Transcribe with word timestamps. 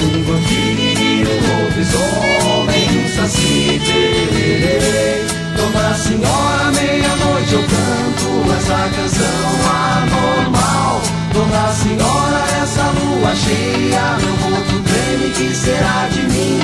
Um 0.00 0.22
vampiro, 0.22 1.30
um 1.32 1.64
lobisomem, 1.64 3.04
um 3.04 3.08
saci 3.16 3.80
pererê 3.84 5.26
Dona 5.56 5.94
Senhora, 5.94 6.70
meia-noite 6.72 7.52
eu 7.52 7.62
canto 7.62 8.52
essa 8.56 8.88
canção 8.94 9.48
anormal. 9.96 11.02
Dona 11.32 11.72
Senhora, 11.72 12.44
essa 12.62 12.84
lua 12.92 13.34
cheia, 13.34 14.16
meu 14.20 14.34
rosto 14.36 14.80
treme, 14.84 15.30
que 15.32 15.54
será 15.54 16.08
de 16.12 16.22
mim? 16.22 16.60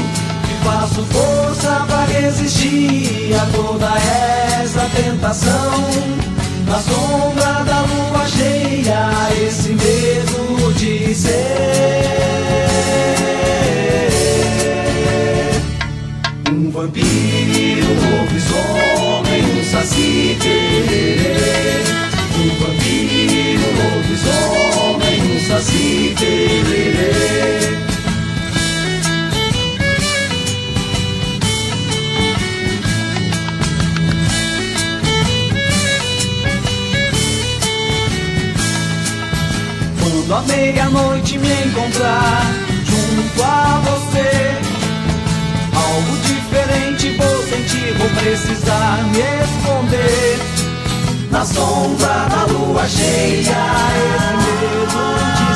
Que 0.47 0.55
faço 0.65 1.05
força 1.07 1.85
pra 1.89 2.05
resistir 2.05 3.35
a 3.35 3.47
toda 3.47 3.91
essa 4.63 4.89
tentação. 4.95 5.85
Na 6.69 6.79
sombra 6.81 7.65
da 7.65 7.81
lua 7.81 8.27
cheia, 8.29 9.11
esse 9.45 9.71
medo 9.71 10.73
de 10.75 11.15
ser 11.15 12.44
vampiro, 16.75 17.87
um 17.87 18.19
lobisomem, 18.19 19.45
um 19.45 19.65
saci 19.65 20.37
pererê 20.43 21.85
Um 22.37 22.49
vampiro, 22.59 23.63
um 23.63 23.75
lobisomem, 23.95 25.23
um 25.23 25.41
saci 25.47 26.15
pererê 26.19 27.75
Quando 40.01 40.35
a 40.35 40.43
meia-noite 40.43 41.39
me 41.39 41.53
encontrar 41.67 42.43
junto 42.85 43.43
a 43.45 43.81
você 43.85 44.64
diferente 47.05 47.11
vou 47.11 47.43
sentir, 47.43 47.93
vou 47.99 48.09
precisar 48.11 49.03
me 49.13 49.21
esconder. 49.21 50.39
Na 51.31 51.45
sombra 51.45 52.27
da 52.31 52.45
lua 52.47 52.89
cheia, 52.89 53.57
esse 54.07 54.33
medo 54.45 54.99
de 55.37 55.49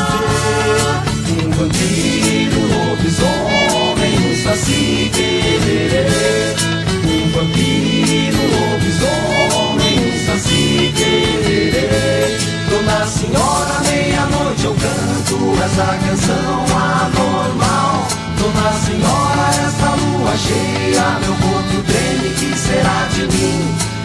ser 0.42 1.46
Um 1.46 1.50
vampiro, 1.50 2.58
um 2.58 2.66
lobisomem, 2.90 4.14
um 4.18 4.34
saci 4.42 5.10
pererê 5.14 6.06
Um 7.04 7.30
vampiro, 7.30 8.38
um 8.38 8.48
lobisomem, 8.72 9.94
um 10.04 10.16
saci 10.26 10.92
pererê 10.96 12.38
Dona 12.68 13.00
Senhora, 13.06 13.76
meia-noite 13.88 14.64
eu 14.64 14.74
canto 14.74 15.36
essa 15.62 15.88
canção 16.04 16.56
anormal. 16.76 18.08
Dona 18.36 18.72
Senhora, 18.84 19.27
cheia, 20.48 21.06
meu 21.20 21.34
corpo 21.34 21.76
treme, 21.86 22.30
que 22.34 22.48
será 22.58 22.98
de 23.14 23.22
mim? 23.22 23.58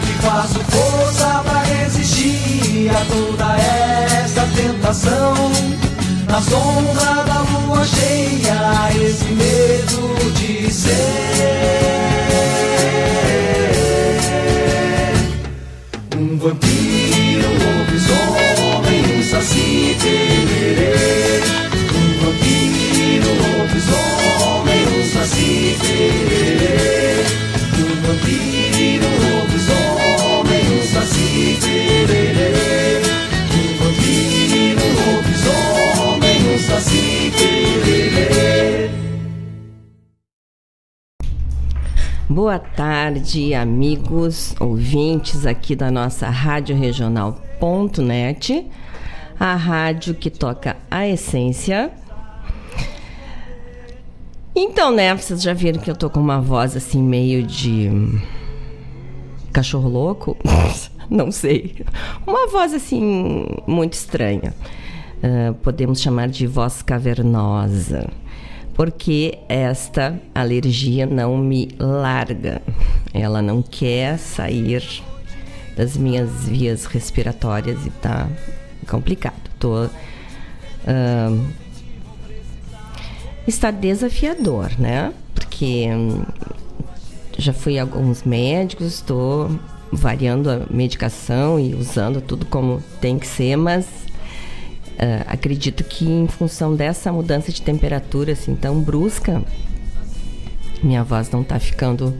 Que 0.04 0.12
faço 0.26 0.60
força 0.74 1.42
pra 1.44 1.60
resistir 1.62 2.90
a 2.90 3.04
toda 3.12 3.46
essa 3.56 4.44
tentação. 4.54 5.34
Na 6.28 6.40
sombra 6.42 7.24
da 7.24 7.38
lua 7.40 7.84
cheia, 7.84 8.90
esse 9.04 9.24
medo 9.26 10.02
de 10.34 10.72
ser 10.72 10.94
um 16.16 16.36
vampiro, 16.38 17.48
um 17.48 17.58
lobisomem, 17.78 18.23
Boa 42.34 42.58
tarde, 42.58 43.54
amigos, 43.54 44.56
ouvintes 44.58 45.46
aqui 45.46 45.76
da 45.76 45.88
nossa 45.88 46.28
Rádio 46.28 46.76
Regional.net, 46.76 48.66
a 49.38 49.54
rádio 49.54 50.16
que 50.16 50.30
toca 50.30 50.76
a 50.90 51.06
essência. 51.06 51.92
Então, 54.52 54.90
né, 54.90 55.14
vocês 55.14 55.40
já 55.40 55.52
viram 55.54 55.80
que 55.80 55.88
eu 55.88 55.94
tô 55.94 56.10
com 56.10 56.18
uma 56.18 56.40
voz 56.40 56.76
assim 56.76 57.00
meio 57.00 57.44
de 57.44 57.88
cachorro 59.52 59.88
louco? 59.88 60.36
Não 61.08 61.30
sei. 61.30 61.84
Uma 62.26 62.48
voz 62.48 62.74
assim 62.74 63.46
muito 63.64 63.92
estranha. 63.92 64.52
Ah, 65.22 65.54
podemos 65.62 66.00
chamar 66.00 66.26
de 66.28 66.48
voz 66.48 66.82
cavernosa 66.82 68.10
porque 68.74 69.38
esta 69.48 70.20
alergia 70.34 71.06
não 71.06 71.36
me 71.38 71.68
larga. 71.78 72.60
Ela 73.12 73.40
não 73.40 73.62
quer 73.62 74.18
sair 74.18 75.02
das 75.76 75.96
minhas 75.96 76.46
vias 76.46 76.84
respiratórias 76.84 77.86
e 77.86 77.90
tá 77.90 78.28
complicado. 78.88 79.34
Tô 79.58 79.88
ahn, 80.86 81.46
está 83.46 83.70
desafiador, 83.70 84.70
né? 84.78 85.12
Porque 85.34 85.88
hum, 85.90 86.24
já 87.38 87.52
fui 87.52 87.78
a 87.78 87.82
alguns 87.82 88.24
médicos, 88.24 88.86
estou 88.94 89.50
variando 89.92 90.50
a 90.50 90.62
medicação 90.70 91.58
e 91.58 91.74
usando 91.74 92.20
tudo 92.20 92.44
como 92.46 92.82
tem 93.00 93.18
que 93.18 93.26
ser, 93.26 93.56
mas 93.56 93.86
ah, 94.98 95.24
acredito 95.26 95.82
que 95.84 96.04
em 96.06 96.28
função 96.28 96.74
dessa 96.74 97.12
mudança 97.12 97.50
de 97.50 97.62
temperatura 97.62 98.32
assim 98.32 98.54
tão 98.54 98.80
brusca, 98.80 99.42
minha 100.82 101.02
voz 101.02 101.30
não 101.30 101.42
tá 101.42 101.58
ficando, 101.58 102.14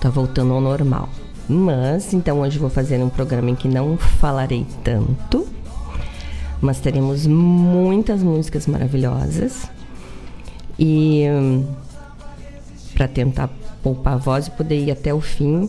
tá 0.00 0.08
voltando 0.08 0.52
ao 0.52 0.60
normal. 0.60 1.08
Mas 1.48 2.14
então 2.14 2.40
hoje 2.40 2.58
vou 2.58 2.70
fazer 2.70 3.02
um 3.02 3.08
programa 3.08 3.50
em 3.50 3.54
que 3.54 3.68
não 3.68 3.96
falarei 3.96 4.66
tanto, 4.84 5.46
mas 6.60 6.78
teremos 6.78 7.26
muitas 7.26 8.22
músicas 8.22 8.66
maravilhosas 8.66 9.68
e 10.78 11.24
para 12.94 13.08
tentar 13.08 13.50
poupar 13.82 14.14
a 14.14 14.16
voz 14.16 14.46
e 14.46 14.50
poder 14.52 14.78
ir 14.78 14.90
até 14.90 15.12
o 15.12 15.20
fim. 15.20 15.68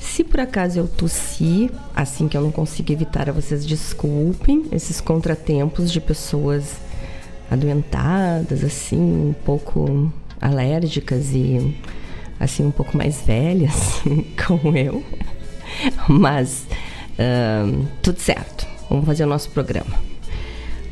Se 0.00 0.24
por 0.24 0.40
acaso 0.40 0.78
eu 0.78 0.88
tossir, 0.88 1.70
assim 1.94 2.28
que 2.28 2.36
eu 2.36 2.42
não 2.42 2.50
consigo 2.50 2.92
evitar, 2.92 3.30
vocês 3.32 3.64
desculpem 3.64 4.64
esses 4.72 5.00
contratempos 5.00 5.92
de 5.92 6.00
pessoas 6.00 6.76
adoentadas, 7.50 8.64
assim, 8.64 8.98
um 8.98 9.34
pouco 9.44 10.12
alérgicas 10.40 11.30
e 11.32 11.76
assim 12.38 12.64
um 12.64 12.70
pouco 12.70 12.96
mais 12.96 13.22
velhas, 13.22 14.00
como 14.46 14.76
eu. 14.76 15.02
Mas 16.08 16.66
ahn, 17.18 17.86
tudo 18.02 18.20
certo. 18.20 18.66
Vamos 18.88 19.04
fazer 19.04 19.24
o 19.24 19.26
nosso 19.26 19.50
programa. 19.50 19.98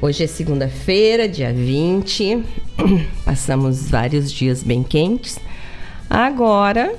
Hoje 0.01 0.25
é 0.25 0.27
segunda-feira, 0.27 1.29
dia 1.29 1.53
20. 1.53 2.45
Passamos 3.25 3.89
vários 3.89 4.31
dias 4.31 4.63
bem 4.63 4.83
quentes. 4.83 5.39
Agora 6.11 6.95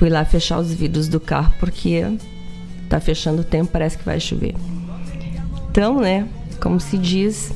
fui 0.00 0.08
lá 0.08 0.24
fechar 0.24 0.58
os 0.58 0.72
vidros 0.72 1.08
do 1.08 1.20
carro 1.20 1.52
porque 1.60 2.02
tá 2.88 2.98
fechando 2.98 3.42
o 3.42 3.44
tempo, 3.44 3.70
parece 3.70 3.98
que 3.98 4.04
vai 4.06 4.18
chover. 4.18 4.54
Então, 5.70 6.00
né, 6.00 6.26
como 6.58 6.80
se 6.80 6.96
diz, 6.96 7.52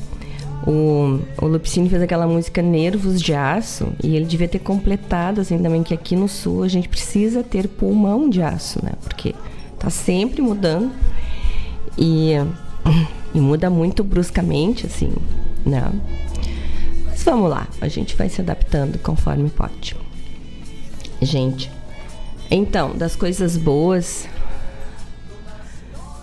o, 0.67 1.19
o 1.41 1.47
Lupicínio 1.47 1.89
fez 1.89 2.03
aquela 2.03 2.27
música 2.27 2.61
Nervos 2.61 3.19
de 3.19 3.33
Aço 3.33 3.87
e 4.03 4.15
ele 4.15 4.25
devia 4.25 4.47
ter 4.47 4.59
completado 4.59 5.41
assim 5.41 5.57
também 5.57 5.81
que 5.81 5.91
aqui 5.91 6.15
no 6.15 6.27
sul 6.27 6.61
a 6.61 6.67
gente 6.67 6.87
precisa 6.87 7.41
ter 7.41 7.67
pulmão 7.67 8.29
de 8.29 8.43
aço, 8.43 8.77
né? 8.85 8.91
Porque 9.01 9.33
tá 9.79 9.89
sempre 9.89 10.39
mudando 10.39 10.91
e, 11.97 12.33
e 13.33 13.39
muda 13.39 13.71
muito 13.71 14.03
bruscamente, 14.03 14.85
assim, 14.85 15.11
né? 15.65 15.91
Mas 17.05 17.23
vamos 17.23 17.49
lá, 17.49 17.67
a 17.81 17.87
gente 17.87 18.15
vai 18.15 18.29
se 18.29 18.39
adaptando 18.39 18.99
conforme 18.99 19.49
pode. 19.49 19.95
Gente, 21.19 21.71
então, 22.49 22.95
das 22.95 23.15
coisas 23.15 23.57
boas. 23.57 24.27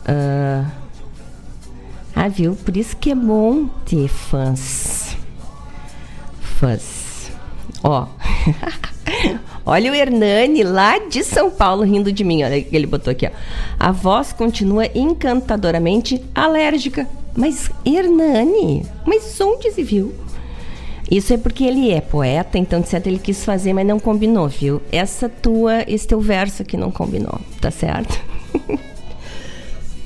Uh, 0.02 0.66
ah, 2.14 2.28
viu? 2.28 2.54
Por 2.54 2.76
isso 2.76 2.96
que 2.96 3.10
é 3.10 3.14
bom 3.14 3.66
ter 3.86 4.08
fãs. 4.08 5.16
Fãs. 6.40 7.30
Ó. 7.82 8.06
Olha 9.64 9.92
o 9.92 9.94
Hernani 9.94 10.62
lá 10.64 10.98
de 10.98 11.22
São 11.22 11.50
Paulo 11.50 11.84
rindo 11.84 12.12
de 12.12 12.24
mim. 12.24 12.42
Olha, 12.42 12.56
ele 12.56 12.86
botou 12.86 13.12
aqui, 13.12 13.26
ó. 13.26 13.30
A 13.78 13.92
voz 13.92 14.32
continua 14.32 14.86
encantadoramente 14.94 16.22
alérgica. 16.34 17.08
Mas, 17.34 17.70
Hernani, 17.84 18.84
mas 19.06 19.40
onde 19.40 19.70
se 19.70 19.82
viu? 19.82 20.12
Isso 21.12 21.34
é 21.34 21.36
porque 21.36 21.62
ele 21.64 21.90
é 21.90 22.00
poeta, 22.00 22.56
então 22.56 22.80
de 22.80 22.88
certo 22.88 23.06
ele 23.06 23.18
quis 23.18 23.44
fazer, 23.44 23.74
mas 23.74 23.86
não 23.86 24.00
combinou, 24.00 24.48
viu? 24.48 24.80
Essa 24.90 25.28
tua, 25.28 25.82
esse 25.86 26.08
teu 26.08 26.18
verso 26.18 26.62
aqui 26.62 26.74
não 26.74 26.90
combinou, 26.90 27.38
tá 27.60 27.70
certo? 27.70 28.18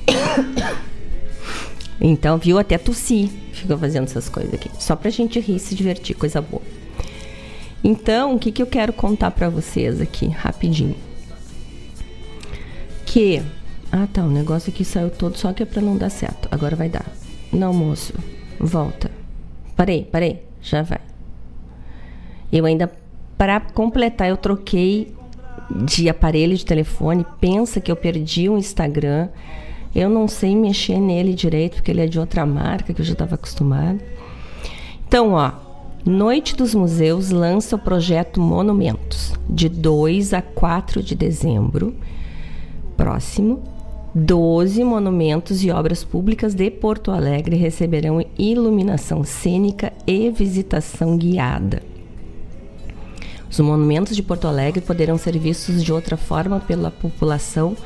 então, 2.01 2.37
viu? 2.37 2.59
Até 2.59 2.77
tossi 2.77 3.31
fica 3.53 3.77
fazendo 3.77 4.03
essas 4.03 4.27
coisas 4.27 4.53
aqui. 4.53 4.69
Só 4.77 4.97
pra 4.97 5.09
gente 5.09 5.39
rir 5.39 5.55
e 5.55 5.59
se 5.59 5.73
divertir, 5.75 6.13
coisa 6.13 6.41
boa. 6.41 6.61
Então, 7.81 8.35
o 8.35 8.39
que, 8.39 8.51
que 8.51 8.61
eu 8.61 8.67
quero 8.67 8.91
contar 8.91 9.31
para 9.31 9.47
vocês 9.47 10.01
aqui, 10.01 10.27
rapidinho? 10.27 10.97
Que. 13.05 13.41
Ah, 13.89 14.09
tá, 14.11 14.25
o 14.25 14.29
negócio 14.29 14.73
aqui 14.73 14.83
saiu 14.83 15.09
todo, 15.09 15.37
só 15.37 15.53
que 15.53 15.63
é 15.63 15.65
pra 15.65 15.81
não 15.81 15.95
dar 15.95 16.09
certo. 16.09 16.49
Agora 16.51 16.75
vai 16.75 16.89
dar. 16.89 17.05
Não, 17.49 17.73
moço. 17.73 18.13
Volta. 18.59 19.09
Parei, 19.73 20.03
parei. 20.03 20.46
Já 20.67 20.81
vai. 20.81 20.99
Eu 22.51 22.65
ainda, 22.65 22.91
para 23.37 23.59
completar, 23.59 24.29
eu 24.29 24.37
troquei 24.37 25.15
de 25.85 26.09
aparelho 26.09 26.55
de 26.55 26.65
telefone. 26.65 27.25
Pensa 27.39 27.79
que 27.79 27.91
eu 27.91 27.95
perdi 27.95 28.49
o 28.49 28.57
Instagram. 28.57 29.29
Eu 29.95 30.09
não 30.09 30.27
sei 30.27 30.55
mexer 30.55 30.99
nele 30.99 31.33
direito, 31.33 31.75
porque 31.75 31.91
ele 31.91 32.01
é 32.01 32.07
de 32.07 32.19
outra 32.19 32.45
marca 32.45 32.93
que 32.93 33.01
eu 33.01 33.05
já 33.05 33.13
estava 33.13 33.35
acostumada. 33.35 33.99
Então, 35.07 35.31
ó, 35.33 35.51
Noite 36.05 36.55
dos 36.55 36.75
Museus 36.75 37.29
lança 37.29 37.75
o 37.75 37.79
projeto 37.79 38.39
Monumentos, 38.41 39.33
de 39.49 39.67
2 39.69 40.33
a 40.33 40.41
4 40.41 41.01
de 41.01 41.15
dezembro 41.15 41.95
próximo. 42.95 43.61
12 44.19 44.83
monumentos 44.83 45.63
e 45.63 45.69
obras 45.69 46.03
públicas 46.03 46.55
de 46.55 46.71
Porto 46.71 47.11
Alegre 47.11 47.55
receberão 47.55 48.25
iluminação 48.35 49.23
cênica 49.23 49.93
e 50.07 50.31
visitação 50.31 51.15
guiada. 51.15 51.83
Os 53.47 53.59
monumentos 53.59 54.15
de 54.15 54.23
Porto 54.23 54.47
Alegre 54.47 54.81
poderão 54.81 55.19
ser 55.19 55.37
vistos 55.37 55.83
de 55.83 55.93
outra 55.93 56.17
forma 56.17 56.59
pela 56.59 56.89
população 56.89 57.77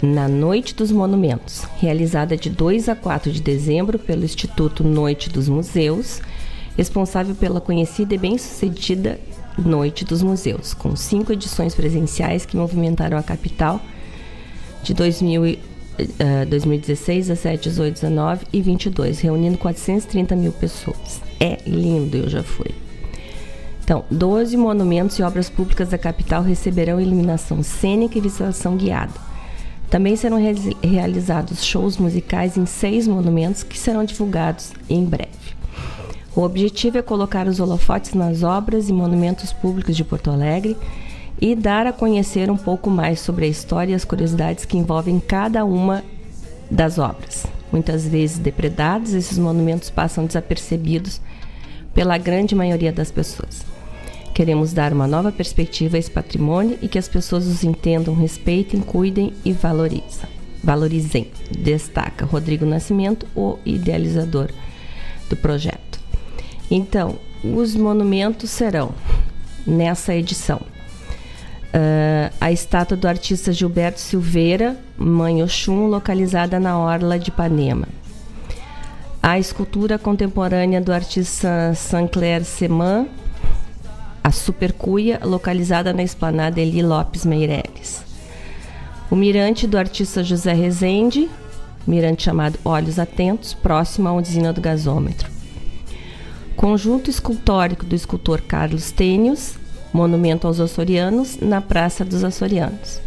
na 0.00 0.28
Noite 0.28 0.76
dos 0.76 0.92
Monumentos, 0.92 1.64
realizada 1.78 2.36
de 2.36 2.50
2 2.50 2.88
a 2.88 2.94
4 2.94 3.32
de 3.32 3.42
dezembro 3.42 3.98
pelo 3.98 4.24
Instituto 4.24 4.84
Noite 4.84 5.28
dos 5.28 5.48
Museus, 5.48 6.20
responsável 6.76 7.34
pela 7.34 7.60
conhecida 7.60 8.14
e 8.14 8.18
bem-sucedida 8.18 9.18
Noite 9.58 10.04
dos 10.04 10.22
Museus, 10.22 10.72
com 10.72 10.94
cinco 10.94 11.32
edições 11.32 11.74
presenciais 11.74 12.46
que 12.46 12.56
movimentaram 12.56 13.18
a 13.18 13.24
capital 13.24 13.80
de 14.82 14.94
2000, 14.94 15.42
uh, 15.42 15.56
2016, 16.48 17.28
17, 17.28 17.68
18, 17.68 17.94
19 17.94 18.46
e 18.52 18.62
22, 18.62 19.20
reunindo 19.20 19.58
430 19.58 20.36
mil 20.36 20.52
pessoas. 20.52 21.20
É 21.40 21.58
lindo, 21.66 22.16
eu 22.16 22.28
já 22.28 22.42
fui. 22.42 22.74
Então, 23.82 24.04
12 24.10 24.56
monumentos 24.56 25.18
e 25.18 25.22
obras 25.22 25.48
públicas 25.48 25.88
da 25.88 25.96
capital 25.96 26.42
receberão 26.42 27.00
iluminação 27.00 27.62
cênica 27.62 28.18
e 28.18 28.20
visitação 28.20 28.76
guiada. 28.76 29.14
Também 29.88 30.14
serão 30.14 30.36
re 30.36 30.54
realizados 30.82 31.64
shows 31.64 31.96
musicais 31.96 32.58
em 32.58 32.66
seis 32.66 33.08
monumentos 33.08 33.62
que 33.62 33.78
serão 33.78 34.04
divulgados 34.04 34.72
em 34.90 35.04
breve. 35.04 35.56
O 36.36 36.42
objetivo 36.42 36.98
é 36.98 37.02
colocar 37.02 37.48
os 37.48 37.58
holofotes 37.58 38.12
nas 38.12 38.42
obras 38.42 38.88
e 38.88 38.92
monumentos 38.92 39.52
públicos 39.52 39.96
de 39.96 40.04
Porto 40.04 40.30
Alegre 40.30 40.76
e 41.40 41.54
dar 41.54 41.86
a 41.86 41.92
conhecer 41.92 42.50
um 42.50 42.56
pouco 42.56 42.90
mais 42.90 43.20
sobre 43.20 43.44
a 43.44 43.48
história 43.48 43.92
e 43.92 43.94
as 43.94 44.04
curiosidades 44.04 44.64
que 44.64 44.76
envolvem 44.76 45.20
cada 45.20 45.64
uma 45.64 46.04
das 46.70 46.98
obras. 46.98 47.46
Muitas 47.70 48.06
vezes 48.06 48.38
depredados, 48.38 49.14
esses 49.14 49.38
monumentos 49.38 49.90
passam 49.90 50.26
desapercebidos 50.26 51.20
pela 51.94 52.18
grande 52.18 52.54
maioria 52.54 52.92
das 52.92 53.10
pessoas. 53.10 53.64
Queremos 54.34 54.72
dar 54.72 54.92
uma 54.92 55.06
nova 55.06 55.32
perspectiva 55.32 55.96
a 55.96 55.98
esse 55.98 56.10
patrimônio 56.10 56.78
e 56.80 56.88
que 56.88 56.98
as 56.98 57.08
pessoas 57.08 57.46
os 57.46 57.64
entendam, 57.64 58.14
respeitem, 58.14 58.80
cuidem 58.80 59.32
e 59.44 59.52
valorizem. 59.52 60.28
Valorizem, 60.62 61.30
destaca 61.50 62.24
Rodrigo 62.24 62.64
Nascimento, 62.64 63.26
o 63.34 63.58
idealizador 63.64 64.50
do 65.28 65.36
projeto. 65.36 66.00
Então, 66.70 67.16
os 67.42 67.74
monumentos 67.74 68.50
serão 68.50 68.92
nessa 69.66 70.14
edição 70.14 70.60
Uh, 71.68 72.32
a 72.40 72.50
estátua 72.50 72.96
do 72.96 73.06
artista 73.06 73.52
Gilberto 73.52 74.00
Silveira, 74.00 74.76
Mãe 74.96 75.42
Oxum, 75.42 75.86
localizada 75.86 76.58
na 76.58 76.78
Orla 76.78 77.18
de 77.18 77.28
Ipanema. 77.28 77.86
A 79.22 79.38
escultura 79.38 79.98
contemporânea 79.98 80.80
do 80.80 80.92
artista 80.92 81.74
Sancler 81.74 82.44
Seman, 82.44 83.06
a 84.24 84.30
Supercuia, 84.30 85.20
localizada 85.22 85.92
na 85.92 86.02
esplanada 86.02 86.60
Eli 86.60 86.82
Lopes 86.82 87.26
Meireles. 87.26 88.02
O 89.10 89.16
mirante 89.16 89.66
do 89.66 89.76
artista 89.76 90.24
José 90.24 90.54
Rezende, 90.54 91.28
mirante 91.86 92.24
chamado 92.24 92.58
Olhos 92.64 92.98
Atentos, 92.98 93.52
próximo 93.52 94.08
à 94.08 94.12
usina 94.12 94.52
do 94.52 94.60
gasômetro. 94.60 95.30
Conjunto 96.56 97.08
escultórico 97.08 97.86
do 97.86 97.94
escultor 97.94 98.40
Carlos 98.40 98.90
Tênios, 98.90 99.54
Monumento 99.92 100.46
aos 100.46 100.60
Açorianos, 100.60 101.38
na 101.40 101.60
Praça 101.60 102.04
dos 102.04 102.22
Açorianos. 102.22 103.00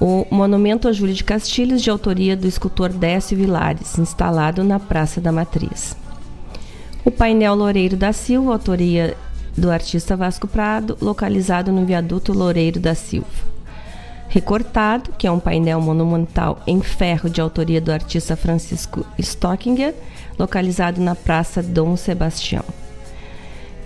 O 0.00 0.26
Monumento 0.30 0.88
a 0.88 0.92
Júlio 0.92 1.14
de 1.14 1.24
Castilhos, 1.24 1.82
de 1.82 1.90
autoria 1.90 2.36
do 2.36 2.46
escultor 2.46 2.90
Décio 2.90 3.36
Vilares, 3.36 3.98
instalado 3.98 4.62
na 4.62 4.78
Praça 4.78 5.20
da 5.20 5.32
Matriz. 5.32 5.96
O 7.04 7.10
painel 7.10 7.54
Loureiro 7.54 7.96
da 7.96 8.12
Silva, 8.12 8.52
autoria 8.52 9.16
do 9.56 9.70
artista 9.70 10.16
Vasco 10.16 10.46
Prado, 10.46 10.96
localizado 11.00 11.72
no 11.72 11.84
viaduto 11.84 12.32
Loureiro 12.32 12.78
da 12.78 12.94
Silva. 12.94 13.48
Recortado, 14.28 15.12
que 15.16 15.26
é 15.26 15.30
um 15.30 15.40
painel 15.40 15.80
monumental 15.80 16.60
em 16.66 16.82
ferro 16.82 17.30
de 17.30 17.40
autoria 17.40 17.80
do 17.80 17.90
artista 17.90 18.36
Francisco 18.36 19.04
Stockinger, 19.18 19.94
localizado 20.38 21.00
na 21.00 21.14
Praça 21.14 21.62
Dom 21.62 21.96
Sebastião. 21.96 22.64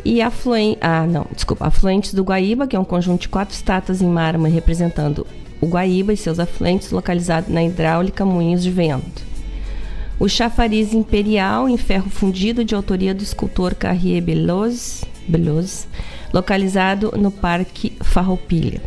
E 0.04 0.20
afluente, 0.20 0.78
ah, 0.80 1.06
não, 1.06 1.26
desculpa, 1.32 1.66
afluentes 1.66 2.12
do 2.12 2.24
Guaíba, 2.24 2.66
que 2.66 2.74
é 2.74 2.78
um 2.78 2.84
conjunto 2.84 3.22
de 3.22 3.28
quatro 3.28 3.54
estátuas 3.54 4.02
em 4.02 4.08
mármore 4.08 4.52
representando 4.52 5.26
o 5.60 5.66
Guaíba 5.66 6.12
e 6.12 6.16
seus 6.16 6.40
afluentes, 6.40 6.90
localizado 6.90 7.52
na 7.52 7.62
hidráulica 7.62 8.24
Moinhos 8.24 8.62
de 8.62 8.70
Vento. 8.70 9.22
O 10.18 10.28
chafariz 10.28 10.92
imperial 10.92 11.68
em 11.68 11.76
ferro 11.76 12.10
fundido, 12.10 12.64
de 12.64 12.74
autoria 12.74 13.14
do 13.14 13.22
escultor 13.22 13.74
Carrier 13.74 14.22
Beloz, 14.22 15.04
Beloz 15.28 15.86
localizado 16.32 17.12
no 17.16 17.30
Parque 17.30 17.92
Farroupilha. 18.00 18.80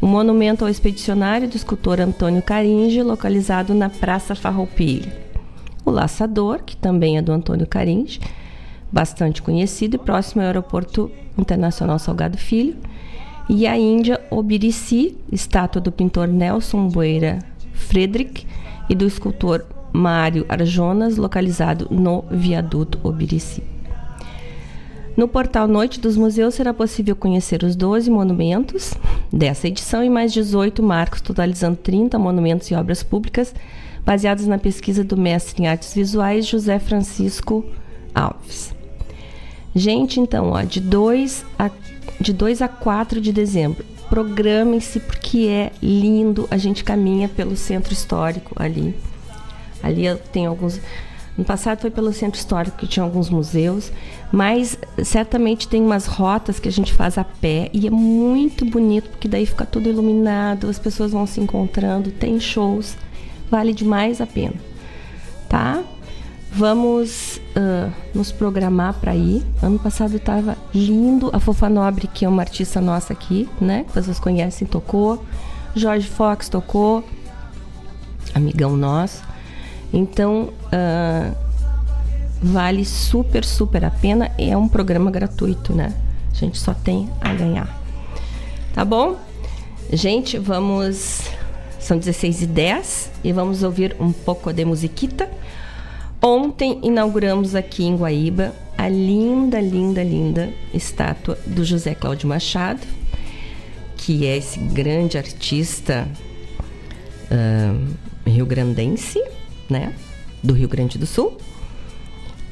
O 0.00 0.06
monumento 0.06 0.64
ao 0.64 0.70
expedicionário 0.70 1.48
do 1.48 1.56
escultor 1.56 2.00
Antônio 2.00 2.42
Caringe, 2.42 3.02
localizado 3.02 3.74
na 3.74 3.88
Praça 3.88 4.34
Farroupilha. 4.34 5.12
O 5.84 5.90
laçador, 5.90 6.62
que 6.64 6.76
também 6.76 7.16
é 7.16 7.22
do 7.22 7.32
Antônio 7.32 7.66
Caringe, 7.66 8.20
bastante 8.90 9.42
conhecido 9.42 9.96
e 9.96 9.98
próximo 9.98 10.42
ao 10.42 10.46
Aeroporto 10.46 11.10
Internacional 11.36 11.98
Salgado 11.98 12.38
Filho, 12.38 12.76
e 13.48 13.66
a 13.66 13.78
Índia 13.78 14.20
Obirici, 14.30 15.16
estátua 15.30 15.80
do 15.80 15.92
pintor 15.92 16.26
Nelson 16.26 16.88
Boeira 16.88 17.38
Friedrich 17.72 18.46
e 18.88 18.94
do 18.94 19.06
escultor 19.06 19.64
Mário 19.92 20.44
Arjonas, 20.48 21.16
localizado 21.16 21.86
no 21.90 22.24
viaduto 22.30 22.98
Obirici. 23.02 23.62
No 25.16 25.26
portal 25.26 25.66
Noite 25.66 25.98
dos 25.98 26.16
Museus 26.16 26.54
será 26.54 26.74
possível 26.74 27.16
conhecer 27.16 27.62
os 27.62 27.74
12 27.74 28.10
monumentos 28.10 28.92
dessa 29.32 29.66
edição 29.66 30.04
e 30.04 30.10
mais 30.10 30.30
18 30.30 30.82
marcos, 30.82 31.22
totalizando 31.22 31.76
30 31.76 32.18
monumentos 32.18 32.70
e 32.70 32.74
obras 32.74 33.02
públicas, 33.02 33.54
baseados 34.04 34.46
na 34.46 34.58
pesquisa 34.58 35.02
do 35.02 35.16
mestre 35.16 35.62
em 35.62 35.66
artes 35.66 35.94
visuais 35.94 36.46
José 36.46 36.78
Francisco 36.78 37.64
Alves. 38.14 38.75
Gente, 39.76 40.18
então, 40.18 40.52
ó, 40.52 40.62
de 40.62 40.80
2 40.80 41.44
a, 41.58 41.70
de 42.18 42.32
2 42.32 42.62
a 42.62 42.68
4 42.68 43.20
de 43.20 43.30
dezembro, 43.30 43.84
programem-se 44.08 44.98
porque 45.00 45.48
é 45.48 45.70
lindo. 45.82 46.48
A 46.50 46.56
gente 46.56 46.82
caminha 46.82 47.28
pelo 47.28 47.54
centro 47.54 47.92
histórico 47.92 48.54
ali. 48.56 48.94
Ali 49.82 50.04
tem 50.32 50.46
alguns 50.46 50.80
No 51.36 51.44
passado 51.44 51.82
foi 51.82 51.90
pelo 51.90 52.10
centro 52.10 52.40
histórico 52.40 52.78
que 52.78 52.86
tinha 52.86 53.04
alguns 53.04 53.28
museus, 53.28 53.92
mas 54.32 54.78
certamente 55.04 55.68
tem 55.68 55.82
umas 55.82 56.06
rotas 56.06 56.58
que 56.58 56.68
a 56.70 56.72
gente 56.72 56.94
faz 56.94 57.18
a 57.18 57.24
pé 57.24 57.68
e 57.70 57.86
é 57.86 57.90
muito 57.90 58.64
bonito 58.64 59.10
porque 59.10 59.28
daí 59.28 59.44
fica 59.44 59.66
tudo 59.66 59.90
iluminado, 59.90 60.70
as 60.70 60.78
pessoas 60.78 61.12
vão 61.12 61.26
se 61.26 61.38
encontrando, 61.38 62.10
tem 62.10 62.40
shows, 62.40 62.96
vale 63.50 63.74
demais 63.74 64.22
a 64.22 64.26
pena, 64.26 64.54
tá? 65.50 65.84
Vamos 66.52 67.40
uh, 67.56 67.92
nos 68.14 68.32
programar 68.32 68.94
para 68.94 69.14
ir. 69.14 69.44
Ano 69.62 69.78
passado 69.78 70.16
estava 70.16 70.56
lindo. 70.74 71.30
A 71.32 71.40
Fofa 71.40 71.68
Nobre, 71.68 72.06
que 72.06 72.24
é 72.24 72.28
uma 72.28 72.42
artista 72.42 72.80
nossa 72.80 73.12
aqui, 73.12 73.48
né? 73.60 73.84
Que 73.84 74.00
vocês 74.00 74.18
conhecem, 74.18 74.66
tocou. 74.66 75.22
Jorge 75.74 76.08
Fox 76.08 76.48
tocou. 76.48 77.04
Amigão 78.34 78.76
nosso. 78.76 79.22
Então, 79.92 80.50
uh, 80.66 81.36
vale 82.42 82.84
super, 82.84 83.44
super 83.44 83.84
a 83.84 83.90
pena. 83.90 84.30
É 84.38 84.56
um 84.56 84.68
programa 84.68 85.10
gratuito, 85.10 85.74
né? 85.74 85.92
A 86.30 86.34
gente 86.34 86.58
só 86.58 86.72
tem 86.72 87.10
a 87.20 87.34
ganhar. 87.34 87.82
Tá 88.72 88.84
bom? 88.84 89.16
Gente, 89.92 90.38
vamos. 90.38 91.22
São 91.78 91.98
16 91.98 92.42
e 92.42 92.46
10 92.46 93.10
e 93.22 93.32
vamos 93.32 93.62
ouvir 93.62 93.94
um 94.00 94.12
pouco 94.12 94.52
de 94.52 94.64
musiquita. 94.64 95.30
Ontem 96.22 96.80
inauguramos 96.82 97.54
aqui 97.54 97.84
em 97.84 97.96
Guaíba 97.96 98.54
a 98.76 98.88
linda, 98.88 99.60
linda, 99.60 100.02
linda 100.02 100.52
estátua 100.72 101.38
do 101.46 101.64
José 101.64 101.94
Cláudio 101.94 102.28
Machado, 102.28 102.86
que 103.96 104.26
é 104.26 104.36
esse 104.36 104.58
grande 104.58 105.18
artista 105.18 106.08
uh, 107.30 108.28
rio-grandense, 108.28 109.22
né? 109.68 109.92
Do 110.42 110.54
Rio 110.54 110.68
Grande 110.68 110.98
do 110.98 111.06
Sul. 111.06 111.36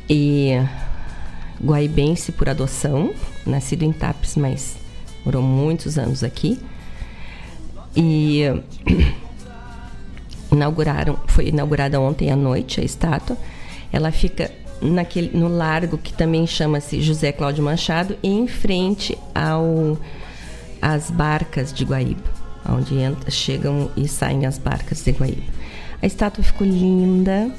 E 0.09 0.53
guaibense 1.63 2.33
por 2.33 2.49
adoção, 2.49 3.15
nascido 3.47 3.83
em 3.83 3.93
Tapes, 3.93 4.37
mas 4.37 4.77
morou 5.25 5.43
muitos 5.43 5.99
anos 5.99 6.23
aqui. 6.23 6.59
E 7.97 8.43
inauguraram, 10.53 11.19
foi 11.29 11.49
inaugurada 11.49 12.01
ontem 12.01 12.31
à 12.31 12.37
noite 12.37 12.81
a 12.81 12.85
estátua 12.85 13.37
ela 13.95 14.11
fica 14.11 14.51
naquele, 14.83 15.39
no 15.39 15.47
largo 15.47 15.97
que 15.97 16.13
também 16.13 16.49
chama-se 16.49 17.01
José 17.01 17.31
Cláudio 17.31 17.63
Machado, 17.63 18.17
em 18.25 18.49
frente 18.49 19.17
ao 19.33 19.97
às 20.83 21.13
barcas 21.13 21.73
de 21.73 21.85
Guaíba, 21.85 22.29
onde 22.69 22.97
entra, 22.97 23.31
chegam 23.31 23.89
e 23.97 24.09
saem 24.09 24.47
as 24.47 24.59
barcas 24.59 25.05
de 25.05 25.13
Guaíba. 25.13 25.45
A 26.03 26.07
estátua 26.07 26.43
ficou 26.43 26.67
linda. 26.67 27.55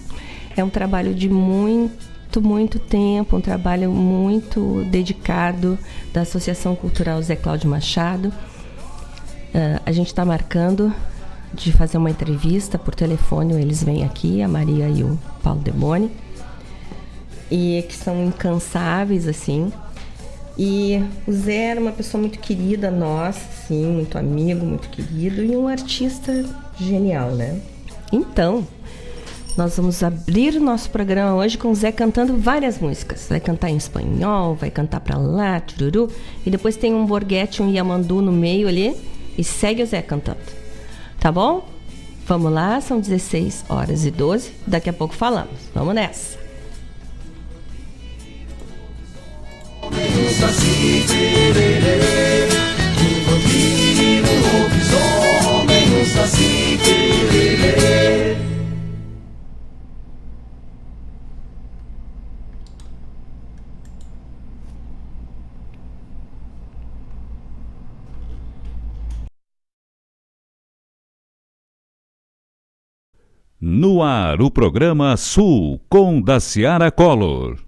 É 0.57 0.63
um 0.63 0.69
trabalho 0.69 1.15
de 1.15 1.29
muito, 1.29 2.41
muito 2.41 2.79
tempo, 2.79 3.37
um 3.37 3.41
trabalho 3.41 3.89
muito 3.89 4.85
dedicado 4.91 5.79
da 6.13 6.21
Associação 6.21 6.75
Cultural 6.75 7.21
Zé 7.21 7.37
Cláudio 7.37 7.69
Machado. 7.69 8.27
Uh, 8.27 9.81
a 9.85 9.91
gente 9.93 10.07
está 10.07 10.25
marcando 10.25 10.93
de 11.53 11.71
fazer 11.71 11.97
uma 11.97 12.09
entrevista 12.09 12.77
por 12.77 12.93
telefone, 12.93 13.53
eles 13.53 13.81
vêm 13.81 14.03
aqui, 14.03 14.41
a 14.41 14.47
Maria 14.49 14.89
e 14.89 15.01
o 15.01 15.17
Paulo 15.41 15.61
Demone 15.61 16.11
e 17.55 17.81
que 17.83 17.95
são 17.95 18.25
incansáveis 18.25 19.27
assim. 19.27 19.71
E 20.57 21.01
o 21.25 21.31
Zé 21.31 21.67
era 21.67 21.79
uma 21.79 21.91
pessoa 21.91 22.19
muito 22.19 22.37
querida 22.39 22.91
nossa, 22.91 23.39
sim, 23.67 23.85
muito 23.85 24.17
amigo, 24.17 24.65
muito 24.65 24.89
querido 24.89 25.41
e 25.41 25.55
um 25.55 25.67
artista 25.67 26.45
genial, 26.77 27.31
né? 27.31 27.59
Então, 28.11 28.67
nós 29.57 29.77
vamos 29.77 30.03
abrir 30.03 30.55
o 30.55 30.59
nosso 30.59 30.89
programa 30.89 31.33
hoje 31.35 31.57
com 31.57 31.71
o 31.71 31.75
Zé 31.75 31.93
cantando 31.93 32.37
várias 32.37 32.77
músicas. 32.79 33.27
Vai 33.29 33.39
cantar 33.39 33.69
em 33.69 33.77
espanhol, 33.77 34.55
vai 34.55 34.69
cantar 34.69 34.99
pra 34.99 35.17
lá, 35.17 35.59
tururu. 35.61 36.09
E 36.45 36.49
depois 36.49 36.75
tem 36.75 36.93
um 36.93 37.05
borguete, 37.05 37.61
um 37.61 37.71
yamandu 37.71 38.21
no 38.21 38.33
meio 38.33 38.67
ali. 38.67 38.95
E 39.37 39.43
segue 39.43 39.81
o 39.81 39.85
Zé 39.85 40.01
cantando. 40.01 40.39
Tá 41.19 41.31
bom? 41.31 41.67
Vamos 42.27 42.51
lá, 42.51 42.81
são 42.81 42.99
16 42.99 43.65
horas 43.69 44.05
e 44.05 44.11
12. 44.11 44.51
Daqui 44.67 44.89
a 44.89 44.93
pouco 44.93 45.13
falamos. 45.13 45.55
Vamos 45.73 45.95
nessa. 45.95 46.44
No 73.59 74.03
ar, 74.03 74.41
o 74.41 74.51
programa 74.51 75.15
Sul 75.15 75.79
com 75.87 76.21
Daciara 76.21 76.91
Collor. 76.91 77.63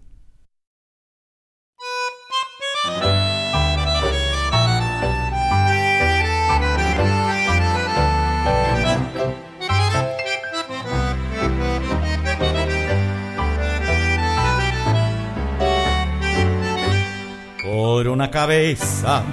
por 17.63 18.07
una 18.09 18.29
cabeza 18.29 19.23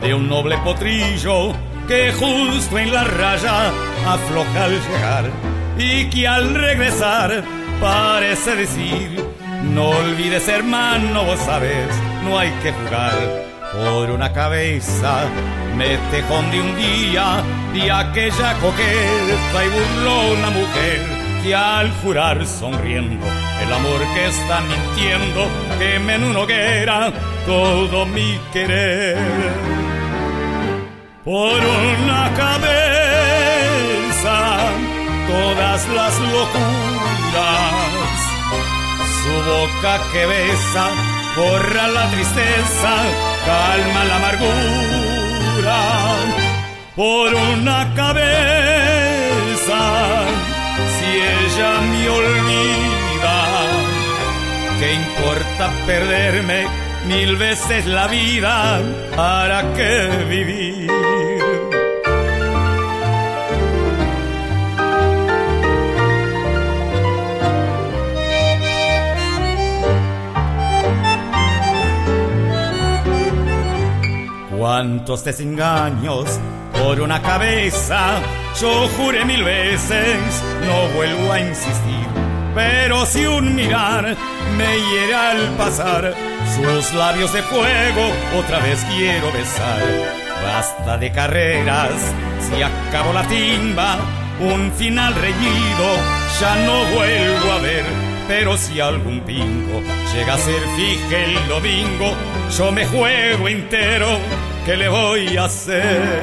de 0.00 0.14
un 0.14 0.28
noble 0.28 0.56
potrillo 0.58 1.52
que 1.86 2.12
justo 2.12 2.78
en 2.78 2.92
la 2.92 3.04
raya 3.04 3.68
afloja 4.06 4.64
al 4.64 4.72
llegar 4.72 5.57
y 5.78 6.10
que 6.10 6.26
al 6.26 6.54
regresar 6.54 7.44
parece 7.80 8.56
decir, 8.56 9.24
no 9.62 9.90
olvides 9.90 10.48
hermano, 10.48 11.24
vos 11.24 11.38
sabes, 11.40 11.88
no 12.24 12.38
hay 12.38 12.50
que 12.62 12.72
jugar. 12.72 13.14
Por 13.72 14.10
una 14.10 14.32
cabeza 14.32 15.20
me 15.76 15.96
tejón 16.10 16.50
de 16.50 16.60
un 16.60 16.76
día 16.76 17.42
de 17.72 17.92
aquella 17.92 18.54
coqueta 18.54 19.64
y 19.64 19.68
burlona 19.68 20.50
mujer 20.50 21.00
que 21.42 21.54
al 21.54 21.92
jurar 22.02 22.44
sonriendo 22.44 23.24
el 23.62 23.72
amor 23.72 24.00
que 24.14 24.26
está 24.26 24.60
mintiendo 24.62 25.46
queme 25.78 26.14
en 26.16 26.24
una 26.24 26.40
hoguera 26.40 27.12
todo 27.46 28.04
mi 28.06 28.38
querer. 28.52 29.16
Por 31.24 31.60
una 31.60 32.32
cabeza 32.34 32.97
todas 35.28 35.88
las 35.88 36.18
locuras, 36.20 38.18
su 39.22 39.34
boca 39.50 40.00
que 40.12 40.26
besa 40.26 40.84
borra 41.36 41.88
la 41.88 42.10
tristeza, 42.10 42.92
calma 43.46 44.04
la 44.04 44.16
amargura. 44.16 45.80
Por 46.96 47.34
una 47.34 47.94
cabeza, 47.94 49.80
si 50.94 51.08
ella 51.36 51.72
me 51.90 52.08
olvida, 52.10 53.38
¿qué 54.80 54.88
importa 54.94 55.70
perderme? 55.86 56.88
mil 57.06 57.36
veces 57.36 57.86
la 57.86 58.06
vida, 58.06 58.80
¿para 59.16 59.62
qué 59.74 60.26
vivir? 60.28 61.67
Cuántos 74.58 75.22
desengaños 75.22 76.40
por 76.72 77.00
una 77.00 77.22
cabeza, 77.22 78.20
yo 78.60 78.88
juré 78.96 79.24
mil 79.24 79.44
veces, 79.44 80.18
no 80.66 80.96
vuelvo 80.96 81.32
a 81.32 81.38
insistir, 81.38 82.06
pero 82.56 83.06
si 83.06 83.24
un 83.24 83.54
mirar 83.54 84.16
me 84.56 84.80
hiere 84.80 85.14
al 85.14 85.48
pasar, 85.56 86.12
sus 86.56 86.92
labios 86.92 87.32
de 87.32 87.42
fuego 87.44 88.10
otra 88.36 88.58
vez 88.58 88.84
quiero 88.96 89.30
besar. 89.30 89.80
Basta 90.42 90.98
de 90.98 91.12
carreras, 91.12 91.92
si 92.40 92.60
acabó 92.60 93.12
la 93.12 93.22
timba, 93.28 93.96
un 94.40 94.72
final 94.72 95.14
reñido 95.14 95.96
ya 96.40 96.56
no 96.66 96.84
vuelvo 96.96 97.52
a 97.52 97.58
ver. 97.62 97.84
Pero 98.28 98.58
si 98.58 98.78
algún 98.78 99.20
pingo 99.20 99.80
llega 100.12 100.34
a 100.34 100.38
ser 100.38 100.60
fije 100.76 101.24
el 101.24 101.48
domingo, 101.48 102.12
yo 102.56 102.70
me 102.70 102.84
juego 102.84 103.48
entero, 103.48 104.18
¿qué 104.68 104.76
le 104.76 104.88
voy 104.90 105.36
a 105.38 105.44
hacer? 105.44 106.20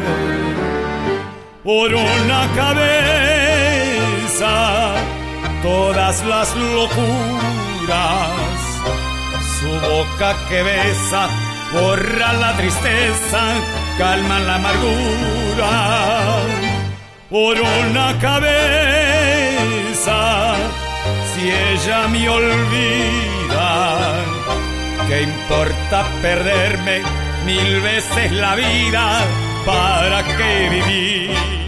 Por 1.64 1.96
una 1.96 2.48
cabeza 2.56 2.94
todas 5.64 6.24
las 6.26 6.56
locuras. 6.56 7.00
Su 9.58 9.72
boca 9.90 10.36
que 10.48 10.62
besa 10.62 11.28
borra 11.74 12.34
la 12.34 12.56
tristeza, 12.56 13.42
calma 13.98 14.40
la 14.40 14.56
amargura. 14.62 15.74
Por 17.32 17.60
una 17.60 18.08
cabeza, 18.20 18.56
si 21.32 21.50
ella 21.50 22.08
me 22.10 22.30
olvida, 22.30 23.74
¿qué 25.08 25.24
importa 25.24 26.06
perderme 26.22 27.25
mil 27.46 27.82
veces 27.82 28.32
la 28.32 28.56
vida? 28.56 29.24
¿Para 29.66 30.24
qué 30.24 30.70
vivir? 30.70 31.65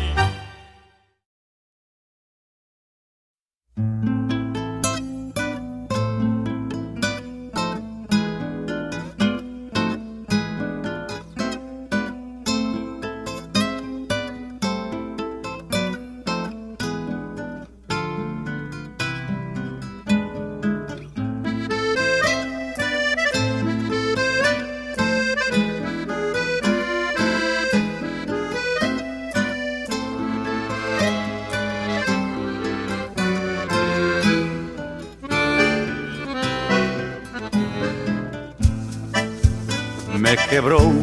Quebrou 40.35 40.93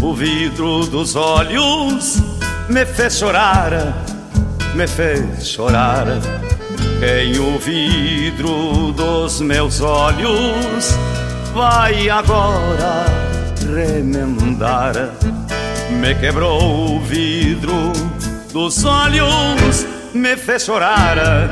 o 0.00 0.14
vidro 0.14 0.86
dos 0.86 1.16
olhos, 1.16 2.16
me 2.68 2.86
fez 2.86 3.18
chorar, 3.18 3.70
me 4.74 4.86
fez 4.86 5.46
chorar. 5.46 6.06
Quem 6.98 7.38
o 7.38 7.58
vidro 7.58 8.92
dos 8.92 9.40
meus 9.42 9.80
olhos 9.82 10.96
vai 11.52 12.08
agora 12.08 13.04
remendar. 13.74 14.94
Me 15.90 16.14
quebrou 16.14 16.96
o 16.96 17.00
vidro 17.00 17.92
dos 18.50 18.82
olhos, 18.84 19.86
me 20.14 20.36
fez 20.36 20.64
chorar, 20.64 21.50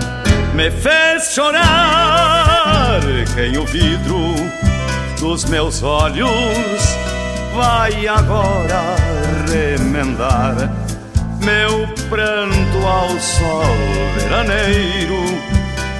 me 0.54 0.70
fez 0.70 1.34
chorar. 1.34 3.00
Quem 3.34 3.58
o 3.58 3.66
vidro 3.66 4.34
dos 5.20 5.44
meus 5.44 5.82
olhos 5.82 7.01
vai 7.54 8.06
agora 8.06 8.96
remendar 9.50 10.54
meu 11.44 11.86
pranto 12.08 12.86
ao 12.86 13.08
sol 13.20 13.64
veraneiro. 14.16 15.22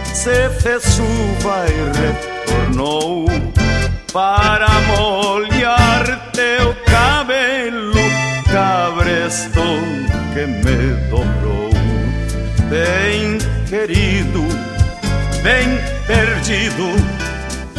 Se 0.05 0.49
fez 0.61 0.83
chuva 0.85 1.67
e 1.69 1.81
retornou 1.99 3.27
para 4.13 4.69
molhar 4.87 6.31
teu 6.33 6.75
cabelo, 6.87 7.93
cabresto 8.51 9.63
que 10.33 10.47
me 10.47 10.95
dobrou. 11.11 11.71
Bem 12.69 13.39
querido, 13.69 14.47
bem 15.43 15.79
perdido 16.07 17.23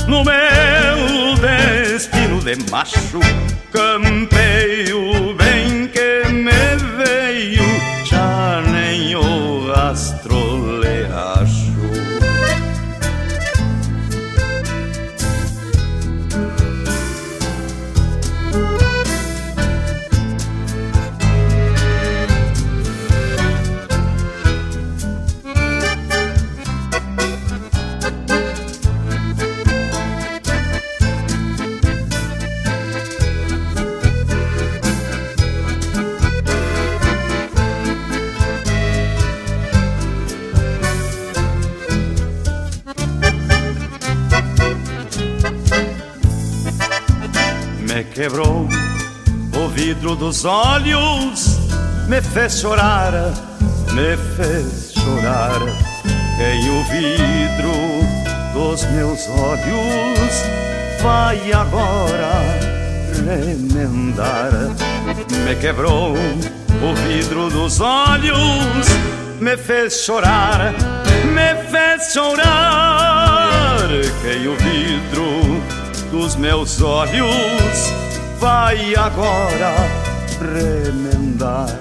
no 0.08 0.24
meu 0.24 1.36
destino 1.38 2.42
de 2.42 2.70
macho 2.70 3.20
campeio 3.74 5.34
bem 5.34 5.88
que 5.88 6.30
me 6.30 6.76
veio, 6.96 7.64
já 8.06 8.62
nem 8.72 9.16
o 9.16 9.72
rastro 9.74 10.53
quebrou 48.14 48.68
o 49.58 49.68
vidro 49.70 50.16
dos 50.16 50.46
olhos, 50.46 51.58
me 52.08 52.22
fez 52.22 52.60
chorar, 52.60 53.12
me 53.92 54.16
fez 54.36 54.94
chorar. 54.94 55.60
Quem 56.38 56.70
o 56.70 56.84
vidro 56.84 57.72
dos 58.54 58.84
meus 58.92 59.28
olhos 59.30 60.44
vai 61.02 61.52
agora 61.54 62.32
remendar. 63.26 64.52
Me 65.46 65.56
quebrou 65.56 66.14
o 66.14 66.96
vidro 67.08 67.50
dos 67.50 67.82
olhos, 67.82 68.88
me 69.40 69.58
fez 69.58 70.04
chorar, 70.06 70.74
me 71.34 71.72
fez 71.72 72.14
chorar. 72.14 73.88
Quem 74.22 74.48
o 74.48 74.56
vidro 74.56 75.64
dos 76.12 76.36
meus 76.36 76.80
olhos 76.80 78.03
vai 78.44 78.94
agora 78.96 79.74
remendar. 80.38 81.80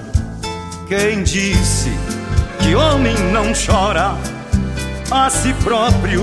Quem 0.87 1.21
disse 1.21 1.91
que 2.59 2.73
homem 2.73 3.17
não 3.33 3.51
chora 3.51 4.15
a 5.11 5.29
si 5.29 5.53
próprio 5.55 6.21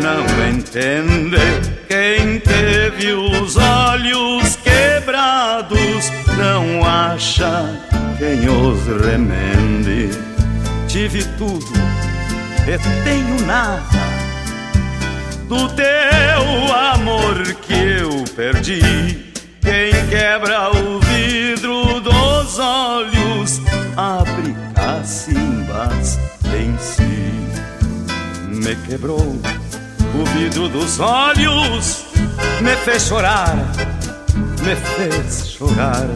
não 0.00 0.22
entende. 0.48 1.36
Quem 1.88 2.38
teve 2.38 3.12
os 3.14 3.56
olhos 3.56 4.54
quebrados 4.62 6.12
não 6.38 6.86
acha 6.86 7.64
quem 8.18 8.48
os 8.48 8.86
remende. 9.04 10.08
Tive 10.86 11.24
tudo 11.36 11.66
e 12.68 13.02
tenho 13.02 13.44
nada 13.44 13.82
do 15.48 15.68
teu 15.70 16.76
amor 16.76 17.42
que 17.62 17.74
eu 17.74 18.24
perdi 18.36 19.31
quem 19.62 19.92
quebra 20.08 20.70
o 20.70 20.98
vidro 21.00 22.00
dos 22.00 22.58
olhos 22.58 23.60
abre 23.96 24.54
cacimbas 24.74 26.18
em 26.54 26.76
si. 26.78 27.02
Me 28.48 28.76
quebrou 28.86 29.20
o 29.20 30.24
vidro 30.36 30.68
dos 30.68 31.00
olhos, 31.00 32.04
me 32.60 32.76
fez 32.84 33.02
chorar, 33.04 33.56
me 34.62 34.76
fez 34.76 35.48
chorar. 35.48 36.06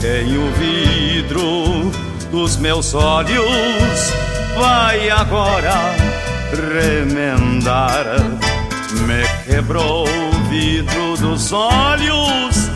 Quem 0.00 0.36
o 0.36 0.50
vidro 0.52 1.90
dos 2.30 2.56
meus 2.56 2.94
olhos 2.94 4.12
vai 4.58 5.10
agora 5.10 5.94
remendar. 6.72 8.04
Me 9.06 9.26
quebrou 9.44 10.06
vidro 10.48 11.16
dos 11.16 11.52
olhos 11.52 12.70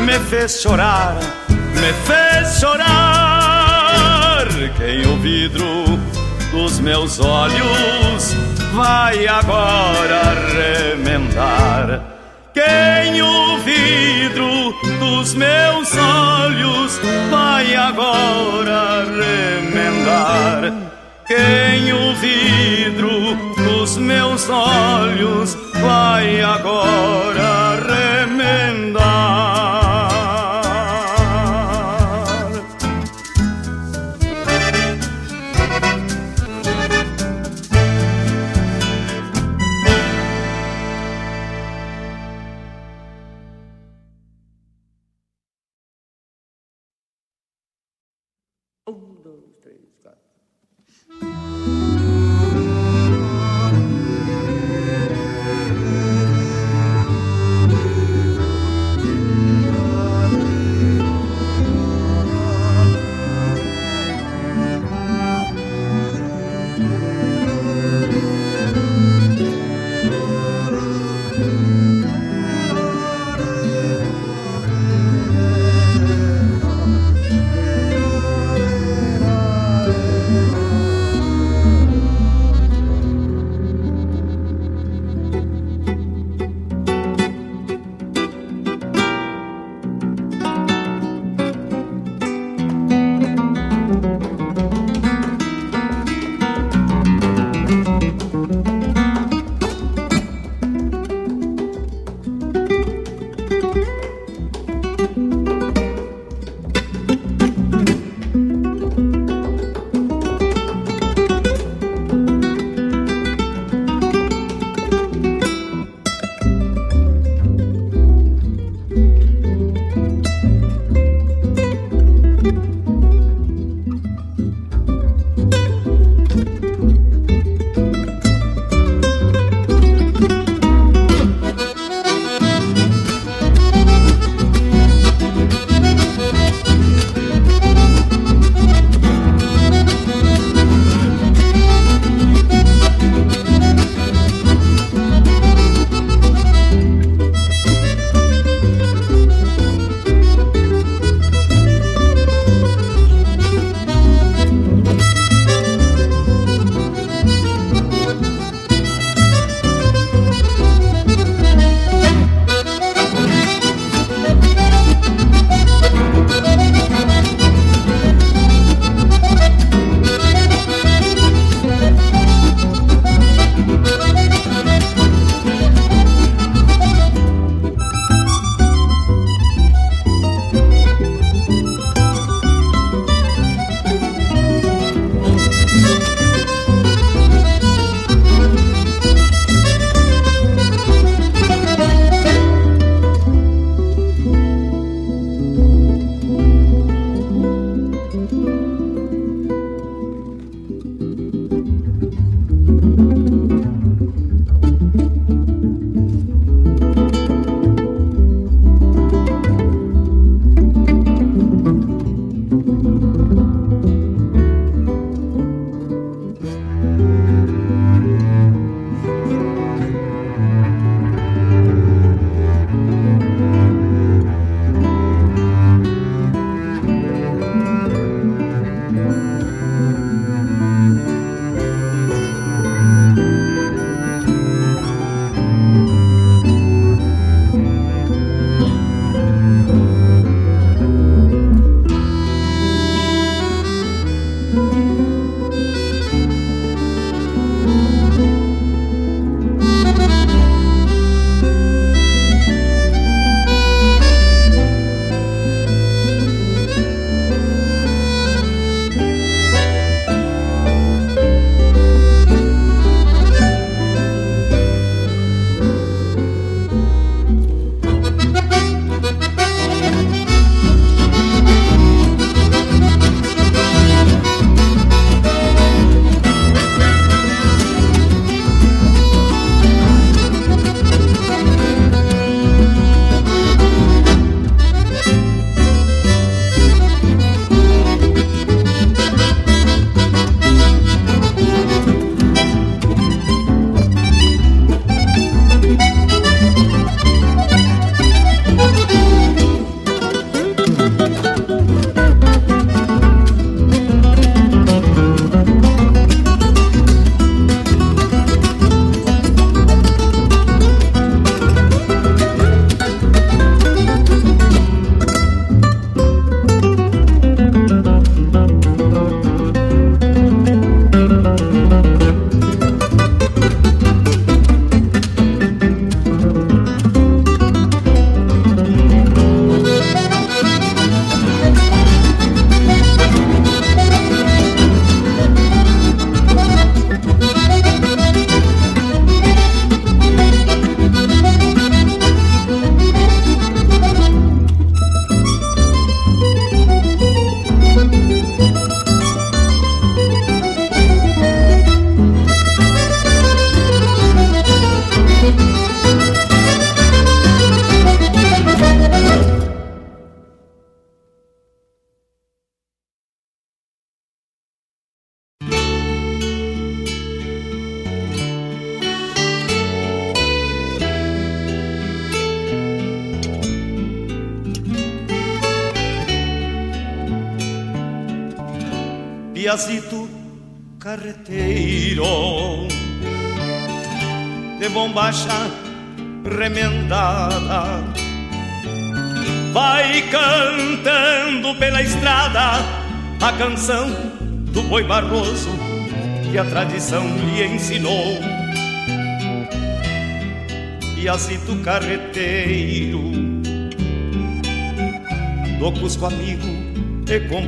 me 0.00 0.18
fez 0.28 0.60
chorar, 0.60 1.16
me 1.48 1.92
fez 2.04 2.60
chorar. 2.60 4.46
Quem 4.76 5.06
o 5.06 5.16
vidro 5.18 5.84
dos 6.50 6.78
meus 6.80 7.18
olhos 7.20 8.34
vai 8.72 9.26
agora 9.26 10.34
remendar. 10.52 12.02
Quem 12.52 13.22
o 13.22 13.58
vidro 13.58 14.74
dos 15.00 15.34
meus 15.34 15.96
olhos 15.96 17.00
vai 17.30 17.74
agora 17.74 19.04
remendar. 19.04 20.72
Quem 21.26 21.92
o 21.92 22.14
vidro 22.16 23.34
dos 23.56 23.96
meus 23.96 24.48
olhos 24.48 25.56
vai 25.84 26.40
agora 26.40 27.63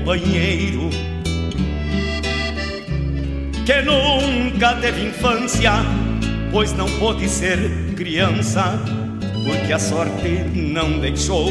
companheiro, 0.06 0.88
que 3.66 3.82
nunca 3.82 4.76
teve 4.76 5.08
infância, 5.08 5.72
pois 6.52 6.72
não 6.74 6.86
pôde 7.00 7.28
ser 7.28 7.58
criança, 7.96 8.78
porque 9.44 9.72
a 9.72 9.80
sorte 9.80 10.28
não 10.54 11.00
deixou. 11.00 11.50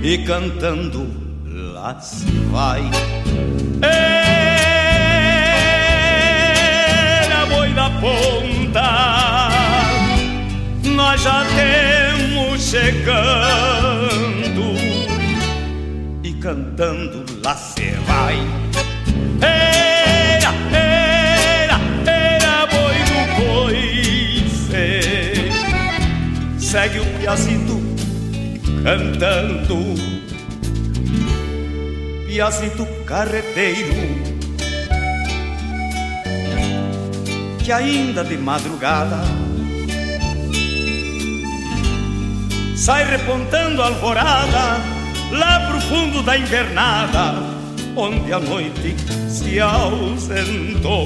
E 0.00 0.18
cantando 0.18 1.10
lá 1.44 1.98
se 1.98 2.30
vai. 2.52 2.82
Era 7.24 7.46
boi 7.46 7.72
da 7.74 7.90
ponta, 8.00 9.48
nós 10.84 11.20
já 11.20 11.44
temos 11.56 12.62
chegando 12.62 14.31
cantando 16.42 17.24
lá 17.44 17.54
se 17.54 17.92
vai. 18.06 18.36
Era, 19.40 20.52
era, 20.76 21.78
era 22.04 22.66
boi 22.66 22.98
do 23.06 23.20
coice. 23.70 24.82
Segue 26.58 26.98
o 26.98 27.04
piazito 27.20 27.80
cantando. 28.82 29.94
Piazito 32.26 32.84
carreteiro, 33.04 33.94
que 37.62 37.70
ainda 37.70 38.24
de 38.24 38.38
madrugada 38.38 39.22
sai 42.74 43.04
repontando 43.04 43.82
alvorada 43.82 44.80
lá 45.32 45.60
pro 45.68 45.81
fundo 45.92 46.22
da 46.22 46.38
invernada, 46.38 47.34
onde 47.94 48.32
a 48.32 48.40
noite 48.40 48.96
se 49.28 49.60
ausentou. 49.60 51.04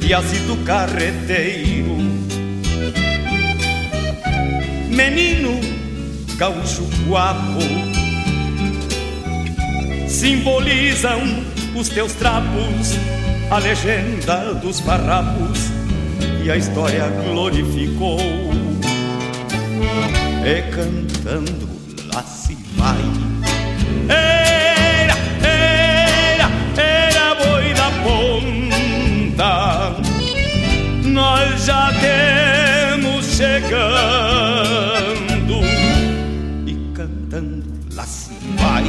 Piazito 0.00 0.56
carreteiro, 0.64 1.98
menino 4.88 5.60
gaúcho 6.38 6.88
guapo 7.06 7.60
simbolizam 10.08 11.20
os 11.74 11.90
teus 11.90 12.14
trapos, 12.14 12.94
a 13.50 13.58
legenda 13.58 14.54
dos 14.54 14.80
farrapos 14.80 15.58
e 16.42 16.50
a 16.50 16.56
história 16.56 17.06
glorificou. 17.28 18.18
E 20.46 20.62
cantando 20.70 21.65
já 31.66 31.90
temos 32.00 33.26
chegando. 33.26 33.66
E 36.64 36.74
cantando 36.94 37.64
lá 37.92 38.04
se 38.04 38.30
vai. 38.56 38.84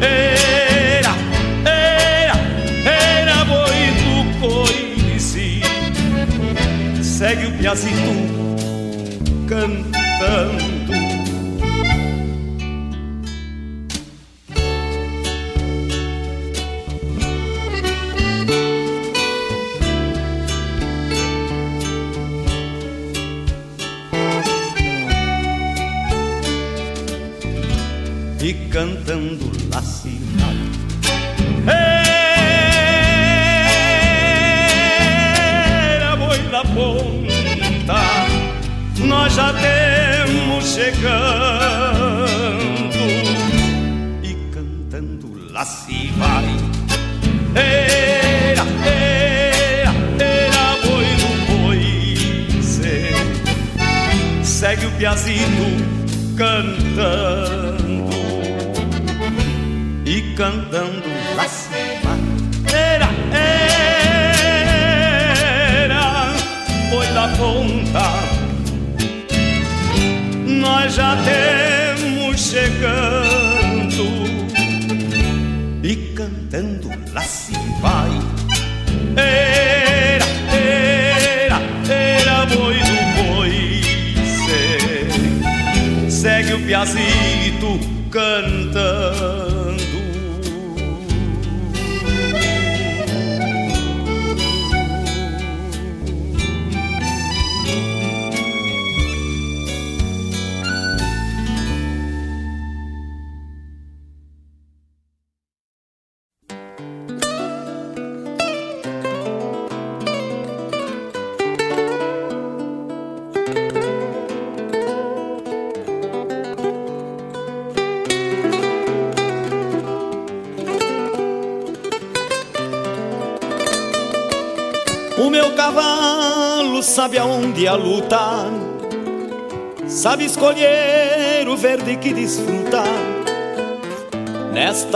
Era, 0.00 1.14
era, 1.66 2.34
era 2.88 3.44
boi 3.44 3.92
do 4.00 4.14
coice. 4.40 5.60
Segue 7.02 7.46
o 7.46 7.52
piazito 7.58 8.12
cantando 9.46 10.65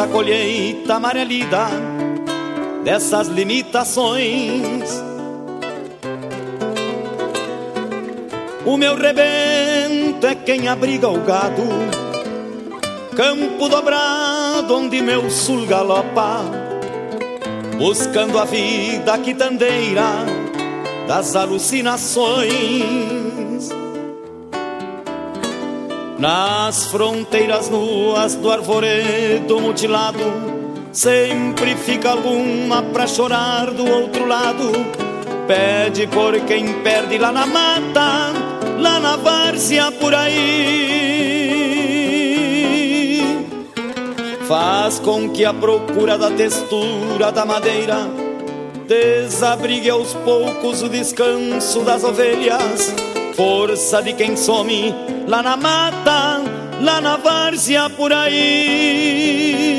Nesta 0.01 0.15
colheita 0.15 0.95
amarelida 0.95 1.69
dessas 2.83 3.29
limitações, 3.29 4.89
o 8.65 8.79
meu 8.79 8.97
rebento 8.97 10.27
é 10.27 10.35
quem 10.35 10.69
abriga 10.69 11.07
o 11.07 11.21
gado, 11.21 11.65
campo 13.15 13.69
dobrado 13.69 14.75
onde 14.75 15.03
meu 15.03 15.29
sul 15.29 15.67
galopa 15.67 16.45
buscando 17.77 18.39
a 18.39 18.47
vida 18.47 19.19
quitandeira 19.19 20.25
das 21.07 21.37
alucinações. 21.37 23.30
Nas 26.21 26.85
fronteiras 26.85 27.71
nuas 27.71 28.35
do 28.35 28.51
arvoredo 28.51 29.59
mutilado, 29.59 30.19
sempre 30.93 31.75
fica 31.75 32.11
alguma 32.11 32.83
pra 32.83 33.07
chorar 33.07 33.71
do 33.71 33.91
outro 33.91 34.27
lado. 34.27 34.71
Pede 35.47 36.07
por 36.09 36.39
quem 36.41 36.75
perde 36.83 37.17
lá 37.17 37.33
na 37.33 37.47
mata, 37.47 38.35
lá 38.79 39.01
na 39.01 39.17
várzea 39.17 39.91
por 39.93 40.15
aí. 40.15 40.37
Faz 44.47 44.99
com 44.99 45.31
que 45.31 45.43
a 45.43 45.55
procura 45.55 46.19
da 46.19 46.31
textura 46.31 47.33
da 47.33 47.47
madeira 47.47 47.97
desabrigue 48.87 49.89
aos 49.89 50.13
poucos 50.13 50.83
o 50.83 50.89
descanso 50.91 51.81
das 51.81 52.05
ovelhas 52.05 52.93
força 53.41 54.03
de 54.03 54.13
quem 54.13 54.37
some 54.37 54.95
lá 55.31 55.43
na 55.45 55.57
mata, 55.57 56.43
lá 56.83 57.01
na 57.01 57.17
várzea 57.17 57.89
por 57.89 58.13
aí. 58.13 59.71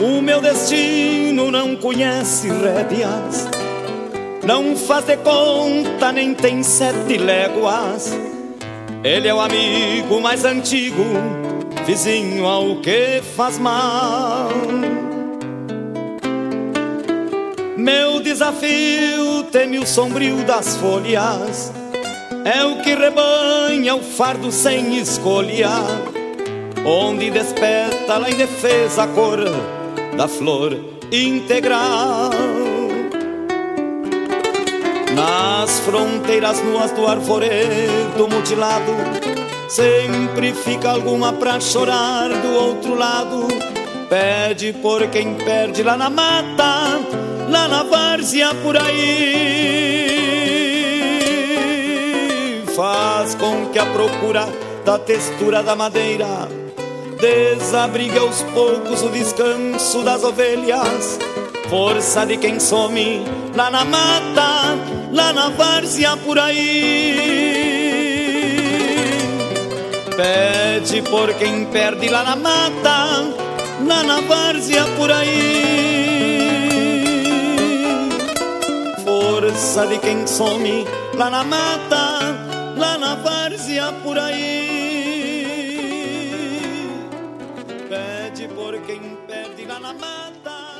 O 0.00 0.22
meu 0.22 0.40
destino 0.40 1.50
não 1.50 1.76
conhece 1.76 2.48
rédeas 2.48 3.46
não 4.44 4.76
faz 4.76 5.04
de 5.04 5.16
conta, 5.18 6.10
nem 6.10 6.34
tem 6.34 6.64
sete 6.64 7.16
léguas. 7.16 8.12
Ele 9.04 9.26
é 9.26 9.34
o 9.34 9.40
amigo 9.40 10.20
mais 10.20 10.44
antigo, 10.44 11.02
vizinho 11.84 12.46
ao 12.46 12.76
que 12.76 13.20
faz 13.34 13.58
mal. 13.58 14.48
Meu 17.76 18.20
desafio 18.20 19.42
teme 19.50 19.80
o 19.80 19.86
sombrio 19.86 20.44
das 20.44 20.76
folhas, 20.76 21.72
é 22.44 22.64
o 22.64 22.80
que 22.80 22.94
rebanha 22.94 23.96
o 23.96 24.02
fardo 24.02 24.52
sem 24.52 24.96
escolha, 24.98 25.70
onde 26.86 27.28
desperta 27.28 28.18
lá 28.18 28.30
em 28.30 28.36
defesa 28.36 29.08
cor 29.08 29.40
da 30.16 30.28
flor 30.28 30.78
integral. 31.10 32.30
Nas 35.14 35.80
fronteiras 35.80 36.62
nuas 36.62 36.90
do 36.92 37.06
arvoredo 37.06 38.28
mutilado 38.28 38.92
Sempre 39.68 40.52
fica 40.52 40.90
alguma 40.90 41.32
pra 41.32 41.58
chorar 41.60 42.28
do 42.28 42.54
outro 42.54 42.94
lado. 42.94 43.48
Pede 44.08 44.72
por 44.74 45.06
quem 45.08 45.34
perde 45.34 45.82
lá 45.82 45.96
na 45.96 46.10
mata 46.10 47.00
Lá 47.48 47.68
na 47.68 47.82
várzea 47.82 48.54
por 48.56 48.76
aí. 48.76 49.12
Faz 52.74 53.34
com 53.34 53.66
que 53.66 53.78
a 53.78 53.86
procura 53.86 54.46
da 54.84 54.98
textura 54.98 55.62
da 55.62 55.74
madeira 55.76 56.48
Desabrigue 57.20 58.18
aos 58.18 58.42
poucos 58.42 59.02
o 59.02 59.08
descanso 59.08 60.02
das 60.02 60.24
ovelhas. 60.24 61.20
Força 61.70 62.26
de 62.26 62.36
quem 62.36 62.58
some 62.58 63.41
lá 63.54 63.70
na 63.70 63.84
mata 63.84 64.92
lá 65.12 65.32
na 65.32 65.50
várzea 65.50 66.16
por 66.16 66.38
aí. 66.38 67.82
Pede 70.16 71.02
por 71.02 71.32
quem 71.34 71.66
perde 71.66 72.08
lá 72.08 72.24
na 72.24 72.36
mata, 72.36 72.96
lá 73.86 74.02
na 74.02 74.20
várzea 74.20 74.84
por 74.96 75.10
aí. 75.10 76.48
Força 79.04 79.86
de 79.86 79.98
quem 79.98 80.26
some 80.26 80.86
lá 81.14 81.30
na 81.30 81.44
mata, 81.44 82.74
lá 82.76 82.98
na 82.98 83.14
várzea 83.16 83.92
por 84.02 84.18
aí. 84.18 84.72
Pede 87.88 88.48
por 88.48 88.78
quem 88.82 89.00
perde 89.26 89.64
lá 89.66 89.80
na 89.80 89.92
mata, 89.92 90.71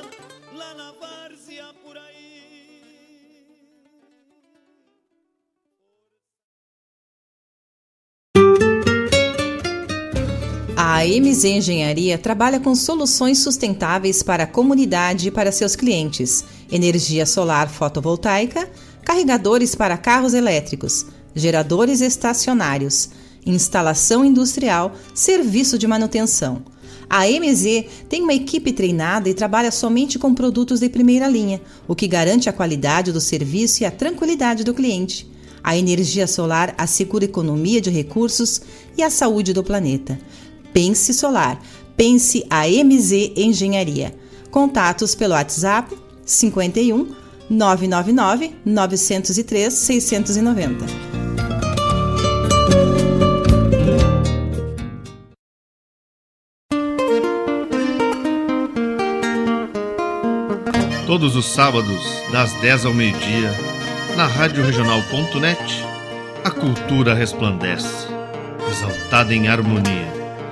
A 10.84 11.04
MZ 11.06 11.44
Engenharia 11.44 12.18
trabalha 12.18 12.58
com 12.58 12.74
soluções 12.74 13.38
sustentáveis 13.38 14.20
para 14.20 14.42
a 14.42 14.48
comunidade 14.48 15.28
e 15.28 15.30
para 15.30 15.52
seus 15.52 15.76
clientes: 15.76 16.44
energia 16.72 17.24
solar 17.24 17.70
fotovoltaica, 17.70 18.68
carregadores 19.04 19.76
para 19.76 19.96
carros 19.96 20.34
elétricos, 20.34 21.06
geradores 21.36 22.00
estacionários, 22.00 23.10
instalação 23.46 24.24
industrial, 24.24 24.96
serviço 25.14 25.78
de 25.78 25.86
manutenção. 25.86 26.64
A 27.08 27.28
MZ 27.28 27.84
tem 28.08 28.20
uma 28.20 28.34
equipe 28.34 28.72
treinada 28.72 29.28
e 29.28 29.34
trabalha 29.34 29.70
somente 29.70 30.18
com 30.18 30.34
produtos 30.34 30.80
de 30.80 30.88
primeira 30.88 31.28
linha, 31.28 31.60
o 31.86 31.94
que 31.94 32.08
garante 32.08 32.48
a 32.48 32.52
qualidade 32.52 33.12
do 33.12 33.20
serviço 33.20 33.84
e 33.84 33.86
a 33.86 33.90
tranquilidade 33.92 34.64
do 34.64 34.74
cliente. 34.74 35.30
A 35.62 35.76
energia 35.76 36.26
solar 36.26 36.74
assegura 36.76 37.24
economia 37.24 37.80
de 37.80 37.88
recursos 37.88 38.60
e 38.98 39.02
a 39.02 39.08
saúde 39.08 39.52
do 39.52 39.62
planeta. 39.62 40.18
Pense 40.72 41.12
Solar. 41.12 41.58
Pense 41.96 42.44
a 42.48 42.66
MZ 42.66 43.32
Engenharia. 43.36 44.14
Contatos 44.50 45.14
pelo 45.14 45.34
WhatsApp 45.34 45.96
51 46.24 47.14
999 47.48 48.54
903 48.64 49.72
690. 49.72 50.86
Todos 61.06 61.36
os 61.36 61.44
sábados, 61.44 62.02
das 62.32 62.52
10 62.62 62.86
ao 62.86 62.94
meio-dia, 62.94 63.50
na 64.16 64.26
Rádio 64.26 64.64
Regional.net, 64.64 65.84
a 66.42 66.50
cultura 66.50 67.12
resplandece, 67.12 68.06
exaltada 68.70 69.34
em 69.34 69.46
harmonia 69.46 70.21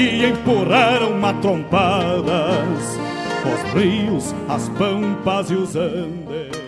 que 0.00 0.24
empurraram 0.24 1.12
matrompadas 1.12 2.98
os 3.44 3.72
rios, 3.74 4.34
as 4.48 4.66
pampas 4.70 5.50
e 5.50 5.54
os 5.54 5.76
andes. 5.76 6.58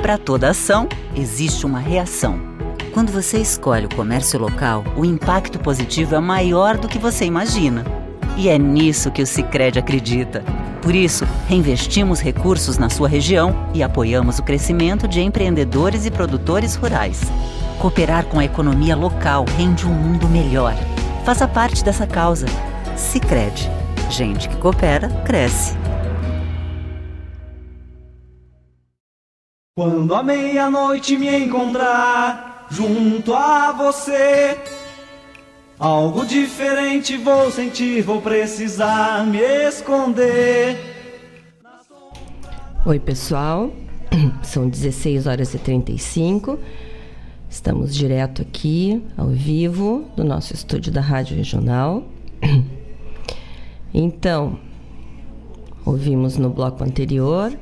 Para 0.00 0.16
toda 0.16 0.50
ação, 0.50 0.88
existe 1.16 1.66
uma 1.66 1.80
reação. 1.80 2.38
Quando 2.94 3.10
você 3.10 3.38
escolhe 3.38 3.86
o 3.86 3.94
comércio 3.96 4.38
local, 4.38 4.84
o 4.96 5.04
impacto 5.04 5.58
positivo 5.58 6.14
é 6.14 6.20
maior 6.20 6.78
do 6.78 6.86
que 6.86 7.00
você 7.00 7.24
imagina. 7.24 7.84
E 8.36 8.48
é 8.48 8.56
nisso 8.56 9.10
que 9.10 9.22
o 9.22 9.26
Sicredi 9.26 9.80
acredita. 9.80 10.44
Por 10.80 10.94
isso, 10.94 11.26
reinvestimos 11.48 12.20
recursos 12.20 12.78
na 12.78 12.88
sua 12.88 13.08
região 13.08 13.68
e 13.74 13.82
apoiamos 13.82 14.38
o 14.38 14.44
crescimento 14.44 15.08
de 15.08 15.20
empreendedores 15.20 16.06
e 16.06 16.12
produtores 16.12 16.76
rurais. 16.76 17.20
Cooperar 17.80 18.26
com 18.26 18.38
a 18.38 18.44
economia 18.44 18.94
local 18.94 19.46
rende 19.56 19.86
um 19.86 19.94
mundo 19.94 20.28
melhor. 20.28 20.74
Faça 21.24 21.48
parte 21.48 21.82
dessa 21.82 22.06
causa. 22.06 22.44
Sicredi. 22.94 23.70
Gente 24.10 24.50
que 24.50 24.56
coopera 24.56 25.08
cresce. 25.24 25.78
Quando 29.74 30.14
a 30.14 30.22
meia-noite 30.22 31.16
me 31.16 31.34
encontrar 31.34 32.66
junto 32.70 33.32
a 33.32 33.72
você, 33.72 34.58
algo 35.78 36.26
diferente 36.26 37.16
vou 37.16 37.50
sentir, 37.50 38.02
vou 38.02 38.20
precisar 38.20 39.24
me 39.24 39.40
esconder. 39.40 40.76
Oi, 42.84 42.98
pessoal. 43.00 43.72
São 44.44 44.68
16 44.68 45.26
horas 45.26 45.54
e 45.54 45.58
35. 45.58 46.58
Estamos 47.50 47.96
direto 47.96 48.42
aqui, 48.42 49.02
ao 49.16 49.26
vivo, 49.26 50.08
do 50.16 50.22
nosso 50.22 50.54
estúdio 50.54 50.92
da 50.92 51.00
Rádio 51.00 51.36
Regional. 51.36 52.04
Então, 53.92 54.56
ouvimos 55.84 56.36
no 56.36 56.48
bloco 56.48 56.84
anterior 56.84 57.52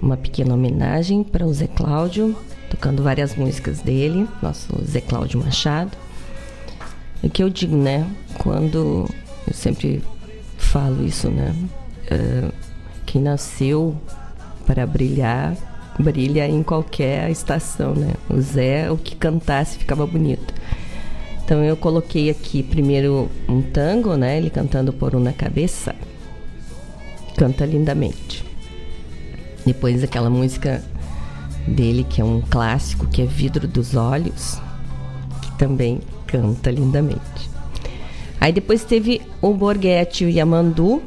uma 0.00 0.16
pequena 0.16 0.54
homenagem 0.54 1.24
para 1.24 1.44
o 1.44 1.52
Zé 1.52 1.66
Cláudio, 1.66 2.36
tocando 2.70 3.02
várias 3.02 3.34
músicas 3.34 3.80
dele, 3.80 4.28
nosso 4.40 4.72
Zé 4.84 5.00
Cláudio 5.00 5.40
Machado. 5.40 5.90
O 7.20 7.28
que 7.28 7.42
eu 7.42 7.50
digo, 7.50 7.76
né? 7.76 8.08
Quando 8.38 9.12
eu 9.44 9.52
sempre 9.52 10.04
falo 10.56 11.04
isso, 11.04 11.28
né? 11.28 11.52
Uh, 12.12 12.52
quem 13.04 13.20
nasceu 13.20 13.96
para 14.64 14.86
brilhar 14.86 15.56
brilha 15.98 16.46
em 16.46 16.62
qualquer 16.62 17.30
estação, 17.30 17.94
né? 17.94 18.14
O 18.28 18.40
Zé, 18.40 18.90
o 18.90 18.96
que 18.96 19.16
cantasse 19.16 19.78
ficava 19.78 20.06
bonito. 20.06 20.54
Então 21.44 21.64
eu 21.64 21.76
coloquei 21.76 22.30
aqui 22.30 22.62
primeiro 22.62 23.30
um 23.48 23.62
tango, 23.62 24.16
né? 24.16 24.36
Ele 24.36 24.50
cantando 24.50 24.92
por 24.92 25.14
uma 25.14 25.32
cabeça. 25.32 25.94
Canta 27.36 27.64
lindamente. 27.64 28.44
Depois 29.64 30.02
aquela 30.04 30.30
música 30.30 30.82
dele 31.66 32.04
que 32.08 32.20
é 32.20 32.24
um 32.24 32.40
clássico, 32.40 33.06
que 33.06 33.22
é 33.22 33.26
Vidro 33.26 33.66
dos 33.66 33.94
Olhos, 33.94 34.60
que 35.42 35.52
também 35.58 36.00
canta 36.26 36.70
lindamente. 36.70 37.50
Aí 38.40 38.52
depois 38.52 38.84
teve 38.84 39.20
o 39.42 39.52
Borghetti 39.52 40.24
e 40.24 40.26
o 40.26 40.30
Yamandu 40.30 40.96
uh, 40.96 41.02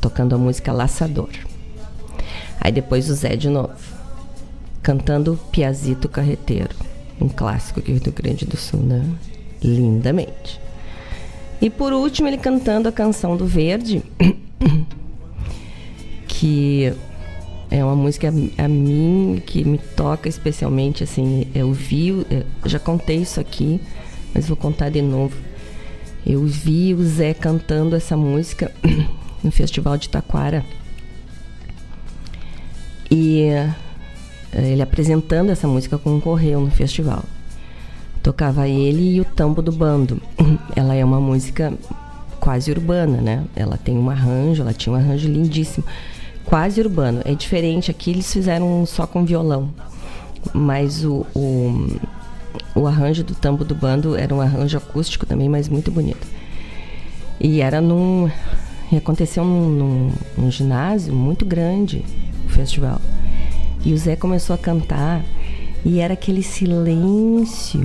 tocando 0.00 0.34
a 0.34 0.38
música 0.38 0.72
Laçador. 0.72 1.30
Aí 2.64 2.70
depois 2.70 3.10
o 3.10 3.14
Zé 3.14 3.34
de 3.34 3.48
novo, 3.48 3.74
cantando 4.84 5.36
Piazito 5.50 6.08
Carreteiro, 6.08 6.70
um 7.20 7.28
clássico 7.28 7.80
aqui 7.80 7.92
do 7.92 8.04
Rio 8.04 8.12
Grande 8.12 8.46
do 8.46 8.56
Sul, 8.56 8.78
né? 8.78 9.04
Lindamente. 9.60 10.60
E 11.60 11.68
por 11.68 11.92
último, 11.92 12.28
ele 12.28 12.38
cantando 12.38 12.88
a 12.88 12.92
canção 12.92 13.36
do 13.36 13.46
Verde, 13.46 14.04
que 16.28 16.92
é 17.68 17.84
uma 17.84 17.96
música 17.96 18.28
a, 18.28 18.64
a 18.64 18.68
mim 18.68 19.42
que 19.44 19.64
me 19.64 19.78
toca 19.78 20.28
especialmente, 20.28 21.02
assim, 21.02 21.48
eu 21.52 21.72
vi, 21.72 22.10
eu 22.30 22.44
já 22.64 22.78
contei 22.78 23.16
isso 23.16 23.40
aqui, 23.40 23.80
mas 24.32 24.46
vou 24.46 24.56
contar 24.56 24.88
de 24.88 25.02
novo. 25.02 25.36
Eu 26.24 26.46
vi 26.46 26.94
o 26.94 27.02
Zé 27.02 27.34
cantando 27.34 27.96
essa 27.96 28.16
música 28.16 28.70
no 29.42 29.50
Festival 29.50 29.96
de 29.96 30.08
Taquara 30.08 30.64
e 33.12 33.42
eh, 33.42 33.74
ele 34.54 34.80
apresentando 34.80 35.50
essa 35.50 35.68
música 35.68 35.98
concorreu 35.98 36.60
no 36.60 36.70
festival. 36.70 37.22
Tocava 38.22 38.66
ele 38.66 39.16
e 39.16 39.20
o 39.20 39.24
tambo 39.24 39.60
do 39.60 39.70
bando. 39.70 40.18
Ela 40.74 40.94
é 40.94 41.04
uma 41.04 41.20
música 41.20 41.74
quase 42.40 42.70
urbana, 42.70 43.20
né? 43.20 43.44
Ela 43.54 43.76
tem 43.76 43.98
um 43.98 44.08
arranjo, 44.08 44.62
ela 44.62 44.72
tinha 44.72 44.94
um 44.94 44.96
arranjo 44.96 45.28
lindíssimo. 45.28 45.84
Quase 46.46 46.80
urbano. 46.80 47.20
É 47.26 47.34
diferente, 47.34 47.90
aqui 47.90 48.10
eles 48.10 48.32
fizeram 48.32 48.86
só 48.86 49.06
com 49.06 49.26
violão. 49.26 49.68
Mas 50.54 51.04
o, 51.04 51.26
o, 51.34 51.98
o 52.74 52.86
arranjo 52.86 53.22
do 53.22 53.34
tambo 53.34 53.64
do 53.64 53.74
bando 53.74 54.16
era 54.16 54.34
um 54.34 54.40
arranjo 54.40 54.78
acústico 54.78 55.26
também, 55.26 55.48
mas 55.48 55.68
muito 55.68 55.90
bonito. 55.90 56.26
E 57.38 57.60
era 57.60 57.80
num. 57.80 58.30
E 58.90 58.96
aconteceu 58.96 59.44
num, 59.44 59.68
num, 59.68 60.12
num 60.36 60.50
ginásio 60.50 61.14
muito 61.14 61.44
grande, 61.44 62.04
festival. 62.52 63.00
E 63.84 63.92
o 63.92 63.98
Zé 63.98 64.14
começou 64.16 64.54
a 64.54 64.58
cantar 64.58 65.24
e 65.84 65.98
era 65.98 66.14
aquele 66.14 66.42
silêncio, 66.42 67.82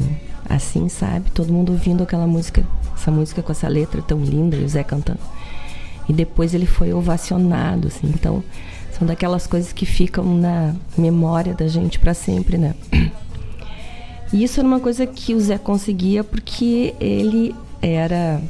assim, 0.47 0.88
sabe? 0.89 1.32
Todo 1.32 1.51
mundo 1.51 1.72
ouvindo 1.72 2.03
aquela 2.03 2.28
música, 2.28 2.63
essa 2.95 3.09
música 3.09 3.41
com 3.41 3.51
essa 3.51 3.68
letra 3.68 4.01
tão 4.01 4.20
linda 4.20 4.55
e 4.55 4.63
o 4.63 4.70
Zé 4.70 4.84
cantando. 4.84 5.20
E 6.07 6.13
depois 6.13 6.53
ele 6.53 6.65
foi 6.65 6.93
ovacionado, 6.93 7.88
assim. 7.88 8.07
Então, 8.07 8.43
são 8.97 9.07
daquelas 9.07 9.45
coisas 9.45 9.74
que 9.74 9.86
ficam 9.86 10.24
na 10.24 10.76
memória 10.97 11.53
da 11.53 11.68
gente 11.68 11.99
para 11.99 12.13
sempre, 12.13 12.57
né? 12.57 12.76
E 14.34 14.43
isso 14.43 14.59
era 14.59 14.68
uma 14.68 14.82
coisa 14.82 15.07
que 15.07 15.34
o 15.34 15.39
Zé 15.39 15.57
conseguia 15.57 16.22
porque 16.22 16.93
ele 16.99 17.55
era 17.82 18.41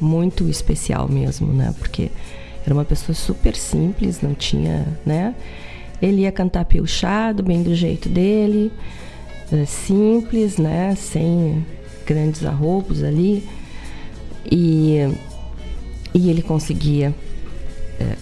muito 0.00 0.48
especial 0.48 1.08
mesmo, 1.08 1.52
né? 1.52 1.72
Porque 1.78 2.10
era 2.68 2.74
uma 2.74 2.84
pessoa 2.84 3.16
super 3.16 3.56
simples, 3.56 4.20
não 4.20 4.34
tinha, 4.34 4.86
né? 5.04 5.34
Ele 6.02 6.22
ia 6.22 6.30
cantar 6.30 6.66
piochado, 6.66 7.42
bem 7.42 7.62
do 7.62 7.74
jeito 7.74 8.10
dele, 8.10 8.70
eh, 9.50 9.64
simples, 9.64 10.58
né? 10.58 10.94
Sem 10.94 11.64
grandes 12.04 12.44
arroubos 12.44 13.02
ali. 13.02 13.48
E, 14.44 14.98
e 16.14 16.28
ele 16.28 16.42
conseguia 16.42 17.14
é, 17.98 18.16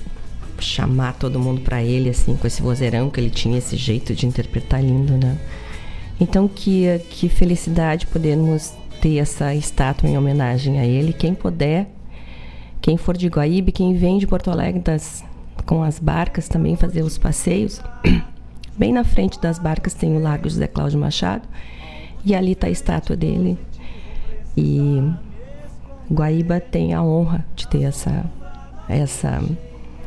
chamar 0.60 1.14
todo 1.14 1.40
mundo 1.40 1.62
para 1.62 1.82
ele, 1.82 2.08
assim, 2.08 2.36
com 2.36 2.46
esse 2.46 2.62
vozeirão 2.62 3.10
que 3.10 3.18
ele 3.18 3.30
tinha, 3.30 3.58
esse 3.58 3.76
jeito 3.76 4.14
de 4.14 4.26
interpretar 4.26 4.80
lindo, 4.80 5.14
né? 5.14 5.36
Então, 6.20 6.46
que, 6.46 7.00
que 7.10 7.28
felicidade 7.28 8.06
podermos 8.06 8.72
ter 9.02 9.18
essa 9.18 9.52
estátua 9.56 10.08
em 10.08 10.16
homenagem 10.16 10.78
a 10.78 10.86
ele. 10.86 11.12
Quem 11.12 11.34
puder, 11.34 11.88
quem 12.80 12.96
for 12.96 13.16
de 13.16 13.28
Guaíbe, 13.28 13.72
quem 13.72 13.94
vem 13.94 14.18
de 14.18 14.26
Porto 14.26 14.50
Alegre 14.50 14.80
das, 14.80 15.24
com 15.64 15.82
as 15.82 15.98
barcas 15.98 16.48
também 16.48 16.76
fazer 16.76 17.02
os 17.02 17.18
passeios. 17.18 17.80
Bem 18.78 18.92
na 18.92 19.04
frente 19.04 19.40
das 19.40 19.58
barcas 19.58 19.94
tem 19.94 20.14
o 20.16 20.20
Largo 20.20 20.48
José 20.48 20.66
Cláudio 20.66 20.98
Machado 20.98 21.48
e 22.24 22.34
ali 22.34 22.52
está 22.52 22.66
a 22.66 22.70
estátua 22.70 23.16
dele. 23.16 23.58
E 24.56 25.02
Guaíba 26.10 26.60
tem 26.60 26.92
a 26.94 27.02
honra 27.02 27.44
de 27.54 27.66
ter 27.68 27.82
essa, 27.82 28.24
essa 28.88 29.42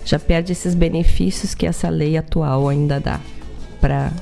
já 0.05 0.19
perde 0.19 0.51
esses 0.51 0.75
benefícios 0.75 1.55
que 1.55 1.65
essa 1.65 1.89
lei 1.89 2.15
atual 2.15 2.69
ainda 2.69 2.99
dá 2.99 3.19
para 3.81 4.13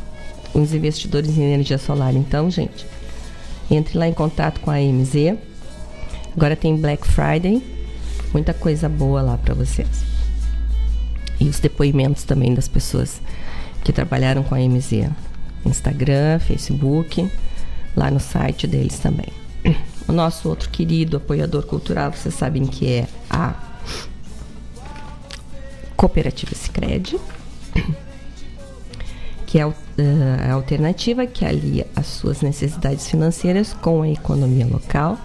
os 0.53 0.73
investidores 0.73 1.37
em 1.37 1.43
energia 1.43 1.77
solar. 1.77 2.15
Então, 2.15 2.49
gente, 2.49 2.85
entre 3.69 3.97
lá 3.97 4.07
em 4.07 4.13
contato 4.13 4.61
com 4.61 4.71
a 4.71 4.75
AMZ. 4.75 5.37
Agora 6.35 6.55
tem 6.55 6.75
Black 6.75 7.05
Friday, 7.05 7.61
muita 8.31 8.53
coisa 8.53 8.89
boa 8.89 9.21
lá 9.21 9.37
para 9.37 9.53
vocês. 9.53 10.03
E 11.39 11.47
os 11.47 11.59
depoimentos 11.59 12.23
também 12.23 12.53
das 12.53 12.67
pessoas 12.67 13.21
que 13.83 13.91
trabalharam 13.91 14.41
com 14.41 14.55
a 14.55 14.57
AMZ. 14.57 15.09
Instagram, 15.65 16.39
Facebook, 16.39 17.29
lá 17.95 18.09
no 18.09 18.19
site 18.19 18.65
deles 18.65 18.99
também. 18.99 19.27
O 20.05 20.11
nosso 20.11 20.49
outro 20.49 20.69
querido 20.69 21.15
apoiador 21.15 21.63
cultural, 21.63 22.11
vocês 22.11 22.35
sabem 22.35 22.65
que 22.65 22.85
é 22.91 23.07
a 23.29 23.72
Cooperativa 26.03 26.53
Sicredi, 26.53 27.17
que 29.47 29.57
é 29.57 29.61
a 29.63 30.51
alternativa 30.51 31.25
que 31.25 31.45
alia 31.45 31.87
as 31.95 32.07
suas 32.07 32.41
necessidades 32.41 33.07
financeiras 33.07 33.71
com 33.71 34.01
a 34.01 34.09
economia 34.09 34.67
local, 34.67 35.17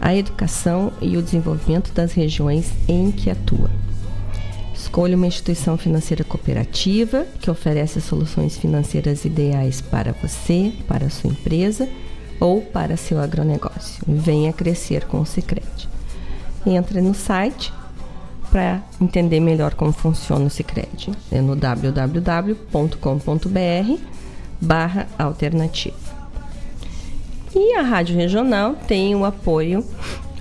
a 0.00 0.16
educação 0.16 0.94
e 0.98 1.18
o 1.18 1.22
desenvolvimento 1.22 1.92
das 1.92 2.14
regiões 2.14 2.72
em 2.88 3.10
que 3.10 3.28
atua. 3.28 3.70
Escolha 4.74 5.14
uma 5.14 5.26
instituição 5.26 5.76
financeira 5.76 6.24
cooperativa 6.24 7.26
que 7.38 7.50
oferece 7.50 8.00
soluções 8.00 8.56
financeiras 8.56 9.26
ideais 9.26 9.82
para 9.82 10.12
você, 10.12 10.72
para 10.88 11.08
a 11.08 11.10
sua 11.10 11.28
empresa 11.28 11.86
ou 12.40 12.62
para 12.62 12.96
seu 12.96 13.20
agronegócio. 13.20 14.02
Venha 14.08 14.54
crescer 14.54 15.04
com 15.04 15.20
o 15.20 15.26
Sicredi. 15.26 15.86
Entre 16.64 17.02
no 17.02 17.12
site 17.12 17.70
para 18.52 18.82
entender 19.00 19.40
melhor 19.40 19.72
como 19.72 19.92
funciona 19.92 20.44
o 20.44 20.50
Sicredi. 20.50 21.10
É 21.32 21.40
no 21.40 21.56
www.com.br 21.56 22.92
barra 24.60 25.08
alternativa. 25.18 25.96
E 27.54 27.74
a 27.74 27.82
Rádio 27.82 28.14
Regional 28.14 28.76
tem 28.86 29.14
o 29.16 29.24
apoio 29.24 29.84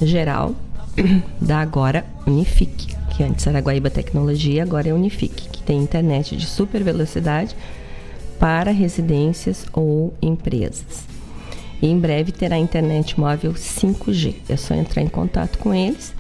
geral 0.01 0.53
da 1.39 1.59
agora 1.59 2.05
Unifique, 2.28 2.95
que 3.16 3.24
antes 3.24 3.47
era 3.47 3.59
Guaíba 3.59 3.89
Tecnologia, 3.89 4.64
agora 4.64 4.89
é 4.89 4.93
Unifique, 4.93 5.49
que 5.49 5.64
tem 5.64 5.80
internet 5.80 6.36
de 6.36 6.45
super 6.45 6.84
velocidade 6.84 7.55
para 8.38 8.72
residências 8.72 9.66
ou 9.72 10.14
empresas. 10.22 11.05
E 11.82 11.88
em 11.88 11.97
breve 11.97 12.32
terá 12.32 12.57
internet 12.57 13.20
móvel 13.20 13.53
5G. 13.53 14.36
É 14.49 14.57
só 14.57 14.74
entrar 14.76 15.01
em 15.01 15.07
contato 15.07 15.57
com 15.57 15.74
eles 15.74 16.14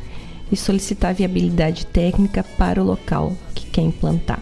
e 0.51 0.57
solicitar 0.57 1.13
viabilidade 1.13 1.85
técnica 1.85 2.43
para 2.43 2.81
o 2.81 2.85
local 2.85 3.33
que 3.55 3.65
quer 3.67 3.81
implantar, 3.81 4.39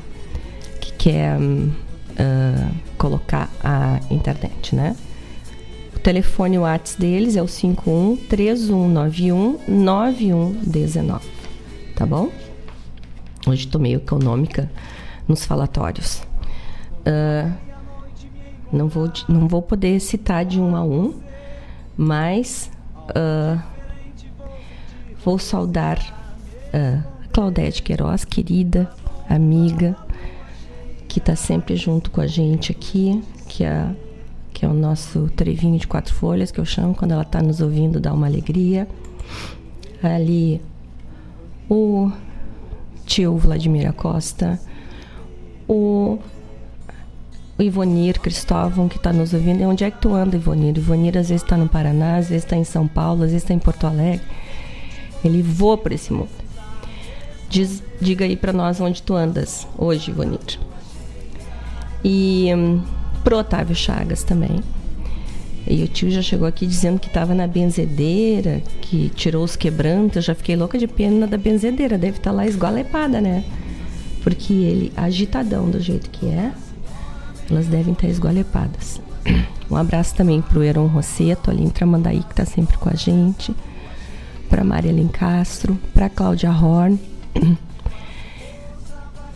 que 0.82 0.92
quer 0.94 1.38
uh, 1.40 2.76
colocar 2.98 3.50
a 3.64 4.00
internet, 4.10 4.76
né? 4.76 4.96
O 5.96 6.00
telefone 6.00 6.58
WhatsApp 6.58 7.02
deles 7.02 7.36
é 7.36 7.42
o 7.42 7.48
51 7.48 8.16
3191 8.28 9.60
9119, 9.68 11.28
tá 11.96 12.06
bom? 12.06 12.30
Hoje 13.46 13.66
estou 13.66 13.80
meio 13.80 13.98
econômica 13.98 14.72
nos 15.28 15.46
falatórios. 15.46 16.22
Uh, 17.02 17.52
não, 18.72 18.88
vou, 18.88 19.12
não 19.28 19.48
vou 19.48 19.62
poder 19.62 20.00
citar 20.00 20.46
de 20.46 20.60
um 20.60 20.76
a 20.76 20.84
um, 20.84 21.20
mas 21.98 22.72
uh, 23.10 23.62
vou 25.24 25.38
saudar 25.38 26.00
uh, 26.74 27.04
a 27.24 27.28
Claudete 27.28 27.84
Queiroz, 27.84 28.26
querida 28.26 28.90
amiga, 29.28 29.96
que 31.08 31.20
está 31.20 31.36
sempre 31.36 31.76
junto 31.76 32.12
com 32.12 32.22
a 32.22 32.28
gente 32.28 32.72
aqui, 32.72 33.24
que 33.48 33.64
é 33.64 33.90
que 34.60 34.66
é 34.66 34.68
o 34.68 34.74
nosso 34.74 35.30
trevinho 35.38 35.80
de 35.80 35.88
quatro 35.88 36.14
folhas, 36.14 36.52
que 36.52 36.60
eu 36.60 36.66
chamo 36.66 36.94
quando 36.94 37.12
ela 37.12 37.22
está 37.22 37.42
nos 37.42 37.62
ouvindo, 37.62 37.98
dá 37.98 38.12
uma 38.12 38.28
alegria. 38.28 38.90
Ali 40.04 40.62
o 41.70 42.12
tio 43.06 43.38
Vladimir 43.38 43.88
Acosta, 43.88 44.60
o 45.66 46.20
Ivonir 47.58 48.20
Cristóvão, 48.20 48.90
que 48.90 48.98
está 48.98 49.14
nos 49.14 49.34
ouvindo. 49.34 49.64
Onde 49.64 49.86
é 49.86 49.92
que 49.92 50.02
tu 50.02 50.14
anda, 50.14 50.36
Ivonir? 50.36 50.78
Ivonir 50.78 51.18
às 51.18 51.30
vezes 51.30 51.42
está 51.42 51.56
no 51.56 51.70
Paraná, 51.70 52.18
às 52.18 52.28
vezes 52.28 52.44
está 52.44 52.58
em 52.58 52.66
São 52.66 52.86
Paulo, 52.86 53.24
às 53.24 53.32
vezes 53.32 53.44
está 53.44 53.54
em 53.54 53.60
Porto 53.60 53.88
Alegre. 53.88 54.26
Ele 55.24 55.42
voa 55.42 55.78
por 55.78 55.92
esse 55.92 56.14
mundo. 56.14 56.30
Diz, 57.50 57.84
diga 58.00 58.26
aí 58.26 58.36
para 58.36 58.54
nós 58.54 58.80
onde 58.80 59.02
tu 59.02 59.14
andas 59.14 59.68
hoje, 59.78 60.12
Ivonir. 60.12 60.60
E. 62.04 62.54
Hum, 62.56 62.82
pro 63.24 63.38
Otávio 63.38 63.76
Chagas 63.76 64.24
também. 64.24 64.64
E 65.68 65.84
o 65.84 65.88
tio 65.88 66.10
já 66.10 66.22
chegou 66.22 66.48
aqui 66.48 66.66
dizendo 66.66 67.00
que 67.00 67.08
estava 67.08 67.36
na 67.36 67.46
benzedeira, 67.46 68.62
que 68.82 69.10
tirou 69.10 69.44
os 69.44 69.56
quebrantos. 69.56 70.16
Eu 70.16 70.22
já 70.24 70.36
fiquei 70.36 70.56
louca 70.56 70.78
de 70.78 70.88
pena 70.88 71.28
da 71.28 71.38
benzedeira. 71.38 71.98
Deve 71.98 72.18
estar 72.18 72.32
tá 72.32 72.36
lá 72.36 72.48
esgualepada, 72.48 73.22
né? 73.22 73.44
Porque 74.24 74.54
ele, 74.54 74.92
agitadão 74.98 75.70
do 75.70 75.80
jeito 75.80 76.10
que 76.10 76.26
é, 76.26 76.52
elas 77.50 77.68
devem 77.68 77.94
estar 77.94 78.08
tá 78.08 78.12
esgualepadas. 78.12 79.02
Um 79.70 79.76
abraço 79.76 80.16
também 80.16 80.42
pro 80.42 80.64
Heron 80.64 80.88
Rosseto, 80.88 81.52
ali 81.52 81.64
em 81.64 81.70
Tramandaí, 81.70 82.24
que 82.24 82.32
está 82.32 82.44
sempre 82.44 82.76
com 82.80 82.90
a 82.90 82.96
gente. 82.96 83.56
Pra 84.50 84.64
Maria 84.64 84.92
Lencastro, 84.92 85.78
pra 85.94 86.10
Cláudia 86.10 86.52
Horn. 86.52 87.00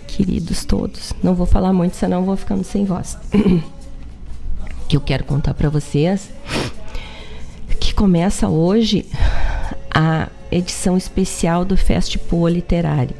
Queridos 0.07 0.66
todos. 0.66 1.14
Não 1.24 1.36
vou 1.36 1.45
falar 1.45 1.74
muito, 1.74 1.95
senão 1.95 2.26
vou 2.26 2.36
ficando 2.36 2.64
sem 2.64 2.86
voz. 2.86 3.18
que 4.88 4.97
eu 4.97 5.01
quero 5.01 5.24
contar 5.24 5.53
para 5.53 5.70
vocês 5.70 6.30
que 7.80 7.93
começa 7.93 8.47
hoje 8.47 9.05
a 9.93 10.28
edição 10.51 10.97
especial 10.97 11.66
do 11.66 11.78
Festival 11.78 12.47
Literário, 12.47 13.16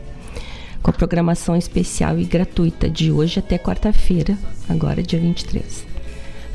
com 0.82 0.89
a 0.89 0.94
programação 0.94 1.56
especial 1.56 2.18
e 2.18 2.24
gratuita 2.24 2.89
de 2.89 3.12
hoje 3.12 3.39
até 3.39 3.58
quarta-feira, 3.58 4.38
agora 4.68 5.04
dia 5.04 5.20
23. 5.20 5.93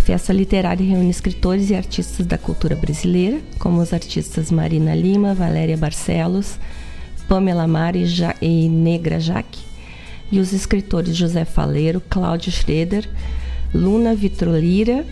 Festa 0.08 0.32
literária 0.32 0.86
reúne 0.86 1.10
escritores 1.10 1.68
e 1.68 1.74
artistas 1.74 2.24
da 2.24 2.38
cultura 2.38 2.74
brasileira, 2.74 3.42
como 3.58 3.82
os 3.82 3.92
artistas 3.92 4.50
Marina 4.50 4.94
Lima, 4.94 5.34
Valéria 5.34 5.76
Barcelos, 5.76 6.58
Pamela 7.28 7.66
Mari 7.66 8.06
e 8.40 8.70
Negra 8.70 9.20
Jaque, 9.20 9.60
e 10.32 10.40
os 10.40 10.54
escritores 10.54 11.14
José 11.14 11.44
Faleiro, 11.44 12.00
Cláudio 12.00 12.50
Schroeder, 12.50 13.06
Luna 13.74 14.14
Vitrolira, 14.14 15.04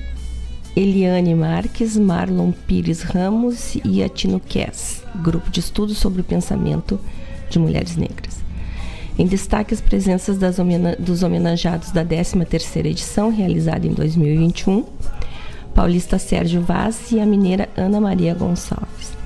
Eliane 0.75 1.35
Marques, 1.35 1.95
Marlon 1.99 2.51
Pires 2.51 3.03
Ramos 3.03 3.77
e 3.85 4.03
Atino 4.03 4.41
Kess, 4.41 5.03
grupo 5.17 5.51
de 5.51 5.61
estudos 5.61 5.99
sobre 5.99 6.23
o 6.23 6.25
pensamento 6.25 6.99
de 7.51 7.59
mulheres 7.59 7.99
negras. 7.99 8.46
Em 9.19 9.27
destaque 9.27 9.73
as 9.73 9.81
presenças 9.81 10.59
homena 10.59 10.95
dos 10.99 11.23
homenageados 11.23 11.91
da 11.91 12.05
13ª 12.05 12.85
edição, 12.85 13.31
realizada 13.31 13.87
em 13.87 13.93
2021, 13.93 14.85
paulista 15.75 16.19
Sérgio 16.19 16.61
Vaz 16.61 17.11
e 17.13 17.19
a 17.19 17.25
mineira 17.25 17.67
Ana 17.75 17.99
Maria 17.99 18.35
Gonçalves. 18.35 19.17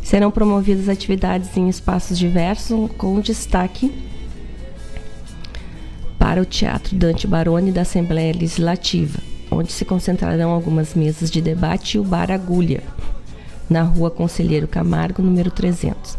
Serão 0.00 0.30
promovidas 0.30 0.88
atividades 0.88 1.56
em 1.56 1.68
espaços 1.68 2.16
diversos, 2.16 2.88
com 2.96 3.18
destaque 3.18 3.92
para 6.16 6.40
o 6.40 6.44
Teatro 6.44 6.94
Dante 6.94 7.26
Baroni 7.26 7.72
da 7.72 7.82
Assembleia 7.82 8.32
Legislativa, 8.32 9.18
onde 9.50 9.72
se 9.72 9.84
concentrarão 9.84 10.50
algumas 10.50 10.94
mesas 10.94 11.32
de 11.32 11.40
debate 11.40 11.96
e 11.96 12.00
o 12.00 12.04
Bar 12.04 12.30
Agulha, 12.30 12.80
na 13.68 13.82
rua 13.82 14.08
Conselheiro 14.08 14.68
Camargo, 14.68 15.20
número 15.20 15.50
300. 15.50 16.16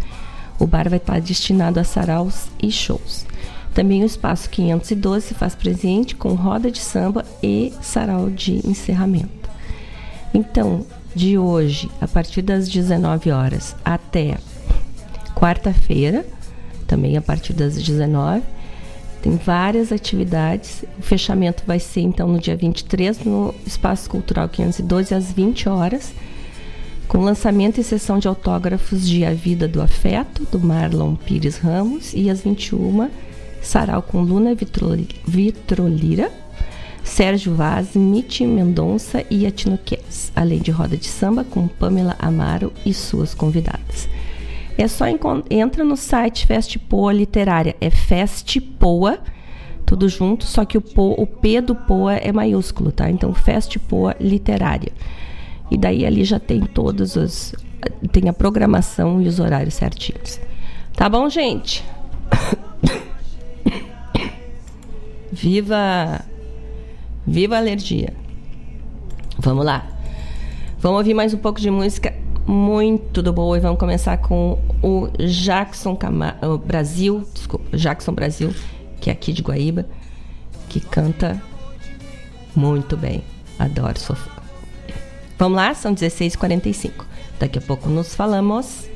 O 0.60 0.66
bar 0.66 0.90
vai 0.90 0.98
estar 0.98 1.20
destinado 1.22 1.80
a 1.80 1.84
saraus 1.84 2.48
e 2.62 2.72
shows. 2.72 3.26
Também 3.74 4.02
o 4.02 4.06
espaço 4.06 4.50
512 4.50 5.28
se 5.28 5.34
faz 5.34 5.54
presente 5.54 6.16
com 6.16 6.34
roda 6.34 6.72
de 6.72 6.80
samba 6.80 7.24
e 7.44 7.72
sarau 7.82 8.30
de 8.30 8.68
encerramento. 8.68 9.50
Então, 10.34 10.86
de 11.16 11.38
hoje, 11.38 11.90
a 12.02 12.08
partir 12.08 12.42
das 12.42 12.68
19 12.68 13.32
horas 13.32 13.76
até 13.86 14.38
quarta-feira, 15.36 16.26
também 16.88 17.18
a 17.18 17.22
partir 17.22 17.54
das 17.54 17.76
19 17.76 18.42
tem 19.22 19.36
várias 19.36 19.92
atividades. 19.92 20.84
O 20.98 21.02
fechamento 21.02 21.64
vai 21.66 21.80
ser 21.80 22.02
então 22.02 22.28
no 22.28 22.40
dia 22.40 22.56
23 22.56 23.20
no 23.24 23.54
Espaço 23.66 24.10
Cultural 24.10 24.48
512 24.48 25.14
às 25.14 25.32
20 25.32 25.70
horas, 25.70 26.14
com 27.08 27.20
lançamento 27.20 27.80
e 27.80 27.84
sessão 27.84 28.20
de 28.20 28.28
autógrafos 28.28 29.08
de 29.08 29.24
A 29.24 29.34
Vida 29.34 29.68
do 29.68 29.82
Afeto 29.82 30.46
do 30.52 30.60
Marlon 30.60 31.16
Pires 31.16 31.58
Ramos 31.58 32.14
e 32.14 32.30
às 32.30 32.42
21 32.42 33.10
sarau 33.62 34.02
com 34.02 34.22
Luna 34.22 34.56
Vitrolira, 35.26 36.32
Sérgio 37.04 37.56
Vaz, 37.56 37.96
Mitty 37.96 38.46
Mendonça 38.46 39.26
e 39.30 39.46
Atino 39.46 39.78
Kess, 39.78 40.32
além 40.36 40.60
de 40.60 40.72
roda 40.72 40.98
de 40.98 41.08
samba 41.08 41.44
com 41.44 41.68
Pamela 41.68 42.16
Amaro 42.20 42.74
e 42.86 42.94
suas 42.94 43.34
convidadas. 43.34 44.10
É 44.78 44.88
só 44.88 45.06
entra 45.50 45.84
no 45.84 45.98
site 45.98 46.46
Festpoa 46.46 47.14
Literária, 47.14 47.76
é 47.80 47.90
Festpoa, 47.90 49.20
tudo 49.86 50.10
junto, 50.10 50.46
só 50.46 50.66
que 50.66 50.78
o, 50.78 50.82
po, 50.82 51.16
o 51.18 51.26
P 51.26 51.62
do 51.62 51.74
Poa 51.74 52.16
é 52.16 52.32
maiúsculo, 52.32 52.92
tá? 52.92 53.10
Então 53.10 53.34
Festpoa 53.34 54.16
Literária. 54.20 54.92
E 55.70 55.78
daí 55.78 56.06
ali 56.06 56.24
já 56.24 56.40
tem 56.40 56.62
todos 56.62 57.16
os 57.16 57.54
tem 58.12 58.28
a 58.28 58.34
programação 58.34 59.22
e 59.22 59.28
os 59.28 59.40
horários 59.40 59.76
certinhos. 59.76 60.40
Tá 60.94 61.08
bom, 61.08 61.30
gente? 61.30 61.84
Viva 65.32 66.22
Viva 67.26 67.56
a 67.56 67.60
alergia. 67.60 68.14
Vamos 69.38 69.66
lá. 69.66 69.86
Vamos 70.80 71.00
ouvir 71.00 71.14
mais 71.14 71.34
um 71.34 71.38
pouco 71.38 71.60
de 71.60 71.70
música 71.70 72.14
muito 72.48 73.22
do 73.22 73.34
boa 73.34 73.58
e 73.58 73.60
vamos 73.60 73.78
começar 73.78 74.18
com 74.20 74.58
o 74.82 75.10
Jackson 75.20 75.98
Cam 75.98 76.34
o 76.42 76.58
Brasil, 76.58 77.28
desculpa, 77.34 77.76
Jackson 77.76 78.14
Brasil, 78.14 78.56
que 79.02 79.10
é 79.10 79.14
aqui 79.14 79.34
de 79.34 79.42
Guaíba, 79.42 79.86
que 80.70 80.80
canta 80.80 81.42
muito 82.56 82.96
bem. 82.96 83.22
Adoro 83.60 84.00
sofá. 84.00 84.37
Vamos 85.38 85.56
lá, 85.56 85.74
são 85.74 85.94
16h45. 85.94 87.06
Daqui 87.40 87.60
a 87.60 87.62
pouco 87.62 87.90
nos 87.90 88.16
falamos. 88.16 88.88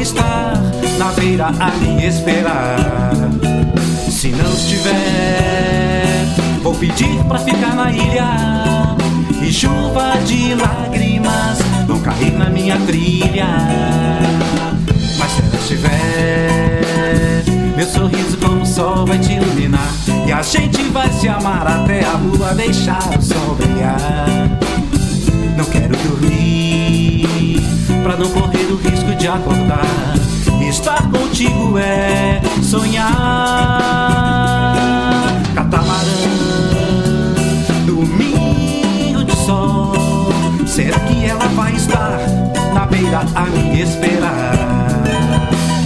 Me 0.00 0.02
esconder. 0.02 0.50
a 1.40 1.70
me 1.78 2.06
esperar. 2.06 2.76
Se 4.10 4.28
não 4.28 4.52
estiver, 4.52 6.26
vou 6.62 6.74
pedir 6.74 7.22
pra 7.24 7.38
ficar 7.38 7.74
na 7.74 7.90
ilha. 7.92 8.96
E 9.42 9.52
chuva 9.52 10.18
de 10.26 10.54
lágrimas 10.54 11.58
vão 11.86 12.00
cair 12.00 12.32
na 12.32 12.50
minha 12.50 12.78
trilha. 12.86 13.46
Mas 15.18 15.30
se 15.30 15.42
ela 15.42 15.56
estiver, 15.56 17.44
meu 17.76 17.86
sorriso 17.86 18.36
como 18.38 18.62
o 18.62 18.66
sol 18.66 19.06
vai 19.06 19.18
te 19.18 19.34
iluminar. 19.34 19.92
E 20.26 20.32
a 20.32 20.42
gente 20.42 20.82
vai 20.84 21.10
se 21.12 21.28
amar 21.28 21.66
até 21.66 22.04
a 22.04 22.12
lua 22.12 22.54
deixar 22.54 23.18
o 23.18 23.22
sol 23.22 23.54
brilhar. 23.54 24.26
Não 25.56 25.64
quero 25.66 25.96
dormir 25.96 26.60
pra 28.02 28.16
não 28.16 28.28
correr 28.30 28.72
o 28.72 28.76
risco 28.76 29.14
de 29.14 29.28
acordar 29.28 30.20
Estar 30.70 31.02
contigo 31.10 31.76
é 31.78 32.40
sonhar. 32.62 33.10
Catamarã, 35.52 36.04
domingo 37.86 39.24
de 39.24 39.36
sol. 39.36 39.92
Será 40.66 40.96
que 41.00 41.24
ela 41.24 41.44
vai 41.56 41.74
estar 41.74 42.20
na 42.72 42.86
beira 42.86 43.22
a 43.34 43.46
me 43.46 43.82
esperar? 43.82 44.54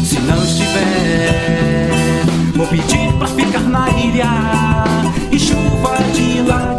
Se 0.04 0.20
não 0.20 0.44
estiver, 0.44 2.24
vou 2.54 2.66
pedir 2.66 3.10
pra 3.14 3.28
ficar 3.28 3.60
na 3.60 3.88
ilha. 3.88 4.28
E 5.32 5.38
chuva 5.38 5.96
de 6.12 6.42
lágrimas 6.42 6.73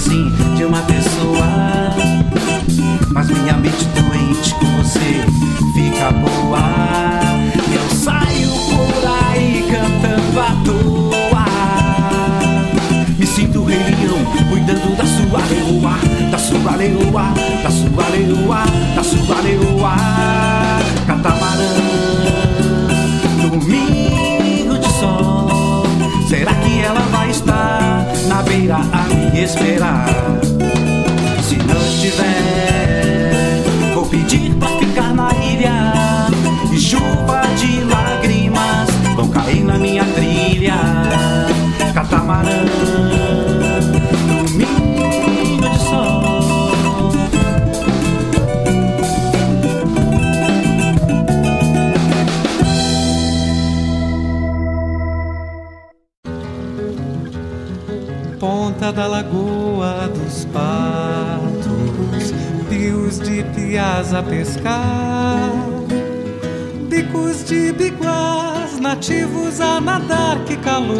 assim 0.00 0.32
de 0.56 0.64
uma 0.64 0.80
pessoa. 0.82 1.90
Mas 3.12 3.28
minha 3.28 3.52
mente 3.58 3.84
doente 3.84 4.54
com 4.54 4.66
você 4.78 5.24
fica 5.74 6.10
boa. 6.10 6.60
Eu 7.74 7.96
saio 7.96 8.48
por 8.48 9.04
aí 9.06 9.62
cantando 9.70 10.40
à 10.40 10.56
toa. 10.64 11.44
Me 13.18 13.26
sinto 13.26 13.64
rei 13.64 13.78
leão, 13.78 14.24
cuidando 14.48 14.96
da 14.96 15.04
sua 15.04 15.44
leoa, 15.46 15.98
da 16.30 16.38
sua 16.38 16.76
leoa, 16.76 17.34
da 17.62 17.70
sua 17.70 18.08
leoa, 18.08 18.64
da 18.96 19.02
sua 19.04 19.40
leoa. 19.42 19.96
Catamarã, 21.06 21.74
domingo 23.42 23.99
na 28.50 28.56
beira 28.56 28.76
a 28.76 29.04
me 29.14 29.42
esperar. 29.42 30.06
Se 31.42 31.56
não 31.56 31.76
estiver, 31.76 33.62
vou 33.94 34.06
pedir 34.06 34.54
pra 34.54 34.68
ficar 34.78 35.14
na 35.14 35.30
ilha. 35.36 35.92
E 36.72 36.78
chuva 36.78 37.42
de 37.56 37.84
lágrimas 37.84 38.88
vão 39.14 39.28
cair 39.28 39.62
na 39.64 39.78
minha 39.78 40.04
trilha. 40.04 40.74
Catamarã, 41.94 42.64
da 59.00 59.06
lagoa 59.06 60.10
dos 60.14 60.44
patos, 60.52 62.34
rios 62.68 63.18
de 63.18 63.42
piás 63.54 64.12
a 64.12 64.22
pescar, 64.22 65.50
bicos 66.86 67.42
de 67.44 67.72
biguás, 67.72 68.78
nativos 68.78 69.58
a 69.58 69.80
nadar, 69.80 70.44
que 70.44 70.54
calor. 70.58 70.98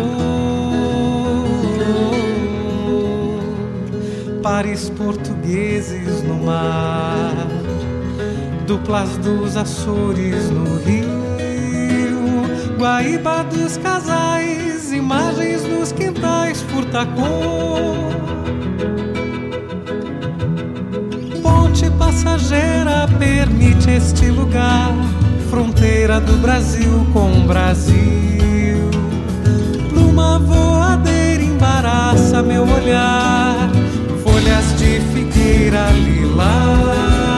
Pares 4.42 4.88
portugueses 4.96 6.22
no 6.22 6.36
mar, 6.36 7.36
duplas 8.66 9.18
dos 9.18 9.58
Açores 9.58 10.50
no 10.50 10.64
rio, 10.86 12.46
Guaíba 12.78 13.42
dos 13.42 13.76
casais, 13.76 14.39
imagens 15.00 15.62
nos 15.64 15.92
quintais 15.92 16.60
furtacor. 16.60 17.96
Ponte 21.42 21.90
passageira 21.98 23.08
permite 23.18 23.90
este 23.90 24.26
lugar, 24.30 24.92
fronteira 25.48 26.20
do 26.20 26.34
Brasil 26.34 27.06
com 27.12 27.32
o 27.32 27.46
Brasil. 27.46 28.90
Pluma 29.88 30.38
voadeira 30.38 31.42
embaraça 31.42 32.42
meu 32.42 32.62
olhar, 32.62 33.70
folhas 34.22 34.78
de 34.78 35.00
figueira 35.12 35.90
lilás. 35.92 37.29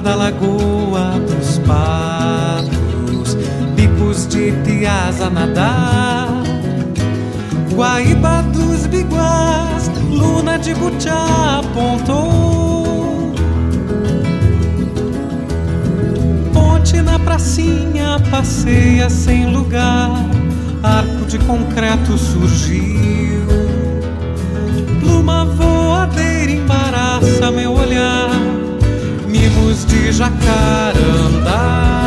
Da 0.00 0.14
lagoa 0.14 1.20
dos 1.28 1.58
patos, 1.58 3.36
bicos 3.74 4.26
de 4.26 4.52
piás 4.64 5.20
a 5.20 5.28
nadar, 5.28 6.28
Guaíba 7.74 8.42
dos 8.52 8.86
biguás, 8.86 9.90
luna 10.10 10.58
de 10.58 10.74
butiá 10.74 11.60
apontou. 11.60 13.32
Ponte 16.52 17.00
na 17.02 17.18
pracinha 17.18 18.18
passeia 18.30 19.08
sem 19.08 19.52
lugar, 19.52 20.10
arco 20.82 21.24
de 21.26 21.38
concreto 21.40 22.18
surgiu. 22.18 22.89
Jacarandá. 30.08 31.99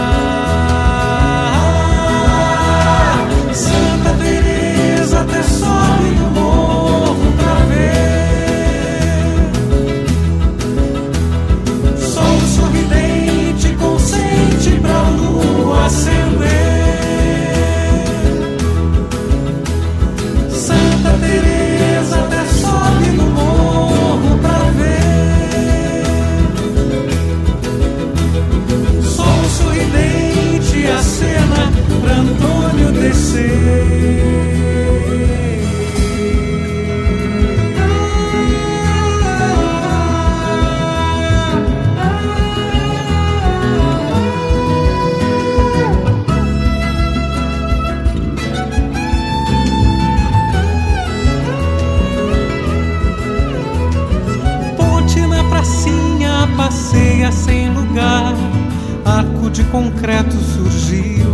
De 59.54 59.64
concreto 59.66 60.36
surgiu. 60.36 61.32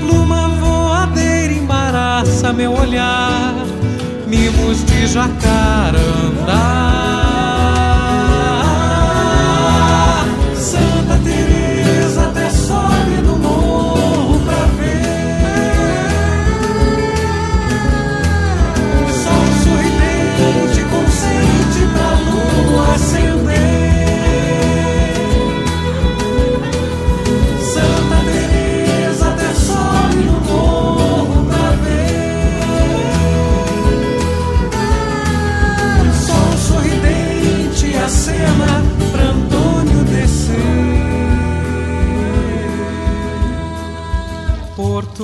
Pluma 0.00 0.48
voadeira 0.48 1.52
embaraça 1.52 2.54
meu 2.54 2.72
olhar, 2.72 3.54
mimos 4.26 4.82
de 4.86 5.06
jacarandá. 5.06 5.92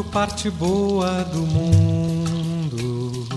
Parte 0.05 0.51
boa 0.51 1.24
do 1.24 1.40
mundo. 1.40 3.28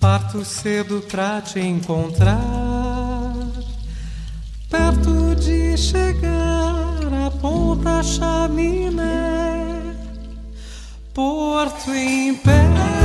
Parto 0.00 0.44
cedo 0.44 1.02
pra 1.10 1.40
te 1.40 1.60
encontrar. 1.60 2.38
Perto 4.68 5.34
de 5.34 5.76
chegar 5.76 6.98
a 7.26 7.30
ponta 7.30 8.02
chaminé. 8.02 9.14
Porto 11.12 11.90
em 11.92 12.34
pé. 12.34 13.03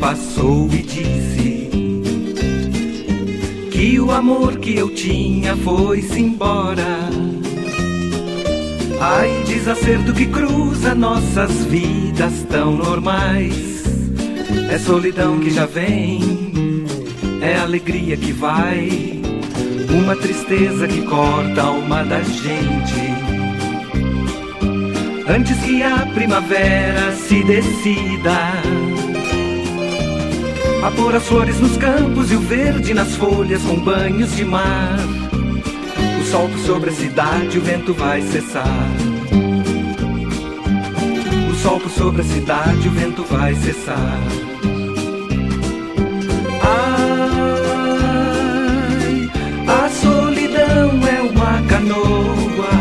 Passou 0.00 0.68
e 0.72 0.82
disse 0.82 1.70
que 3.70 4.00
o 4.00 4.10
amor 4.10 4.56
que 4.56 4.76
eu 4.76 4.88
tinha 4.94 5.56
foi-se 5.56 6.20
embora. 6.20 7.10
Ai, 9.00 9.44
desacerto 9.46 10.12
que 10.12 10.26
cruza 10.26 10.94
nossas 10.94 11.64
vidas 11.66 12.32
tão 12.48 12.76
normais. 12.76 13.84
É 14.70 14.78
solidão 14.78 15.38
que 15.38 15.50
já 15.50 15.66
vem, 15.66 16.84
é 17.42 17.56
alegria 17.58 18.16
que 18.16 18.32
vai, 18.32 19.20
uma 19.90 20.16
tristeza 20.16 20.88
que 20.88 21.02
corta 21.02 21.62
a 21.62 21.66
alma 21.66 22.04
da 22.04 22.22
gente. 22.22 23.12
Antes 25.28 25.58
que 25.58 25.82
a 25.82 26.06
primavera 26.14 27.12
se 27.12 27.44
decida 27.44 28.91
a 30.82 30.90
pôr 30.90 31.14
as 31.14 31.22
flores 31.28 31.60
nos 31.60 31.76
campos 31.76 32.32
e 32.32 32.34
o 32.34 32.40
verde 32.40 32.92
nas 32.92 33.14
folhas 33.14 33.62
com 33.62 33.76
banhos 33.76 34.34
de 34.34 34.44
mar. 34.44 34.98
O 36.20 36.24
sol 36.24 36.50
sobre 36.66 36.90
a 36.90 36.92
cidade, 36.92 37.56
o 37.58 37.60
vento 37.60 37.94
vai 37.94 38.20
cessar. 38.22 38.66
O 41.50 41.54
sol 41.54 41.80
sobre 41.88 42.22
a 42.22 42.24
cidade, 42.24 42.88
o 42.88 42.90
vento 42.90 43.22
vai 43.24 43.54
cessar. 43.54 44.18
Ai, 46.64 47.30
a 49.68 49.88
solidão 49.88 51.00
é 51.06 51.22
uma 51.22 51.62
canoa. 51.68 52.72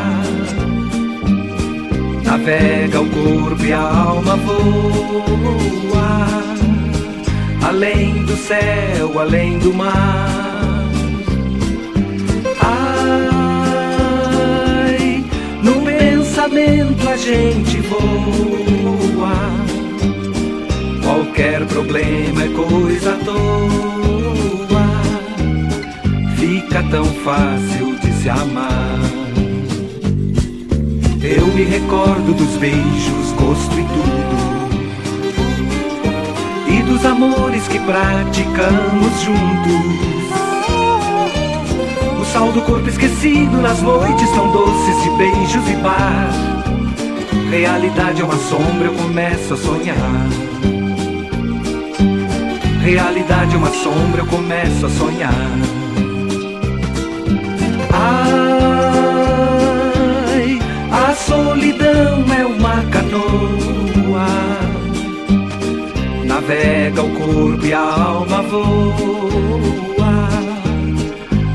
Navega 2.24 3.00
o 3.00 3.10
corpo 3.10 3.64
e 3.64 3.74
a 3.74 3.80
alma 3.80 4.36
voa 4.38 4.82
além 7.64 8.26
do 8.26 8.36
céu, 8.36 9.20
além 9.20 9.60
do 9.60 9.74
mar. 9.74 10.90
Ai, 14.90 15.24
no 15.64 15.82
pensamento 15.82 17.10
a 17.10 17.18
gente 17.18 17.78
voa. 17.82 19.52
Qualquer 21.04 21.66
problema 21.68 22.44
é 22.44 22.48
coisa 22.50 23.14
à 23.14 23.18
toa. 23.26 23.42
Fica 26.38 26.84
tão 26.90 27.06
fácil 27.06 27.96
de 28.00 28.12
se 28.14 28.30
amar. 28.30 29.00
Eu 31.24 31.48
me 31.48 31.64
recordo 31.64 32.34
dos 32.34 32.58
beijos, 32.58 33.32
gosto 33.38 33.80
e 33.80 33.84
tudo 33.84 34.11
dos 36.92 37.06
amores 37.06 37.66
que 37.70 37.80
praticamos 37.80 39.22
juntos. 39.22 40.02
O 42.20 42.26
sal 42.26 42.52
do 42.52 42.62
corpo 42.64 42.90
esquecido 42.90 43.62
nas 43.62 43.82
noites 43.82 44.30
tão 44.32 44.52
doces 44.52 45.02
de 45.02 45.10
beijos 45.12 45.70
e 45.70 45.76
bar. 45.78 46.30
Realidade 47.50 48.22
é 48.22 48.26
uma 48.26 48.36
sombra, 48.36 48.88
eu 48.88 48.94
começo 48.94 49.54
a 49.54 49.58
sonhar. 49.58 49.96
Realidade 52.84 53.56
é 53.56 53.58
uma 53.58 53.72
sombra, 53.72 54.22
eu 54.22 54.26
começo 54.26 54.86
a 54.86 54.90
sonhar. 54.90 55.34
Ai, 60.34 60.60
a 60.92 61.16
solidão 61.16 62.26
é 62.38 62.46
uma 62.46 62.84
navega 66.52 67.02
o 67.02 67.10
corpo 67.12 67.66
e 67.66 67.74
a 67.74 67.80
alma 67.80 68.42
voa 68.44 68.92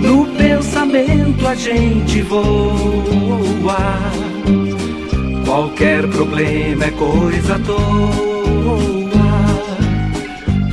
no 0.00 0.26
pensamento 0.36 1.46
a 1.48 1.54
gente 1.54 2.22
voa. 2.22 3.76
Qualquer 5.44 6.06
problema 6.08 6.84
é 6.84 6.90
coisa 6.92 7.56
à 7.56 7.58
toa. 7.58 8.06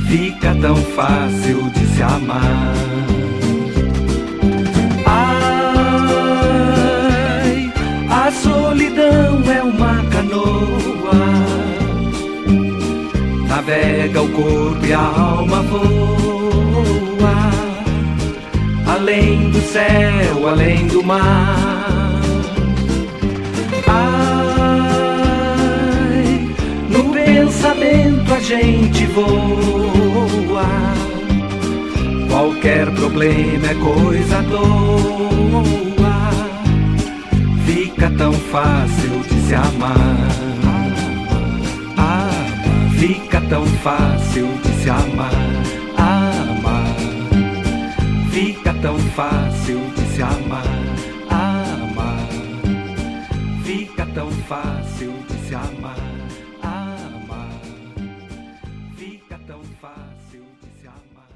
Fica 0.08 0.54
tão 0.60 0.76
fácil 0.76 1.68
de 1.70 1.86
se 1.86 2.02
amar. 2.02 3.13
Solidão 8.44 9.42
é 9.50 9.62
uma 9.62 10.04
canoa. 10.12 11.24
Navega 13.48 14.22
o 14.22 14.28
corpo 14.28 14.84
e 14.84 14.92
a 14.92 15.00
alma 15.00 15.62
voa. 15.62 15.94
Além 18.86 19.50
do 19.50 19.60
céu, 19.60 20.48
além 20.48 20.86
do 20.88 21.02
mar. 21.02 22.20
Ai, 23.88 25.24
no 26.90 27.04
pensamento 27.12 28.34
a 28.34 28.40
gente 28.40 29.06
voa. 29.06 30.66
Qualquer 32.28 32.90
problema 32.90 33.66
é 33.68 33.74
coisa 33.74 34.44
tão 34.50 35.93
fácil 38.54 39.20
de 39.24 39.40
se 39.48 39.54
amar. 39.56 39.96
Ah, 41.98 42.30
fica 42.96 43.40
tão 43.48 43.66
fácil 43.66 44.46
de 44.62 44.68
se 44.80 44.90
amar. 44.90 45.34
Amar, 45.98 46.94
fica 48.30 48.72
tão 48.74 48.96
fácil 49.16 49.80
de 49.96 50.02
se 50.14 50.22
amar. 50.22 50.68
Amar, 51.28 52.28
fica 53.64 54.06
tão 54.14 54.30
fácil 54.30 55.12
de 55.28 55.36
se 55.48 55.54
amar. 55.56 55.98
Amar, 56.62 57.60
fica 58.96 59.36
tão 59.48 59.62
fácil 59.82 60.44
de 60.62 60.68
se 60.80 60.86
amar. 60.86 61.32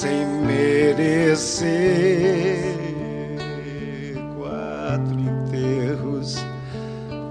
Sem 0.00 0.24
merecer. 0.46 1.66
Quatro 4.36 5.18
enterros, 5.18 6.36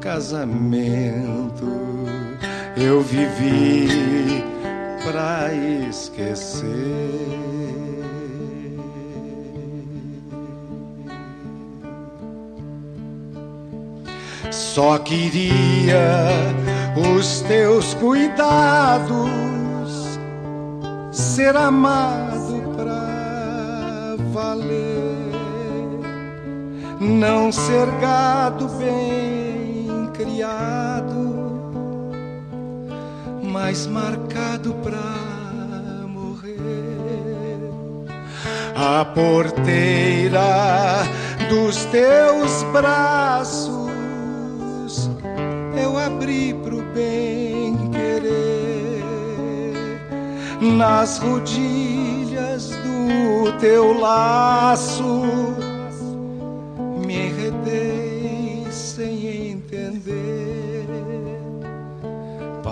casamento, 0.01 1.65
eu 2.75 2.99
vivi 3.01 4.43
pra 5.05 5.53
esquecer. 5.89 6.67
Só 14.51 14.97
queria 14.99 16.27
os 17.15 17.41
teus 17.41 17.93
cuidados 17.93 19.29
ser 21.11 21.55
amado 21.55 22.26
não 26.99 27.51
ser 27.51 27.87
gado 28.01 28.67
bem 28.69 30.09
criado, 30.13 31.61
mas 33.43 33.85
marcado 33.85 34.73
pra 34.75 36.07
morrer. 36.07 37.59
A 38.75 39.05
porteira 39.05 41.03
dos 41.49 41.85
teus 41.85 42.63
braços 42.73 43.77
eu 45.81 45.97
abri 45.97 46.55
pro 46.63 46.81
bem 46.93 47.75
querer 47.91 49.03
nas 50.59 51.19
rodilhas 51.19 52.69
do 52.69 53.51
teu 53.59 53.99
laço. 53.99 55.66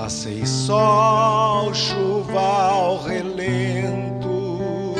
Passei 0.06 0.45
sol, 0.45 1.74
chuva 1.74 2.39
ao 2.39 3.01
relento, 3.01 4.93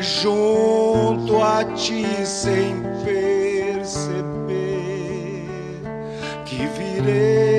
junto 0.00 1.42
a 1.42 1.62
ti 1.74 2.06
sem 2.24 2.82
perceber 3.04 4.24
que 6.46 6.66
virei 6.66 7.57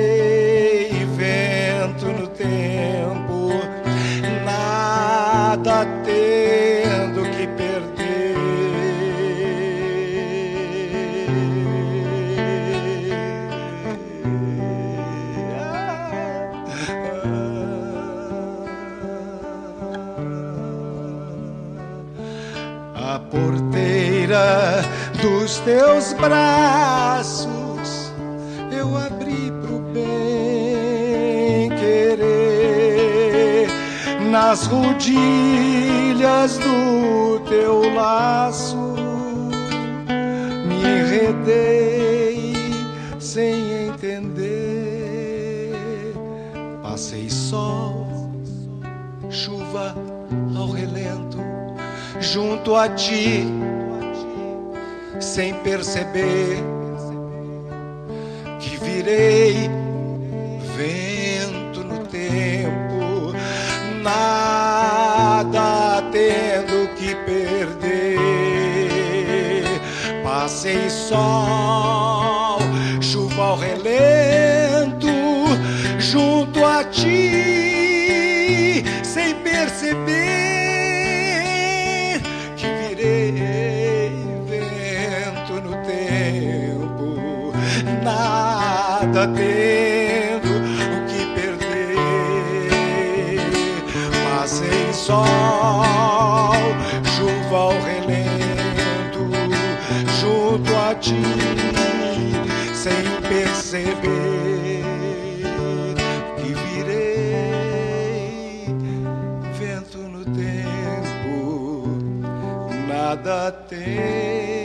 dos 25.20 25.58
teus 25.60 26.12
braços 26.14 27.50
eu 28.70 28.96
abri 28.96 29.52
pro 29.60 29.80
bem 29.92 31.68
querer. 31.70 32.88
Nas 34.30 34.66
rodilhas 34.66 36.56
do 36.58 37.40
teu 37.48 37.92
laço 37.94 38.76
me 40.66 40.76
enredei 40.76 42.54
sem 43.18 43.88
entender. 43.88 45.74
Passei 46.82 47.28
sol 47.28 48.06
chuva 49.28 49.94
ao 50.56 50.70
relento 50.70 51.38
junto 52.20 52.74
a 52.74 52.88
ti 52.88 53.46
sem 55.20 55.54
perceber 55.54 56.58
que 58.58 58.76
virei 58.78 59.70
vento 60.74 61.84
no 61.84 61.98
tempo, 62.06 63.34
nada 64.02 66.02
tendo 66.10 66.88
que 66.96 67.14
perder. 67.26 68.18
Passei 70.24 70.88
sol, 70.88 72.58
chuva 73.00 73.42
ao 73.42 73.58
relento, 73.58 75.06
junto 75.98 76.64
a 76.64 76.82
ti, 76.84 78.82
sem 79.02 79.34
perceber 79.36 80.39
nada 89.10 89.26
tendo 89.34 90.48
o 90.94 91.06
que 91.08 91.26
perder. 91.34 92.70
Passei 94.24 94.92
sol, 94.92 95.26
chuva 97.16 97.56
ao 97.56 97.72
relento, 97.80 99.28
junto 100.20 100.70
a 100.76 100.94
ti, 100.94 101.22
sem 102.72 103.02
perceber 103.28 104.84
que 106.36 106.54
virei 106.54 107.96
vento 109.58 109.98
no 109.98 110.24
tempo, 110.24 111.88
nada 112.88 113.50
tendo 113.68 114.59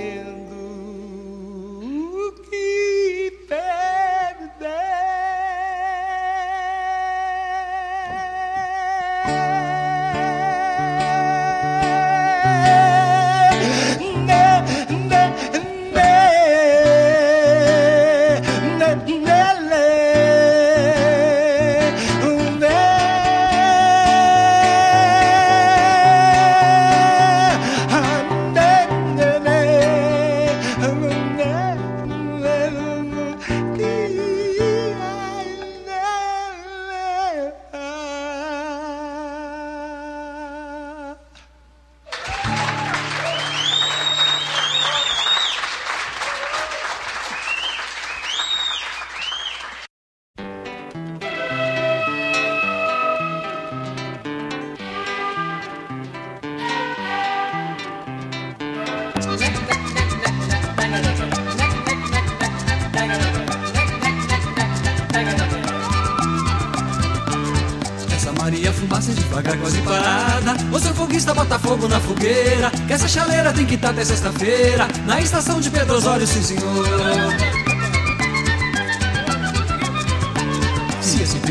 fogueira 72.26 72.72
Que 72.88 72.94
essa 72.94 73.08
chaleira 73.08 73.54
tem 73.54 73.66
que 73.66 73.76
estar 73.76 73.90
até 73.90 74.04
sexta-feira 74.04 74.88
Na 75.06 75.22
estação 75.22 75.60
de 75.60 75.70
Pedro 75.70 75.96
Osório, 75.96 76.26
sim 76.26 76.42
senhor 76.42 77.55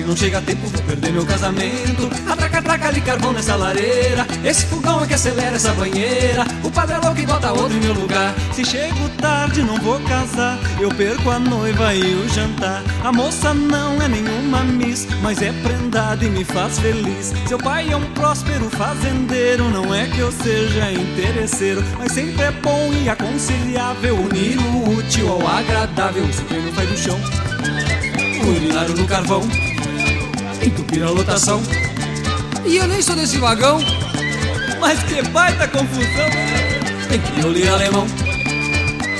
não 0.06 0.16
chega 0.16 0.38
a 0.38 0.42
tempo, 0.42 0.66
vou 0.66 0.82
perder 0.82 1.12
meu 1.12 1.24
casamento. 1.24 2.10
Atraca, 2.30 2.58
atraca 2.58 2.88
ali 2.88 3.00
carvão 3.00 3.32
nessa 3.32 3.56
lareira. 3.56 4.26
Esse 4.44 4.66
fogão 4.66 5.02
é 5.02 5.06
que 5.06 5.14
acelera 5.14 5.56
essa 5.56 5.72
banheira. 5.72 6.44
O 6.62 6.70
padre 6.70 6.96
é 6.96 6.98
louco 6.98 7.20
e 7.20 7.26
bota 7.26 7.52
outro 7.52 7.76
em 7.76 7.80
meu 7.80 7.94
lugar. 7.94 8.34
Se 8.52 8.64
chego 8.64 9.08
tarde, 9.20 9.62
não 9.62 9.76
vou 9.76 9.98
casar. 10.00 10.58
Eu 10.80 10.90
perco 10.90 11.30
a 11.30 11.38
noiva 11.38 11.94
e 11.94 12.14
o 12.14 12.28
jantar. 12.28 12.82
A 13.02 13.12
moça 13.12 13.54
não 13.54 14.00
é 14.02 14.08
nenhuma 14.08 14.62
miss, 14.62 15.06
mas 15.22 15.40
é 15.40 15.52
prendada 15.52 16.24
e 16.24 16.28
me 16.28 16.44
faz 16.44 16.78
feliz. 16.78 17.32
Seu 17.48 17.58
pai 17.58 17.90
é 17.90 17.96
um 17.96 18.12
próspero 18.12 18.68
fazendeiro. 18.70 19.68
Não 19.70 19.94
é 19.94 20.06
que 20.06 20.18
eu 20.18 20.30
seja 20.30 20.92
interesseiro, 20.92 21.82
mas 21.98 22.12
sempre 22.12 22.42
é 22.42 22.50
bom 22.50 22.92
e 22.92 23.08
aconselhável 23.08 24.16
unir 24.16 24.58
o 24.58 24.98
útil 24.98 25.32
ao 25.32 25.46
agradável. 25.46 26.30
Se 26.32 26.42
quem 26.44 26.60
não 26.62 26.72
vai 26.72 26.86
do 26.86 26.96
chão 26.96 27.18
urinário 28.46 28.94
no 28.94 29.06
carvão, 29.06 29.42
entupir 30.64 31.02
a 31.02 31.10
lotação. 31.10 31.62
E 32.64 32.76
eu 32.76 32.86
nem 32.88 33.02
sou 33.02 33.14
desse 33.14 33.38
vagão, 33.38 33.78
mas 34.80 35.02
que 35.02 35.22
baita 35.28 35.68
confusão! 35.68 36.30
Tem 37.08 37.20
ler 37.48 37.68
alemão, 37.68 38.06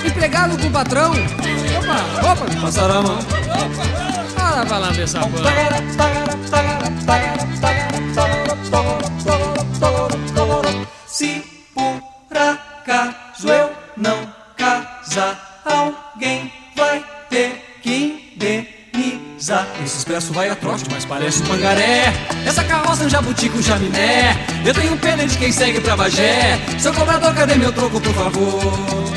empregado 0.04 0.58
com 0.58 0.70
patrão. 0.70 1.12
Opa, 1.12 2.32
opa, 2.32 2.44
me 2.52 2.60
passaram 2.60 2.98
a 2.98 3.02
mão. 3.02 3.18
Ora, 4.36 4.64
vai 4.64 4.80
lá 4.80 4.90
ver 4.90 5.06
expresso 20.14 20.32
vai 20.32 20.48
a 20.48 20.54
trote, 20.54 20.84
mas 20.90 21.04
parece 21.04 21.42
um 21.42 21.46
pangaré. 21.46 22.12
Essa 22.46 22.62
carroça 22.62 23.02
é 23.02 23.06
um 23.06 23.10
jabuti 23.10 23.48
com 23.48 23.60
chaminé. 23.60 24.36
Eu 24.64 24.72
tenho 24.72 24.96
pena 24.96 25.26
de 25.26 25.36
quem 25.36 25.50
segue 25.50 25.80
pra 25.80 25.96
Bagé. 25.96 26.58
Seu 26.78 26.92
cobrador, 26.94 27.34
cadê 27.34 27.56
meu 27.56 27.72
troco, 27.72 28.00
por 28.00 28.14
favor? 28.14 29.13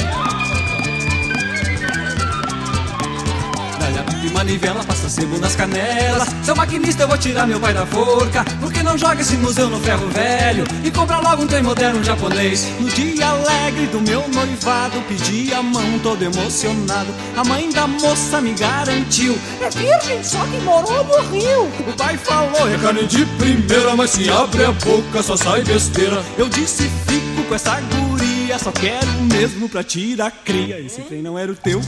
De 4.27 4.33
manivela, 4.33 4.83
passa 4.83 5.09
sebo 5.09 5.37
nas 5.39 5.55
canelas. 5.55 6.27
Seu 6.43 6.55
maquinista, 6.55 7.03
eu 7.03 7.07
vou 7.07 7.17
tirar 7.17 7.47
meu 7.47 7.59
pai 7.59 7.73
da 7.73 7.85
forca. 7.85 8.43
Porque 8.59 8.83
não 8.83 8.97
joga 8.97 9.21
esse 9.21 9.37
museu 9.37 9.69
no 9.69 9.79
ferro 9.79 10.07
velho 10.09 10.65
e 10.83 10.91
compra 10.91 11.19
logo 11.19 11.43
um 11.43 11.47
trem 11.47 11.63
moderno 11.63 12.03
japonês. 12.03 12.67
No 12.79 12.89
dia 12.89 13.27
alegre 13.27 13.87
do 13.87 14.01
meu 14.01 14.27
noivado, 14.27 15.01
pedi 15.07 15.53
a 15.53 15.63
mão 15.63 15.99
todo 15.99 16.21
emocionado. 16.21 17.09
A 17.35 17.43
mãe 17.43 17.69
da 17.71 17.87
moça 17.87 18.41
me 18.41 18.53
garantiu: 18.53 19.37
É 19.61 19.69
virgem, 19.69 20.23
só 20.23 20.39
que 20.45 20.57
morou 20.59 21.03
no 21.05 21.19
Rio. 21.31 21.63
O 21.87 21.93
pai 21.95 22.17
falou: 22.17 22.69
É 22.69 22.77
carne 22.77 23.05
de 23.07 23.25
primeira, 23.37 23.95
mas 23.95 24.11
se 24.11 24.29
abre 24.29 24.65
a 24.65 24.71
boca 24.71 25.23
só 25.23 25.37
sai 25.37 25.63
besteira. 25.63 26.23
Eu 26.37 26.49
disse: 26.49 26.89
Fico 27.07 27.47
com 27.47 27.55
essa 27.55 27.79
guria, 27.79 28.59
só 28.59 28.71
quero 28.71 29.11
mesmo 29.31 29.69
pra 29.69 29.83
tirar 29.83 30.31
cria. 30.43 30.79
Esse 30.79 31.01
trem 31.01 31.21
não 31.21 31.37
era 31.37 31.51
o 31.51 31.55
teu 31.55 31.81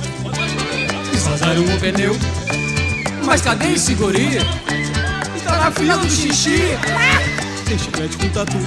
vazaram 1.30 1.64
o 1.64 1.80
pneu. 1.80 2.16
Mas 3.24 3.42
cadê 3.42 3.74
esse 3.74 3.94
guri? 3.94 4.40
Tá 5.44 5.58
na 5.58 5.72
fila 5.72 5.98
do 5.98 6.10
xixi. 6.10 6.78
Tem 7.66 7.78
chiclete 7.78 8.18
com 8.18 8.30
tatu. 8.30 8.58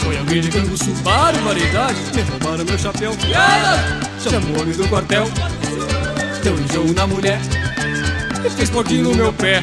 Foi 0.00 0.18
alguém 0.18 0.40
de 0.40 0.48
canguçu, 0.48 0.90
barbaridade. 1.02 1.96
Me 2.14 2.22
roubaram 2.22 2.64
meu 2.64 2.78
chapéu. 2.78 3.12
Chamou 4.22 4.56
o 4.56 4.62
homem 4.62 4.74
do 4.74 4.88
quartel. 4.88 5.28
Deu 6.42 6.58
enjoo 6.58 6.92
na 6.94 7.06
mulher. 7.06 7.40
E 8.44 8.50
fez 8.50 8.70
porquinho 8.70 9.04
no 9.04 9.14
meu 9.14 9.32
pé. 9.32 9.62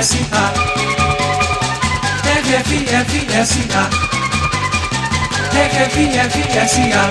FFSA. 0.00 0.52
Tech 2.24 2.46
FFSA. 2.64 3.82
Tech 5.52 5.74
FFSA. 5.92 7.04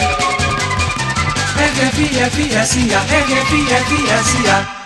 Tech 1.55 1.77
FFSA. 1.93 2.99
Tech 3.05 3.29
FFSA. 3.45 4.78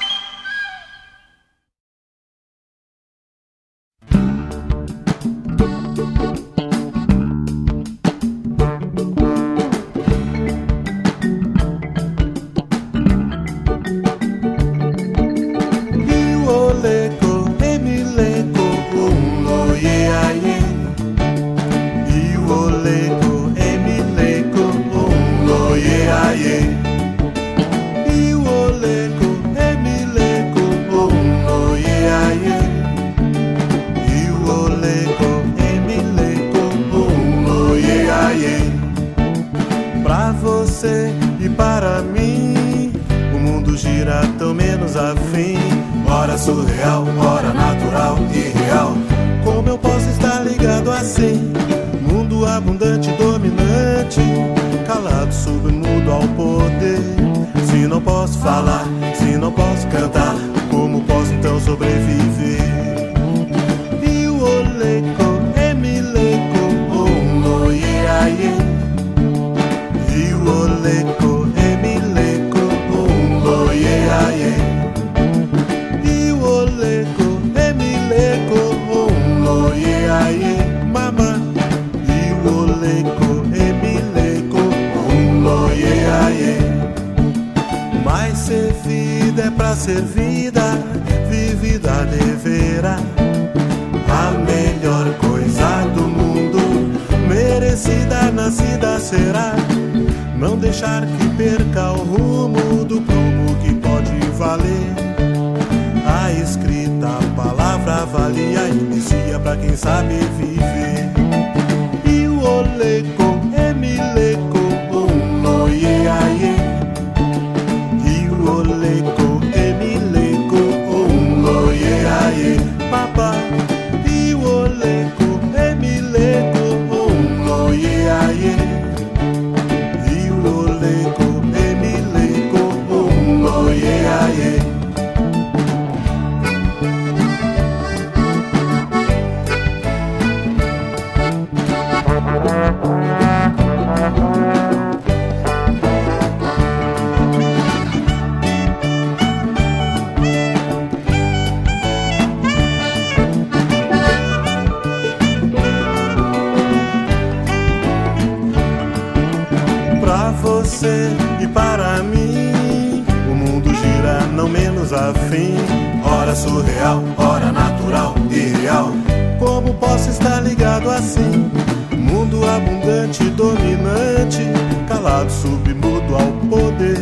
Surreal, 166.35 167.03
ora 167.17 167.51
natural 167.51 168.15
e 168.31 168.39
real. 168.61 168.91
Como 169.37 169.73
posso 169.75 170.09
estar 170.09 170.41
ligado 170.41 170.89
assim? 170.89 171.49
Mundo 171.95 172.41
abundante, 172.47 173.23
dominante, 173.31 174.41
calado, 174.87 175.31
submudo 175.31 176.15
ao 176.15 176.31
poder. 176.49 176.97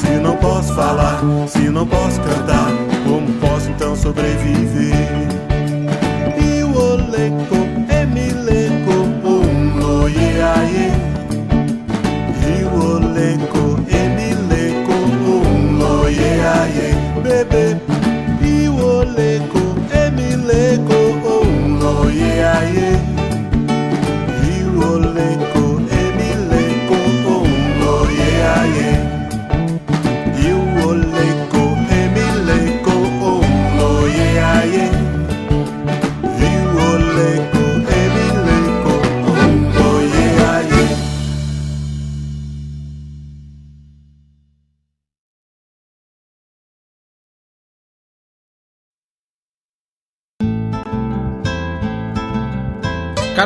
Se 0.00 0.20
não 0.20 0.36
posso 0.36 0.74
falar, 0.74 1.18
se 1.48 1.70
não 1.70 1.86
posso 1.86 2.20
cantar, 2.20 2.70
como 3.04 3.32
posso 3.40 3.70
então 3.70 3.96
sobreviver? 3.96 4.92
E 6.36 6.62
o 6.62 6.76
oleco, 6.76 7.57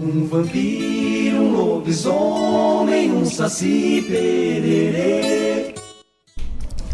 Um 0.00 0.26
vampiro, 0.26 1.36
um 1.36 1.52
lobisomem, 1.52 3.12
um 3.12 3.24
saci 3.24 4.04
pererê. 4.08 5.74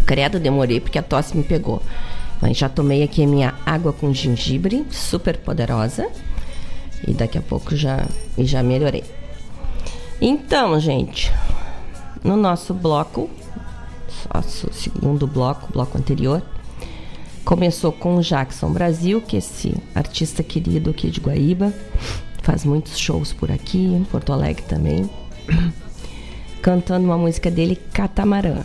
Credo, 0.04 0.38
demorei 0.38 0.80
porque 0.80 0.98
a 0.98 1.02
tosse 1.02 1.34
me 1.34 1.42
pegou. 1.42 1.80
Mas 2.42 2.58
já 2.58 2.68
tomei 2.68 3.02
aqui 3.02 3.24
a 3.24 3.26
minha 3.26 3.54
água 3.64 3.92
com 3.92 4.12
gengibre, 4.12 4.86
super 4.90 5.38
poderosa. 5.38 6.10
E 7.06 7.14
daqui 7.14 7.38
a 7.38 7.42
pouco 7.42 7.74
já, 7.74 8.06
e 8.36 8.44
já 8.44 8.62
melhorei. 8.62 9.04
Então, 10.20 10.78
gente, 10.78 11.32
no 12.22 12.36
nosso 12.36 12.74
bloco, 12.74 13.30
nosso 14.34 14.70
segundo 14.74 15.26
bloco, 15.26 15.72
bloco 15.72 15.96
anterior, 15.96 16.42
começou 17.46 17.92
com 17.92 18.16
o 18.16 18.22
Jackson 18.22 18.70
Brasil, 18.70 19.22
que 19.22 19.36
é 19.36 19.38
esse 19.38 19.74
artista 19.94 20.42
querido 20.42 20.90
aqui 20.90 21.10
de 21.10 21.20
Guaíba, 21.20 21.72
faz 22.42 22.64
muitos 22.64 22.98
shows 22.98 23.32
por 23.32 23.50
aqui, 23.50 23.78
em 23.78 24.04
Porto 24.04 24.32
Alegre 24.32 24.62
também, 24.64 25.08
cantando 26.62 27.06
uma 27.06 27.18
música 27.18 27.50
dele, 27.50 27.76
Catamarã, 27.92 28.60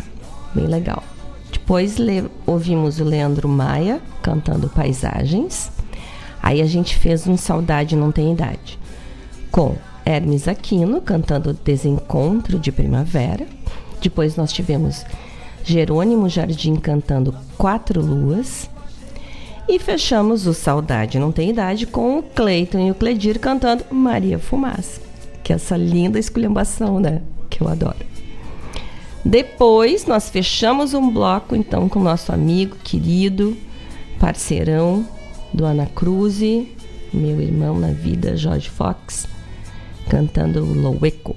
bem 0.53 0.67
legal. 0.67 1.03
Depois 1.51 1.95
ouvimos 2.45 2.99
o 2.99 3.03
Leandro 3.03 3.47
Maia 3.47 3.99
cantando 4.21 4.69
Paisagens. 4.69 5.71
Aí 6.41 6.61
a 6.61 6.65
gente 6.65 6.95
fez 6.95 7.25
um 7.25 7.35
Saudade 7.35 7.95
Não 7.95 8.11
Tem 8.11 8.33
Idade. 8.33 8.77
Com 9.49 9.75
Hermes 10.05 10.47
Aquino 10.47 11.01
cantando 11.01 11.53
Desencontro 11.53 12.59
de 12.59 12.71
Primavera. 12.71 13.47
Depois 13.99 14.35
nós 14.35 14.53
tivemos 14.53 15.03
Jerônimo 15.63 16.29
Jardim 16.29 16.75
cantando 16.75 17.33
Quatro 17.57 17.99
Luas. 17.99 18.69
E 19.67 19.79
fechamos 19.79 20.45
o 20.45 20.53
Saudade 20.53 21.17
Não 21.17 21.31
Tem 21.31 21.49
Idade 21.49 21.87
com 21.87 22.19
o 22.19 22.23
Cleiton 22.23 22.87
e 22.87 22.91
o 22.91 22.95
Cledir 22.95 23.39
cantando 23.39 23.83
Maria 23.89 24.37
Fumaça. 24.37 25.01
Que 25.43 25.53
é 25.53 25.55
essa 25.55 25.75
linda 25.75 26.19
esculhambação, 26.19 26.99
né? 26.99 27.23
Que 27.49 27.61
eu 27.61 27.67
adoro. 27.67 27.97
Depois 29.25 30.05
nós 30.05 30.29
fechamos 30.29 30.93
um 30.93 31.11
bloco 31.11 31.55
então 31.55 31.89
com 31.89 31.99
nosso 31.99 32.31
amigo 32.31 32.75
querido, 32.83 33.57
parceirão 34.19 35.03
do 35.51 35.65
Ana 35.65 35.87
Cruz, 35.87 36.41
meu 37.11 37.41
irmão 37.41 37.79
na 37.79 37.87
vida, 37.87 38.37
Jorge 38.37 38.69
Fox, 38.69 39.27
cantando 40.07 40.63
Loueco, 40.63 41.35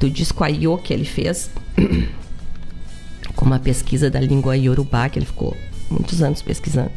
do 0.00 0.10
disco 0.10 0.42
Aiô 0.42 0.76
que 0.78 0.92
ele 0.92 1.04
fez, 1.04 1.48
com 3.36 3.44
uma 3.44 3.60
pesquisa 3.60 4.10
da 4.10 4.18
língua 4.18 4.56
iorubá, 4.56 5.08
que 5.08 5.20
ele 5.20 5.26
ficou 5.26 5.56
muitos 5.88 6.22
anos 6.22 6.42
pesquisando. 6.42 6.90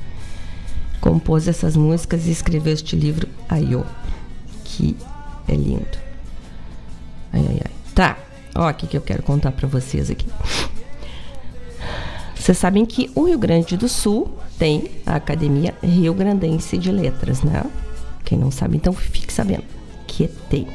Compôs 1.06 1.48
essas 1.48 1.77
músicas 1.77 2.26
e 2.26 2.32
escreveu 2.32 2.73
este 2.73 2.95
livro 2.95 3.30
Aiô, 3.48 3.84
que 4.64 4.98
é 5.48 5.53
lindo. 5.53 5.99
Ai, 7.32 7.45
ai, 7.48 7.61
ai. 7.64 7.72
Tá, 7.94 8.18
ó, 8.56 8.68
o 8.68 8.73
que, 8.73 8.88
que 8.88 8.98
eu 8.98 9.02
quero 9.02 9.22
contar 9.22 9.52
pra 9.52 9.68
vocês 9.68 10.10
aqui. 10.10 10.26
Vocês 12.36 12.57
sabem 12.57 12.88
que 12.88 13.11
o 13.14 13.26
Rio 13.26 13.38
Grande 13.38 13.77
do 13.77 13.88
Sul 13.88 14.36
tem 14.57 14.90
a 15.06 15.18
Academia 15.18 15.76
Rio 15.84 16.11
Grandense 16.11 16.76
de 16.76 16.91
Letras, 16.91 17.44
né? 17.44 17.64
Quem 18.23 18.40
não 18.40 18.49
sabe, 18.49 18.77
então 18.77 18.91
fique 18.91 19.32
sabendo 19.32 19.64
que 20.07 20.27
tem. 20.49 20.68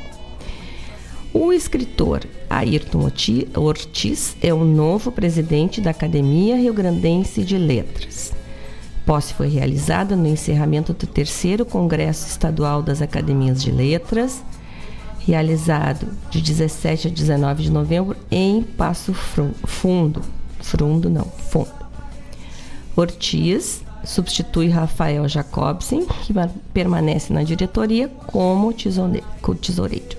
O 1.35 1.53
escritor 1.53 2.25
Ayrton 2.49 3.11
Ortiz 3.57 4.37
é 4.41 4.55
o 4.55 4.65
novo 4.65 5.11
presidente 5.11 5.81
da 5.81 5.91
Academia 5.91 6.57
Rio 6.57 6.73
Grandense 6.73 7.43
de 7.43 7.59
Letras. 7.59 8.39
Posse 9.05 9.35
foi 9.35 9.49
realizada 9.49 10.15
no 10.15 10.27
encerramento 10.27 10.93
do 10.93 11.07
terceiro 11.07 11.65
Congresso 11.65 12.27
Estadual 12.29 12.83
das 12.83 13.03
Academias 13.03 13.63
de 13.63 13.71
Letras, 13.71 14.43
realizado 15.21 16.09
de 16.31 16.41
17 16.41 17.09
a 17.09 17.11
19 17.11 17.63
de 17.63 17.71
novembro 17.71 18.17
em 18.31 18.63
Passo 18.63 19.13
Fundo. 19.13 20.23
Fundo 20.61 21.11
não, 21.11 21.25
Fundo. 21.25 21.71
Ortiz 22.97 23.83
substitui 24.05 24.69
Rafael 24.69 25.29
Jacobsen, 25.29 26.07
que 26.07 26.33
permanece 26.73 27.33
na 27.33 27.43
diretoria 27.43 28.09
como 28.27 28.73
tesoureiro. 28.73 30.19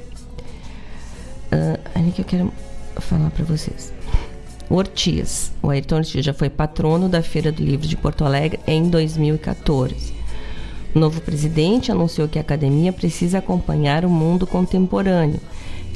Uh, 1.52 2.12
que 2.12 2.22
eu 2.22 2.26
quero 2.26 2.54
falar 2.98 3.30
para 3.32 3.46
vocês. 3.46 3.94
Ortiz. 4.74 5.52
O 5.62 5.70
Ayrton 5.70 5.98
Ortiz 5.98 6.26
já 6.26 6.34
foi 6.34 6.50
patrono 6.50 7.10
da 7.10 7.22
Feira 7.22 7.52
do 7.52 7.62
Livro 7.62 7.88
de 7.88 7.98
Porto 7.98 8.24
Alegre 8.24 8.60
em 8.66 8.90
2014. 8.90 10.14
O 10.96 11.00
novo 11.00 11.20
presidente 11.22 11.92
anunciou 11.92 12.28
que 12.28 12.38
a 12.38 12.42
academia 12.42 12.94
precisa 12.94 13.40
acompanhar 13.40 14.06
o 14.06 14.10
mundo 14.10 14.48
contemporâneo, 14.48 15.40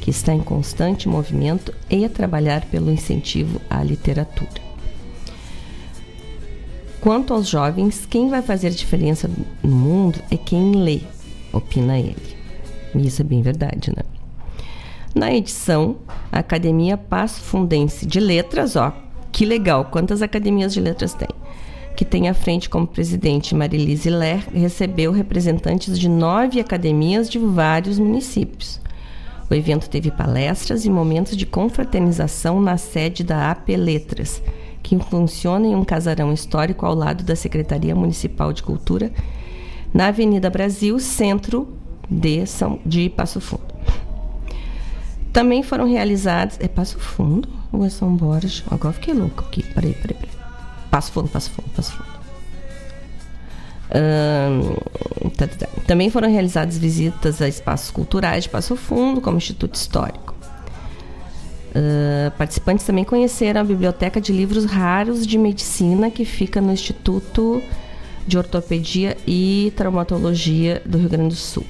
que 0.00 0.10
está 0.10 0.34
em 0.34 0.40
constante 0.40 1.08
movimento, 1.08 1.72
e 1.88 2.06
trabalhar 2.08 2.66
pelo 2.66 2.90
incentivo 2.90 3.60
à 3.70 3.82
literatura. 3.82 4.60
Quanto 7.00 7.32
aos 7.32 7.48
jovens, 7.48 8.04
quem 8.04 8.28
vai 8.28 8.42
fazer 8.42 8.70
diferença 8.70 9.30
no 9.62 9.70
mundo 9.70 10.18
é 10.30 10.36
quem 10.36 10.72
lê, 10.72 11.00
opina 11.52 11.98
ele. 11.98 12.36
E 12.94 13.06
isso 13.06 13.22
é 13.22 13.24
bem 13.24 13.42
verdade, 13.42 13.90
né? 13.96 14.15
Na 15.16 15.32
edição, 15.34 15.96
a 16.30 16.40
Academia 16.40 16.98
Passo 16.98 17.40
Fundense 17.40 18.04
de 18.04 18.20
Letras, 18.20 18.76
ó, 18.76 18.92
que 19.32 19.46
legal, 19.46 19.86
quantas 19.86 20.20
academias 20.20 20.74
de 20.74 20.78
letras 20.78 21.14
tem? 21.14 21.30
Que 21.96 22.04
tem 22.04 22.28
à 22.28 22.34
frente 22.34 22.68
como 22.68 22.86
presidente 22.86 23.54
Marilise 23.54 24.10
Ler, 24.10 24.46
recebeu 24.52 25.12
representantes 25.12 25.98
de 25.98 26.06
nove 26.06 26.60
academias 26.60 27.30
de 27.30 27.38
vários 27.38 27.98
municípios. 27.98 28.78
O 29.50 29.54
evento 29.54 29.88
teve 29.88 30.10
palestras 30.10 30.84
e 30.84 30.90
momentos 30.90 31.34
de 31.34 31.46
confraternização 31.46 32.60
na 32.60 32.76
sede 32.76 33.24
da 33.24 33.50
AP 33.50 33.70
Letras, 33.70 34.42
que 34.82 34.98
funciona 34.98 35.66
em 35.66 35.74
um 35.74 35.82
casarão 35.82 36.30
histórico 36.30 36.84
ao 36.84 36.94
lado 36.94 37.24
da 37.24 37.34
Secretaria 37.34 37.94
Municipal 37.94 38.52
de 38.52 38.62
Cultura, 38.62 39.10
na 39.94 40.08
Avenida 40.08 40.50
Brasil, 40.50 40.98
centro 40.98 41.74
de, 42.06 42.44
São, 42.44 42.80
de 42.84 43.08
Passo 43.08 43.40
Fundo. 43.40 43.75
Também 45.36 45.62
foram 45.62 45.86
realizados. 45.86 46.56
É 46.60 46.66
Passo 46.66 46.98
Fundo 46.98 47.46
ou 47.70 47.84
é 47.84 47.90
São 47.90 48.16
Borges? 48.16 48.64
Agora 48.70 48.94
fiquei 48.94 49.12
louco 49.12 49.44
aqui. 49.44 49.62
Peraí, 49.62 49.92
peraí, 49.92 50.16
peraí. 50.16 50.34
Passo 50.90 51.12
Fundo, 51.12 51.28
Passo 51.28 51.50
Fundo, 51.50 51.68
Passo 51.76 51.92
Fundo. 51.92 52.08
tá. 55.36 55.68
Também 55.86 56.08
foram 56.08 56.30
realizadas 56.30 56.78
visitas 56.78 57.42
a 57.42 57.48
espaços 57.48 57.90
culturais 57.90 58.44
de 58.44 58.48
Passo 58.48 58.76
Fundo, 58.76 59.20
como 59.20 59.36
Instituto 59.36 59.74
Histórico. 59.74 60.34
Uh, 61.68 62.30
participantes 62.38 62.86
também 62.86 63.04
conheceram 63.04 63.60
a 63.60 63.64
Biblioteca 63.64 64.18
de 64.18 64.32
Livros 64.32 64.64
Raros 64.64 65.26
de 65.26 65.36
Medicina, 65.36 66.10
que 66.10 66.24
fica 66.24 66.62
no 66.62 66.72
Instituto 66.72 67.62
de 68.26 68.38
Ortopedia 68.38 69.18
e 69.26 69.70
Traumatologia 69.76 70.80
do 70.86 70.96
Rio 70.96 71.10
Grande 71.10 71.34
do 71.34 71.38
Sul. 71.38 71.66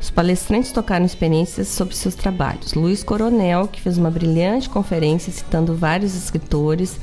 Os 0.00 0.08
palestrantes 0.08 0.72
tocaram 0.72 1.04
experiências 1.04 1.68
sobre 1.68 1.94
seus 1.94 2.14
trabalhos. 2.14 2.72
Luiz 2.72 3.04
Coronel, 3.04 3.68
que 3.68 3.80
fez 3.80 3.98
uma 3.98 4.10
brilhante 4.10 4.68
conferência 4.68 5.30
citando 5.30 5.74
vários 5.74 6.16
escritores, 6.16 6.98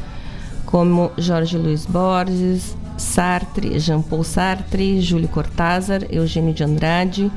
como 0.66 1.12
Jorge 1.18 1.58
Luiz 1.58 1.86
Borges, 1.86 2.76
Sartre, 2.98 3.80
Jean-Paul 3.80 4.24
Sartre, 4.24 5.00
Júlio 5.00 5.30
Cortázar, 5.30 6.06
Eugênio 6.10 6.54
de 6.54 6.64
Andrade, 6.64 7.32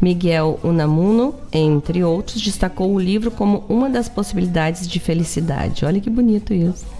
Miguel 0.00 0.58
Unamuno, 0.64 1.34
entre 1.52 2.02
outros, 2.02 2.40
destacou 2.42 2.92
o 2.92 2.98
livro 2.98 3.30
como 3.30 3.64
uma 3.68 3.90
das 3.90 4.08
possibilidades 4.08 4.88
de 4.88 4.98
felicidade. 4.98 5.84
Olha 5.84 6.00
que 6.00 6.10
bonito 6.10 6.52
isso. 6.54 6.95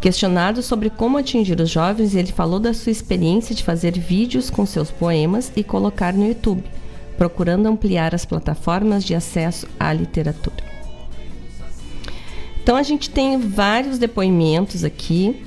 Questionado 0.00 0.62
sobre 0.62 0.90
como 0.90 1.18
atingir 1.18 1.60
os 1.60 1.70
jovens, 1.70 2.14
ele 2.14 2.32
falou 2.32 2.60
da 2.60 2.72
sua 2.72 2.92
experiência 2.92 3.54
de 3.54 3.64
fazer 3.64 3.98
vídeos 3.98 4.48
com 4.48 4.64
seus 4.64 4.90
poemas 4.90 5.50
e 5.56 5.64
colocar 5.64 6.12
no 6.12 6.26
YouTube 6.26 6.64
procurando 7.18 7.66
ampliar 7.66 8.14
as 8.14 8.24
plataformas 8.24 9.04
de 9.04 9.14
acesso 9.14 9.66
à 9.78 9.92
literatura. 9.92 10.64
Então 12.62 12.76
a 12.76 12.82
gente 12.82 13.10
tem 13.10 13.38
vários 13.38 13.98
depoimentos 13.98 14.84
aqui 14.84 15.44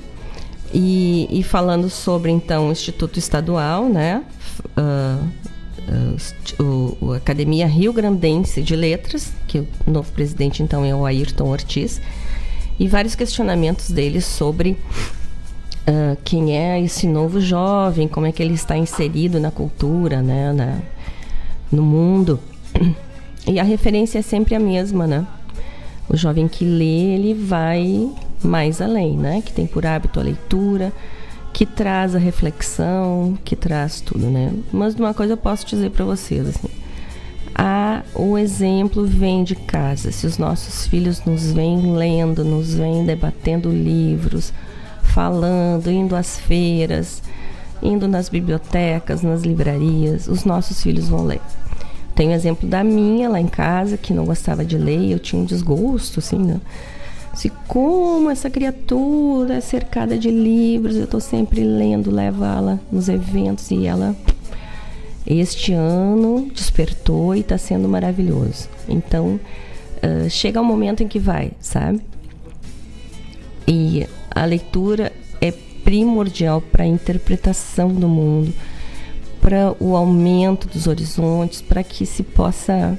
e, 0.72 1.26
e 1.30 1.42
falando 1.42 1.88
sobre 1.88 2.30
então 2.30 2.68
o 2.68 2.72
Instituto 2.72 3.18
Estadual, 3.18 3.88
né, 3.88 4.22
uh, 4.76 5.24
uh, 6.60 6.96
o, 7.00 7.12
a 7.12 7.16
Academia 7.16 7.66
Rio 7.66 7.92
Grandense 7.92 8.60
de 8.60 8.76
Letras, 8.76 9.32
que 9.48 9.60
o 9.60 9.68
novo 9.86 10.12
presidente 10.12 10.62
então 10.62 10.84
é 10.84 10.94
o 10.94 11.06
Ayrton 11.06 11.48
Ortiz, 11.48 12.00
e 12.82 12.88
vários 12.88 13.14
questionamentos 13.14 13.92
dele 13.92 14.20
sobre 14.20 14.70
uh, 14.72 16.16
quem 16.24 16.58
é 16.58 16.80
esse 16.80 17.06
novo 17.06 17.40
jovem, 17.40 18.08
como 18.08 18.26
é 18.26 18.32
que 18.32 18.42
ele 18.42 18.54
está 18.54 18.76
inserido 18.76 19.38
na 19.38 19.52
cultura, 19.52 20.20
né, 20.20 20.52
na, 20.52 20.80
no 21.70 21.82
mundo. 21.82 22.40
E 23.44 23.58
a 23.58 23.64
referência 23.64 24.20
é 24.20 24.22
sempre 24.22 24.54
a 24.54 24.60
mesma, 24.60 25.04
né? 25.04 25.26
O 26.08 26.16
jovem 26.16 26.46
que 26.46 26.64
lê, 26.64 27.12
ele 27.12 27.34
vai 27.34 28.08
mais 28.40 28.80
além, 28.80 29.16
né? 29.16 29.42
Que 29.44 29.52
tem 29.52 29.66
por 29.66 29.84
hábito 29.84 30.20
a 30.20 30.22
leitura, 30.22 30.92
que 31.52 31.66
traz 31.66 32.14
a 32.14 32.20
reflexão, 32.20 33.36
que 33.44 33.56
traz 33.56 34.00
tudo, 34.00 34.26
né? 34.26 34.52
Mas 34.72 34.94
uma 34.94 35.12
coisa 35.12 35.32
eu 35.32 35.36
posso 35.36 35.66
dizer 35.66 35.90
para 35.90 36.04
vocês, 36.04 36.46
assim, 36.46 36.68
a, 37.54 38.02
o 38.14 38.38
exemplo 38.38 39.04
vem 39.04 39.44
de 39.44 39.54
casa. 39.54 40.10
Se 40.10 40.26
os 40.26 40.38
nossos 40.38 40.86
filhos 40.86 41.24
nos 41.24 41.52
vêm 41.52 41.94
lendo, 41.94 42.44
nos 42.44 42.74
vêm 42.74 43.04
debatendo 43.04 43.70
livros, 43.70 44.52
falando, 45.02 45.90
indo 45.90 46.16
às 46.16 46.38
feiras, 46.38 47.22
indo 47.82 48.06
nas 48.08 48.28
bibliotecas, 48.28 49.22
nas 49.22 49.42
livrarias, 49.42 50.28
os 50.28 50.44
nossos 50.44 50.82
filhos 50.82 51.08
vão 51.08 51.24
ler. 51.24 51.40
Tem 52.14 52.28
o 52.28 52.32
exemplo 52.32 52.68
da 52.68 52.84
minha 52.84 53.28
lá 53.28 53.40
em 53.40 53.46
casa, 53.46 53.96
que 53.96 54.12
não 54.12 54.24
gostava 54.24 54.64
de 54.64 54.76
ler, 54.76 55.10
eu 55.10 55.18
tinha 55.18 55.40
um 55.40 55.44
desgosto, 55.44 56.20
assim, 56.20 56.38
né? 56.38 56.60
Se 57.34 57.50
como 57.66 58.28
essa 58.28 58.50
criatura 58.50 59.54
é 59.54 59.60
cercada 59.60 60.18
de 60.18 60.30
livros, 60.30 60.96
eu 60.96 61.04
estou 61.04 61.20
sempre 61.20 61.64
lendo, 61.64 62.10
levo 62.10 62.44
ela 62.44 62.78
nos 62.90 63.08
eventos 63.08 63.70
e 63.70 63.86
ela 63.86 64.14
este 65.26 65.72
ano 65.72 66.50
despertou 66.52 67.34
e 67.34 67.40
está 67.40 67.56
sendo 67.56 67.88
maravilhoso. 67.88 68.68
Então 68.88 69.38
uh, 70.02 70.28
chega 70.30 70.60
um 70.60 70.64
momento 70.64 71.02
em 71.02 71.08
que 71.08 71.18
vai, 71.18 71.52
sabe? 71.60 72.00
E 73.66 74.06
a 74.30 74.44
leitura 74.44 75.12
é 75.40 75.52
primordial 75.84 76.60
para 76.60 76.84
a 76.84 76.86
interpretação 76.86 77.88
do 77.88 78.08
mundo 78.08 78.52
para 79.42 79.74
o 79.80 79.96
aumento 79.96 80.68
dos 80.68 80.86
horizontes, 80.86 81.60
para 81.60 81.82
que 81.82 82.06
se 82.06 82.22
possa 82.22 82.96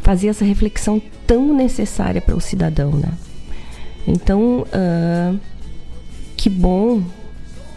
fazer 0.00 0.28
essa 0.28 0.46
reflexão 0.46 1.00
tão 1.26 1.54
necessária 1.54 2.22
para 2.22 2.34
o 2.34 2.40
cidadão, 2.40 2.92
né? 2.92 3.12
Então, 4.08 4.62
uh, 4.62 5.38
que 6.36 6.48
bom 6.48 7.02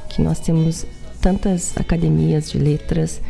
que 0.10 0.22
nós 0.22 0.40
temos 0.40 0.88
tantas 1.22 1.77
academias 1.77 2.49
de 2.49 2.57
letras 2.57 3.22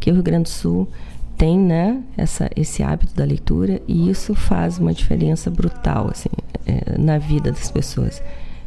que 0.00 0.10
o 0.10 0.14
Rio 0.14 0.22
Grande 0.22 0.44
do 0.44 0.48
Sul 0.48 0.88
tem, 1.36 1.58
né, 1.58 2.02
essa, 2.16 2.50
esse 2.56 2.82
hábito 2.82 3.14
da 3.14 3.24
leitura 3.24 3.80
e 3.86 4.10
isso 4.10 4.34
faz 4.34 4.78
uma 4.78 4.92
diferença 4.92 5.50
brutal, 5.50 6.10
assim, 6.10 6.28
é, 6.66 6.98
na 6.98 7.18
vida 7.18 7.52
das 7.52 7.70
pessoas, 7.70 8.22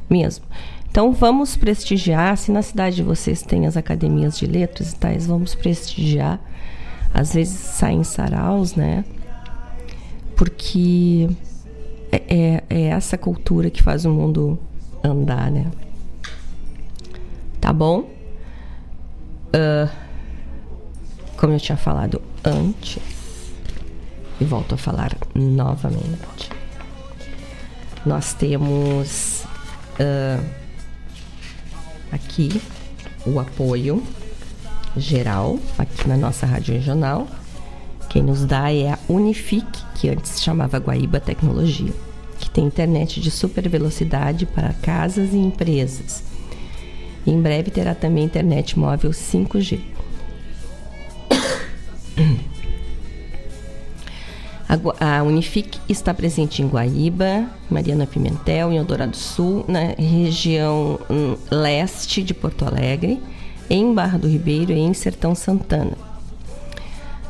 mesmo. 0.09 0.45
Então 0.89 1.11
vamos 1.11 1.57
prestigiar, 1.57 2.37
se 2.37 2.51
na 2.51 2.61
cidade 2.61 2.97
de 2.97 3.03
vocês 3.03 3.41
tem 3.41 3.65
as 3.65 3.75
academias 3.75 4.37
de 4.37 4.45
letras 4.45 4.91
e 4.91 4.95
tais, 4.95 5.25
vamos 5.25 5.55
prestigiar. 5.55 6.39
Às 7.13 7.33
vezes 7.33 7.53
saem 7.53 8.03
saraus, 8.03 8.75
né? 8.75 9.03
Porque 10.35 11.29
é, 12.11 12.21
é, 12.27 12.63
é 12.69 12.81
essa 12.89 13.17
cultura 13.17 13.69
que 13.69 13.81
faz 13.81 14.05
o 14.05 14.09
mundo 14.09 14.59
andar, 15.03 15.51
né? 15.51 15.71
Tá 17.61 17.71
bom? 17.71 18.09
Uh, 19.55 20.02
como 21.43 21.55
eu 21.55 21.59
tinha 21.59 21.77
falado 21.77 22.21
antes, 22.41 22.99
e 24.39 24.45
volto 24.45 24.75
a 24.75 24.77
falar 24.77 25.13
novamente, 25.35 26.49
nós 28.05 28.33
temos 28.33 29.43
uh, 29.99 30.41
aqui 32.13 32.61
o 33.25 33.41
apoio 33.41 34.01
geral 34.95 35.59
aqui 35.77 36.07
na 36.07 36.15
nossa 36.15 36.45
rádio 36.45 36.75
regional. 36.75 37.27
Quem 38.07 38.23
nos 38.23 38.45
dá 38.45 38.71
é 38.71 38.93
a 38.93 38.99
Unific, 39.09 39.67
que 39.95 40.07
antes 40.07 40.41
chamava 40.41 40.77
Guaíba 40.77 41.19
Tecnologia, 41.19 41.91
que 42.39 42.49
tem 42.49 42.63
internet 42.63 43.19
de 43.19 43.29
super 43.29 43.67
velocidade 43.67 44.45
para 44.45 44.71
casas 44.75 45.33
e 45.33 45.37
empresas. 45.37 46.23
Em 47.27 47.41
breve 47.41 47.69
terá 47.69 47.93
também 47.93 48.23
internet 48.23 48.79
móvel 48.79 49.11
5G. 49.11 49.92
A 54.99 55.21
Unific 55.21 55.79
está 55.87 56.13
presente 56.13 56.61
em 56.61 56.67
Guaíba, 56.67 57.45
Mariana 57.69 58.07
Pimentel, 58.07 58.71
em 58.71 58.77
Eldorado 58.77 59.15
Sul, 59.15 59.63
na 59.67 59.93
região 59.97 60.99
hum, 61.09 61.35
leste 61.51 62.23
de 62.23 62.33
Porto 62.33 62.65
Alegre, 62.65 63.21
em 63.69 63.93
Barra 63.93 64.17
do 64.17 64.27
Ribeiro 64.27 64.71
e 64.71 64.79
em 64.79 64.93
Sertão 64.93 65.35
Santana. 65.35 65.97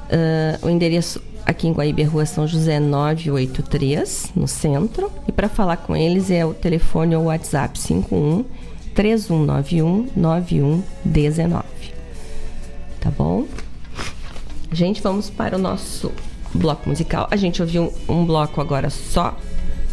Uh, 0.06 0.66
o 0.66 0.70
endereço 0.70 1.22
aqui 1.46 1.68
em 1.68 1.74
Guaíba 1.74 2.02
é 2.02 2.06
Rua 2.06 2.26
São 2.26 2.48
José 2.48 2.80
983, 2.80 4.32
no 4.36 4.48
centro. 4.48 5.12
E 5.28 5.32
para 5.32 5.50
falar 5.50 5.78
com 5.78 5.96
eles 5.96 6.32
é 6.32 6.46
o 6.46 6.54
telefone 6.54 7.16
ou 7.16 7.26
WhatsApp 7.26 7.78
51 7.78 8.46
3191 8.94 10.10
9119. 10.16 11.64
Tá 13.02 13.12
bom? 13.12 13.46
Gente, 14.74 15.04
vamos 15.04 15.30
para 15.30 15.56
o 15.56 15.60
nosso 15.60 16.12
bloco 16.52 16.90
musical. 16.90 17.28
A 17.30 17.36
gente 17.36 17.62
ouviu 17.62 17.94
um, 18.10 18.22
um 18.22 18.26
bloco 18.26 18.60
agora 18.60 18.90
só 18.90 19.38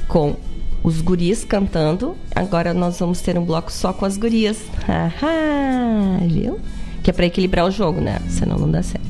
com 0.09 0.37
os 0.83 1.03
guris 1.03 1.45
cantando. 1.45 2.17
Agora 2.35 2.73
nós 2.73 2.99
vamos 2.99 3.21
ter 3.21 3.39
um 3.39 3.45
bloco 3.45 3.71
só 3.71 3.93
com 3.93 4.07
as 4.07 4.17
gurias. 4.17 4.59
viu? 6.27 6.59
Que 7.03 7.11
é 7.11 7.13
para 7.13 7.27
equilibrar 7.27 7.67
o 7.67 7.71
jogo, 7.71 8.01
né? 8.01 8.21
Senão 8.31 8.57
não 8.57 8.71
dá 8.71 8.83
certo. 8.83 9.07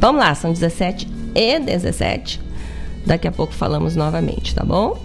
Vamos 0.00 0.20
lá, 0.20 0.34
são 0.34 0.52
17 0.52 1.08
e 1.32 1.60
17. 1.60 2.40
Daqui 3.06 3.28
a 3.28 3.32
pouco 3.32 3.52
falamos 3.52 3.94
novamente, 3.94 4.52
tá 4.52 4.64
bom? 4.64 4.98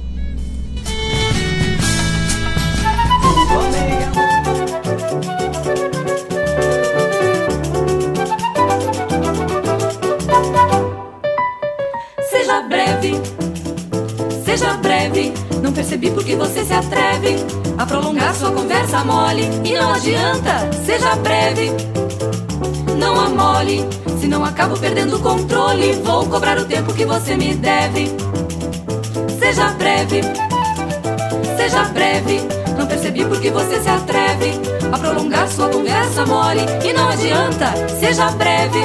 Não 15.64 15.72
percebi 15.72 16.12
porque 16.12 16.36
você 16.36 16.66
se 16.66 16.74
atreve 16.74 17.38
a 17.78 17.86
prolongar 17.86 18.36
sua 18.36 18.52
conversa 18.52 19.02
mole. 19.06 19.44
E 19.64 19.74
não 19.74 19.94
adianta, 19.94 20.70
seja 20.86 21.16
breve. 21.16 21.72
Não 22.98 23.18
amole, 23.18 23.88
senão 24.20 24.44
acabo 24.44 24.78
perdendo 24.78 25.16
o 25.16 25.20
controle. 25.22 25.94
Vou 26.04 26.26
cobrar 26.26 26.58
o 26.58 26.66
tempo 26.66 26.94
que 26.94 27.06
você 27.06 27.38
me 27.38 27.56
deve. 27.56 28.12
Seja 29.40 29.70
breve, 29.70 30.22
seja 31.56 31.84
breve. 31.86 32.42
Não 32.78 32.86
percebi 32.86 33.24
porque 33.24 33.50
você 33.50 33.80
se 33.80 33.88
atreve 33.88 34.52
a 34.92 34.98
prolongar 34.98 35.48
sua 35.48 35.70
conversa 35.70 36.26
mole. 36.26 36.66
E 36.84 36.92
não 36.92 37.08
adianta, 37.08 37.74
seja 38.02 38.30
breve. 38.32 38.82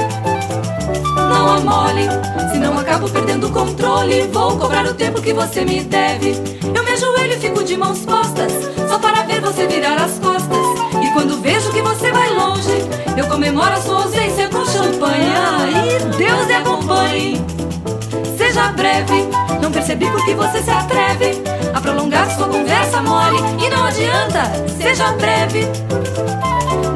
Não 1.28 1.48
amole, 1.48 2.08
senão 2.52 2.78
acabo 2.78 3.08
perdendo 3.08 3.48
o 3.48 3.52
controle. 3.52 4.22
Vou 4.32 4.56
cobrar 4.56 4.86
o 4.86 4.94
tempo 4.94 5.20
que 5.20 5.32
você 5.32 5.64
me 5.64 5.82
deve. 5.82 6.36
Eu 6.74 6.84
me 6.84 6.90
ajoelho 6.92 7.34
e 7.34 7.40
fico 7.40 7.62
de 7.62 7.76
mãos 7.76 8.00
postas, 8.00 8.52
só 8.88 8.98
para 8.98 9.22
ver 9.24 9.40
você 9.40 9.66
virar 9.66 9.96
as 9.96 10.18
costas. 10.18 10.58
E 11.02 11.12
quando 11.12 11.40
vejo 11.40 11.70
que 11.70 11.82
você 11.82 12.10
vai 12.10 12.30
longe, 12.34 12.84
eu 13.16 13.26
comemoro 13.26 13.72
a 13.72 13.80
sua 13.80 14.02
ausência 14.04 14.48
com 14.48 14.64
champanhe. 14.64 15.28
E 15.86 16.16
Deus 16.16 16.46
lhe 16.46 16.54
acompanhe. 16.54 17.57
Seja 18.48 18.72
breve, 18.72 19.28
não 19.60 19.70
percebi 19.70 20.10
porque 20.10 20.34
você 20.34 20.62
se 20.62 20.70
atreve 20.70 21.42
a 21.74 21.82
prolongar 21.82 22.34
sua 22.34 22.48
conversa 22.48 23.02
mole. 23.02 23.36
E 23.62 23.68
não 23.68 23.84
adianta, 23.84 24.50
seja 24.80 25.12
breve. 25.12 25.66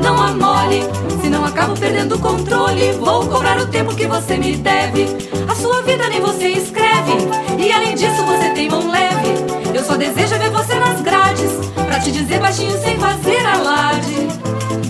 Não 0.03 0.19
amole, 0.19 0.83
senão 1.21 1.45
acabo 1.45 1.79
perdendo 1.79 2.15
o 2.15 2.19
controle. 2.19 2.93
Vou 2.93 3.27
cobrar 3.27 3.59
o 3.59 3.67
tempo 3.67 3.95
que 3.95 4.07
você 4.07 4.39
me 4.39 4.57
deve. 4.57 5.09
A 5.47 5.55
sua 5.55 5.83
vida 5.83 6.09
nem 6.09 6.23
você 6.23 6.49
escreve, 6.49 7.13
e 7.59 7.71
além 7.71 7.97
disso 7.97 8.25
você 8.25 8.49
tem 8.55 8.71
mão 8.71 8.91
leve. 8.91 9.75
Eu 9.75 9.85
só 9.85 9.95
desejo 9.95 10.39
ver 10.39 10.49
você 10.49 10.75
nas 10.77 11.03
grades, 11.03 11.51
pra 11.87 12.01
te 12.01 12.13
dizer 12.13 12.41
baixinho 12.41 12.81
sem 12.83 12.99
fazer 12.99 13.45
alarde. 13.45 14.27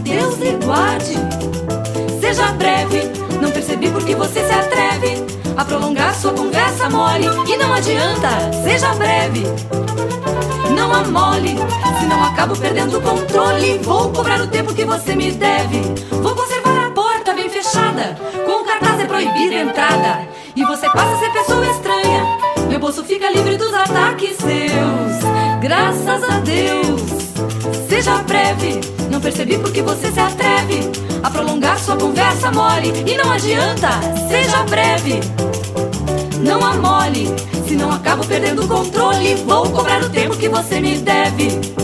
Deus 0.04 0.38
lhe 0.38 0.52
guarde, 0.64 1.16
seja 2.20 2.52
breve. 2.52 3.10
Não 3.40 3.50
percebi 3.50 3.90
porque 3.90 4.14
você 4.14 4.46
se 4.46 4.52
atreve 4.52 5.21
a 5.56 5.64
prolongar 5.64 6.14
sua 6.14 6.32
conversa 6.32 6.88
mole. 6.88 7.26
E 7.46 7.56
não 7.56 7.72
adianta, 7.72 8.28
seja 8.62 8.94
breve. 8.94 9.44
Não 10.76 10.92
amole, 10.92 11.56
senão 12.00 12.24
acabo 12.24 12.56
perdendo 12.56 12.98
o 12.98 13.02
controle. 13.02 13.78
Vou 13.78 14.10
cobrar 14.10 14.40
o 14.40 14.46
tempo 14.46 14.74
que 14.74 14.84
você 14.84 15.14
me 15.14 15.32
deve. 15.32 15.80
Vou 16.10 16.34
conservar 16.34 16.86
a 16.86 16.90
porta 16.90 17.34
bem 17.34 17.48
fechada, 17.48 18.16
com 18.46 18.62
o 18.62 18.64
cartaz 18.64 19.00
é 19.00 19.04
proibida 19.04 19.56
a 19.56 19.62
entrada. 19.62 20.28
E 20.54 20.64
você 20.64 20.88
passa 20.90 21.14
a 21.14 21.18
ser 21.18 21.32
pessoa 21.32 21.66
estranha. 21.66 22.38
Meu 22.68 22.78
bolso 22.78 23.04
fica 23.04 23.30
livre 23.30 23.56
dos 23.56 23.72
ataques 23.72 24.36
seus. 24.36 25.60
Graças 25.60 26.24
a 26.24 26.38
Deus. 26.40 27.02
Seja 27.88 28.16
breve, 28.22 28.80
não 29.10 29.20
percebi 29.20 29.58
porque 29.58 29.82
você 29.82 30.10
se 30.10 30.20
atreve 30.20 31.11
a 31.22 31.30
prolongar 31.30 31.78
sua 31.78 31.96
conversa 31.96 32.50
mole. 32.50 32.92
E 33.06 33.16
não 33.16 33.30
adianta, 33.30 33.88
seja 34.28 34.62
breve. 34.64 35.20
Não 36.44 36.64
amole, 36.64 37.28
senão 37.66 37.92
acabo 37.92 38.26
perdendo 38.26 38.64
o 38.64 38.68
controle. 38.68 39.34
Vou 39.46 39.68
cobrar 39.70 40.02
o 40.02 40.10
tempo 40.10 40.36
que 40.36 40.48
você 40.48 40.80
me 40.80 40.96
deve. 40.96 41.81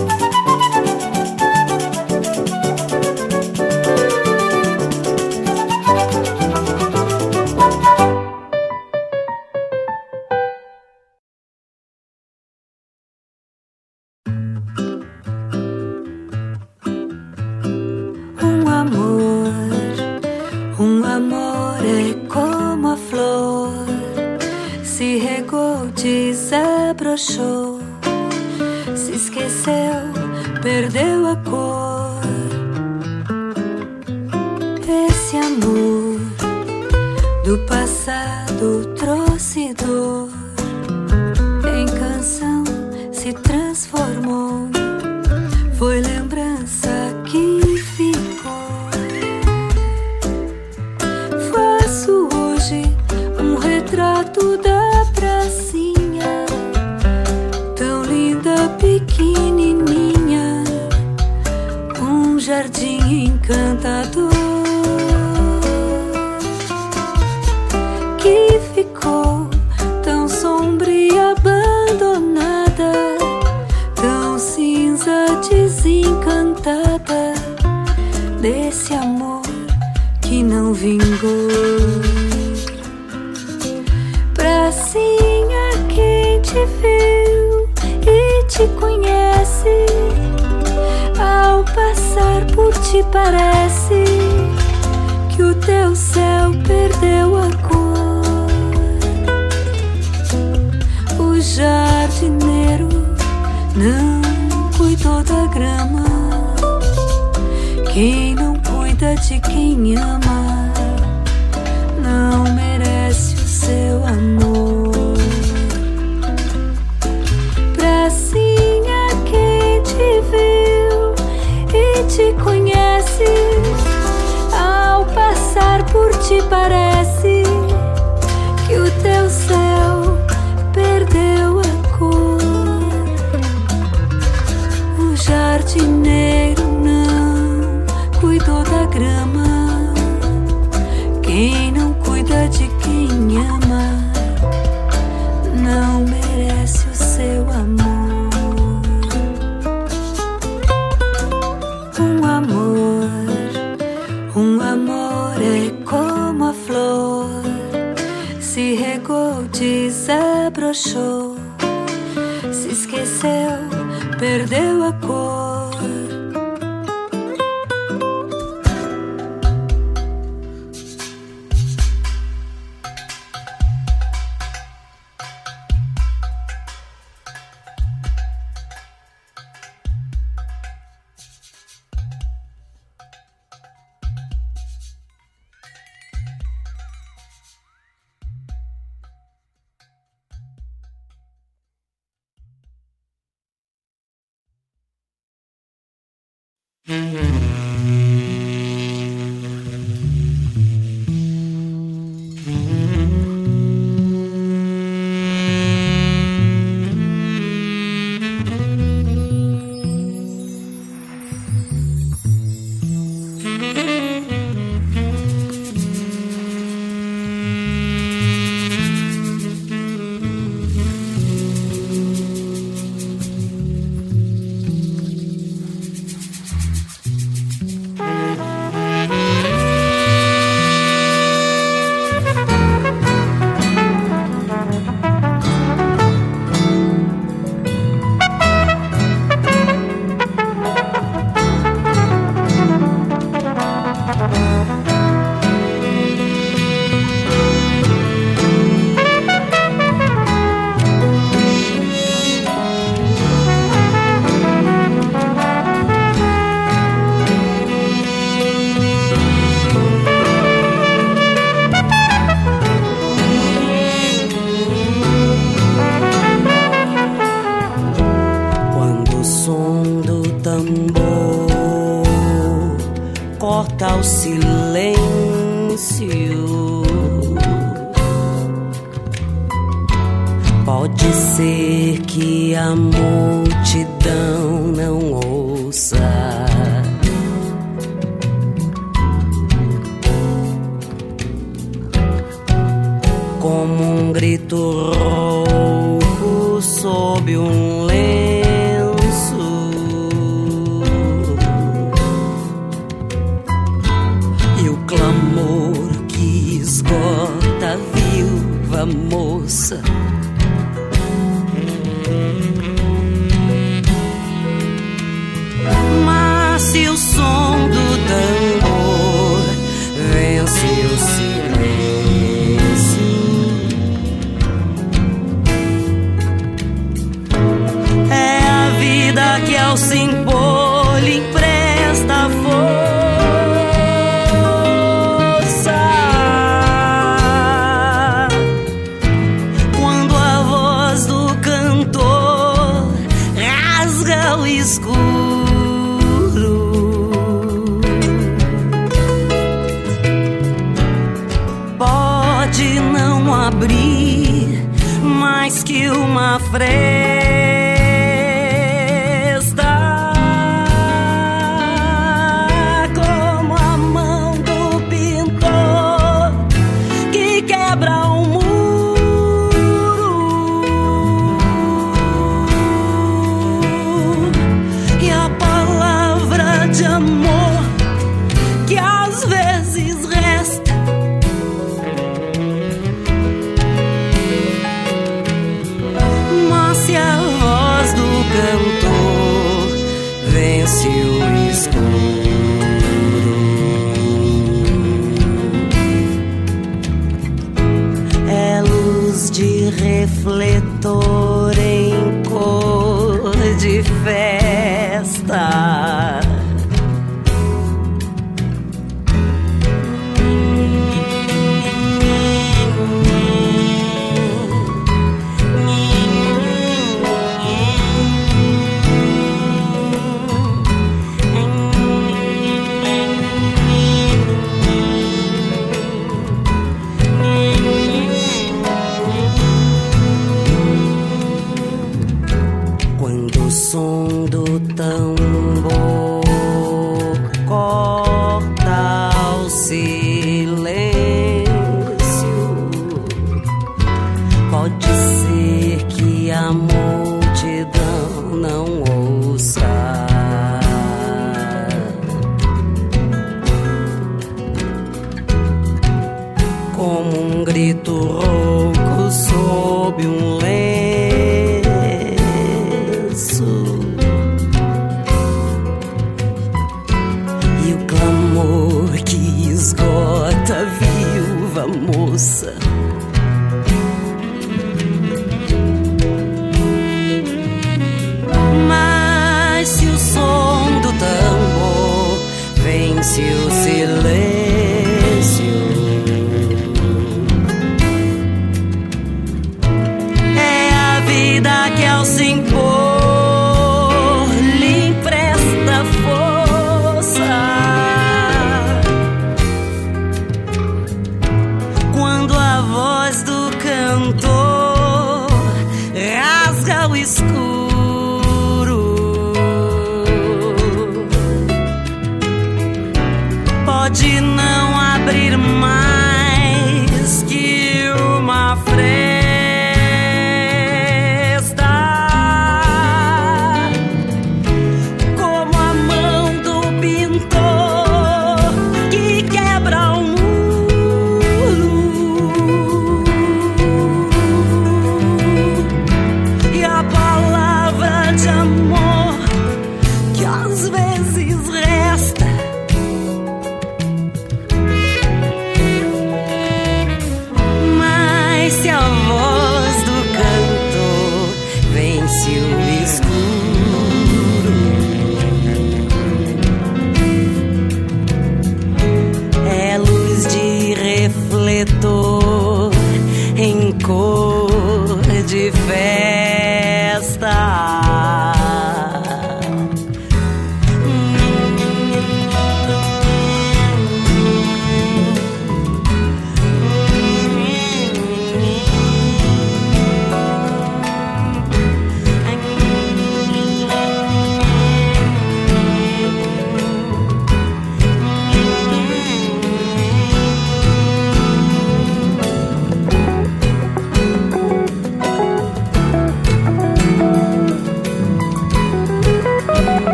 so 27.19 27.58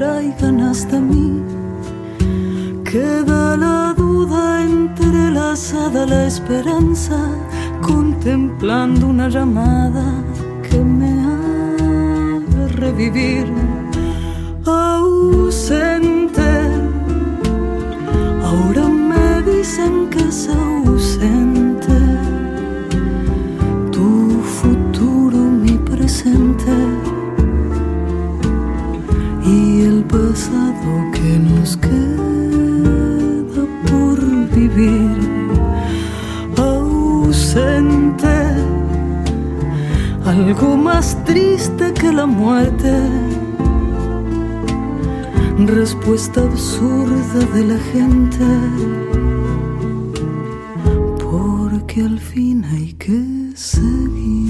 traigan 0.00 0.60
hasta 0.62 0.98
mí. 0.98 1.42
Queda 2.90 3.54
la 3.64 3.92
duda 3.94 4.62
entrelazada, 4.62 6.06
la 6.06 6.26
esperanza, 6.26 7.18
contemplando 7.82 9.08
una 9.08 9.28
llamada 9.28 10.06
que 10.66 10.78
me 10.78 11.10
haga 11.28 12.62
revivir. 12.82 13.46
Ausente, 14.64 16.50
ahora 18.48 18.84
me 18.88 19.28
dicen 19.52 20.08
que 20.12 20.22
es 20.32 20.48
ausente. 20.48 21.98
Tu 23.92 24.08
futuro, 24.58 25.38
mi 25.64 25.76
presente 25.90 26.89
algo 40.50 40.76
más 40.76 41.16
triste 41.24 41.94
que 41.94 42.12
la 42.12 42.26
muerte, 42.26 42.92
respuesta 45.58 46.42
absurda 46.42 47.40
de 47.54 47.64
la 47.66 47.78
gente, 47.92 48.46
porque 51.22 52.00
al 52.02 52.18
fin 52.18 52.64
hay 52.64 52.92
que 52.94 53.22
seguir. 53.54 54.49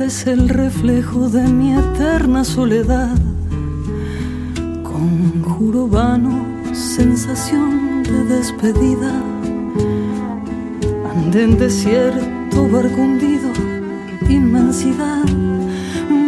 es 0.00 0.26
el 0.26 0.48
reflejo 0.48 1.28
de 1.28 1.46
mi 1.48 1.74
eterna 1.74 2.44
soledad. 2.44 3.14
Conjuro 4.82 5.86
vano, 5.86 6.44
sensación 6.72 8.02
de 8.02 8.24
despedida. 8.24 9.12
Andén 11.14 11.58
desierto, 11.58 12.68
barco 12.68 13.00
hundido, 13.00 13.50
inmensidad. 14.28 15.24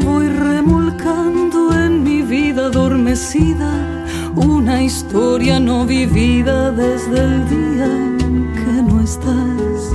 Voy 0.04 0.28
remolcando 0.28 1.72
en 1.74 2.04
mi 2.04 2.22
vida 2.22 2.66
adormecida 2.66 3.70
una 4.36 4.82
historia 4.82 5.58
no 5.58 5.86
vivida 5.86 6.70
desde 6.70 7.18
el 7.18 7.48
día 7.48 7.86
en 7.86 8.52
que 8.52 8.82
no 8.82 9.00
estás. 9.00 9.92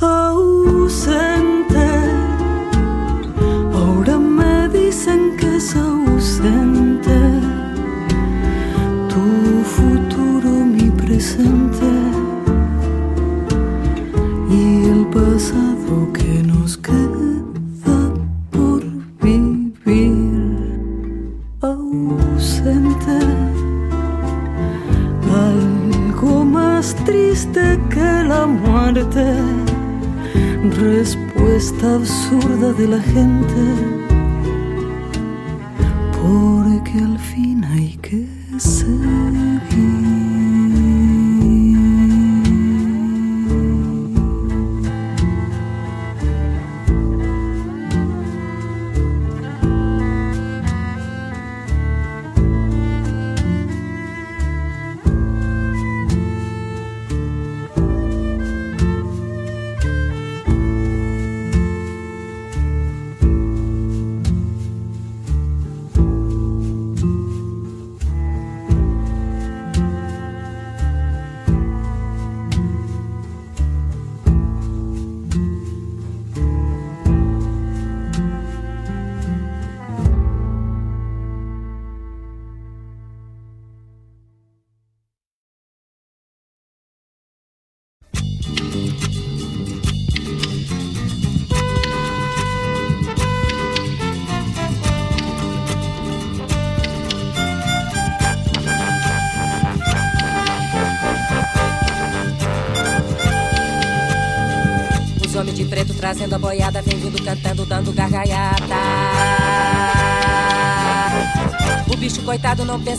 Ausente 0.00 1.37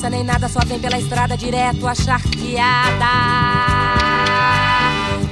nem 0.09 0.23
nada, 0.23 0.49
só 0.49 0.59
vem 0.65 0.79
pela 0.79 0.97
estrada 0.97 1.37
direto 1.37 1.87
a 1.87 1.93
charqueada. 1.93 3.05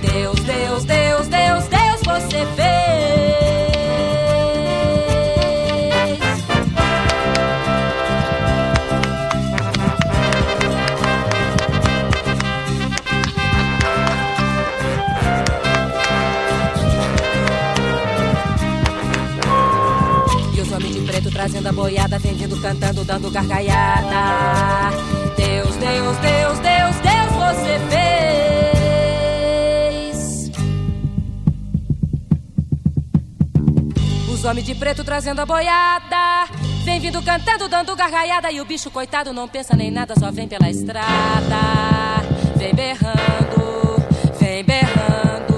Deus, 0.01 0.39
Deus, 0.41 0.83
Deus, 0.83 1.27
Deus, 1.27 1.67
Deus, 1.67 2.01
você 2.05 2.45
fez. 2.55 3.47
E 20.53 20.61
os 20.61 20.71
homens 20.71 20.93
de 20.93 21.01
preto 21.01 21.31
trazendo 21.31 21.67
a 21.67 21.71
boiada, 21.71 22.19
vem 22.19 22.33
vindo 22.35 22.46
cantando, 22.59 23.03
dando 23.03 23.31
gargalhada. 23.31 24.95
Deus, 25.35 25.75
Deus, 25.75 26.17
Deus, 26.17 26.59
Deus, 26.59 26.95
Deus, 26.97 27.31
você 27.33 27.79
fez. 27.89 28.11
Os 34.31 34.45
homens 34.45 34.65
de 34.65 34.75
preto 34.75 35.03
trazendo 35.03 35.41
a 35.41 35.45
boiada. 35.45 36.47
Vem 36.83 36.99
vindo 36.99 37.21
cantando, 37.21 37.67
dando 37.67 37.95
gargalhada. 37.95 38.51
E 38.51 38.59
o 38.61 38.65
bicho 38.65 38.89
coitado 38.89 39.33
não 39.33 39.47
pensa 39.47 39.75
nem 39.75 39.91
nada, 39.91 40.15
só 40.17 40.31
vem 40.31 40.47
pela 40.47 40.69
estrada. 40.69 42.23
Vem 42.55 42.73
berrando, 42.73 44.01
vem 44.39 44.63
berrando. 44.63 45.57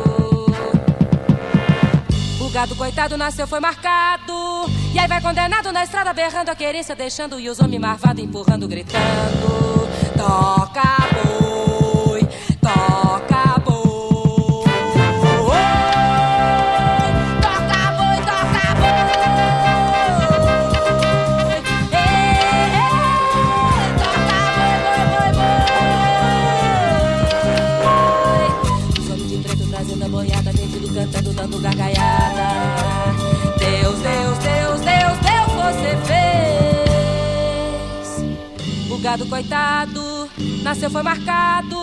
O 2.42 2.50
gado 2.50 2.76
coitado 2.76 3.16
nasceu, 3.16 3.48
foi 3.48 3.60
marcado. 3.60 4.79
E 4.92 4.98
aí 4.98 5.08
vai 5.08 5.22
condenado 5.22 5.72
na 5.72 5.84
estrada, 5.84 6.12
berrando 6.14 6.50
a 6.50 6.56
querência, 6.56 6.96
deixando. 6.96 7.40
E 7.40 7.48
os 7.50 7.60
homens 7.60 7.80
marvados 7.80 8.24
empurrando, 8.24 8.68
gritando: 8.68 9.88
Toca 10.18 10.98
boi, 11.14 11.49
coitado 39.40 40.30
nasceu, 40.64 40.90
foi 40.90 41.02
marcado. 41.02 41.78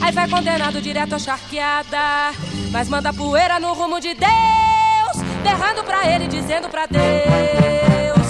Aí 0.00 0.12
vai 0.12 0.28
condenado 0.28 0.80
direto 0.80 1.14
à 1.14 1.18
charqueada. 1.18 2.32
Mas 2.70 2.88
manda 2.88 3.12
poeira 3.12 3.58
no 3.58 3.72
rumo 3.72 4.00
de 4.00 4.14
Deus, 4.14 5.26
berrando 5.42 5.82
pra 5.84 6.08
ele, 6.08 6.26
dizendo 6.28 6.68
pra 6.68 6.86
Deus: 6.86 7.02
Deus, 7.02 8.21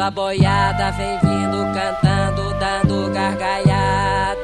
a 0.00 0.10
boiada, 0.10 0.90
vem 0.92 1.18
vindo 1.18 1.72
cantando, 1.74 2.54
dando 2.58 3.12
gargalhada. 3.12 4.41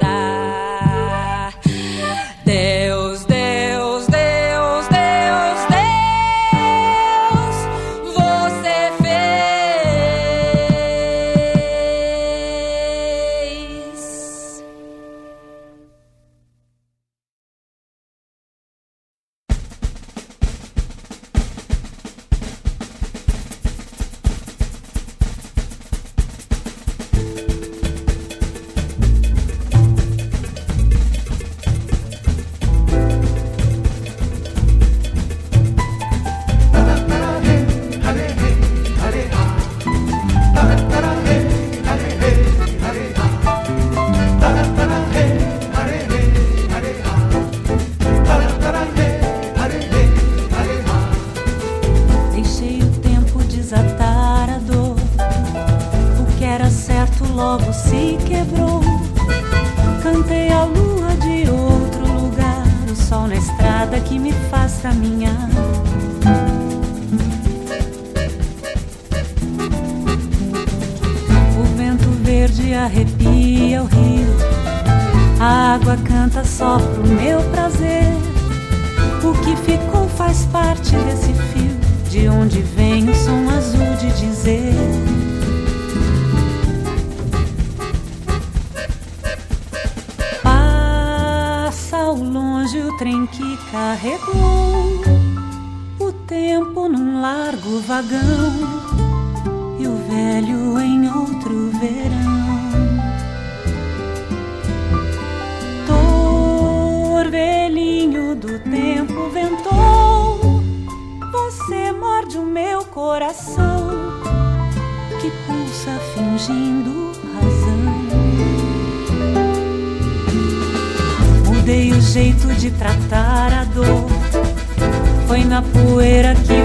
Na 125.49 125.63
poeira 125.63 126.35
que 126.35 126.58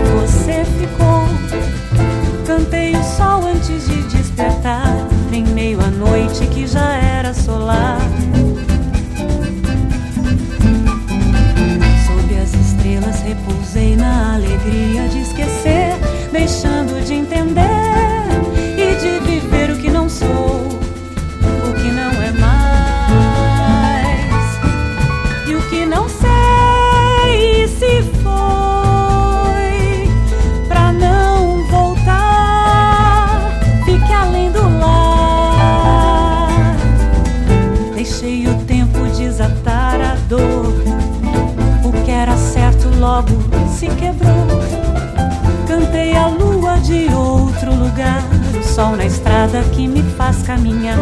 sol 48.84 48.98
na 48.98 49.06
estrada 49.06 49.64
que 49.74 49.88
me 49.88 50.04
faz 50.18 50.44
caminhar. 50.44 50.98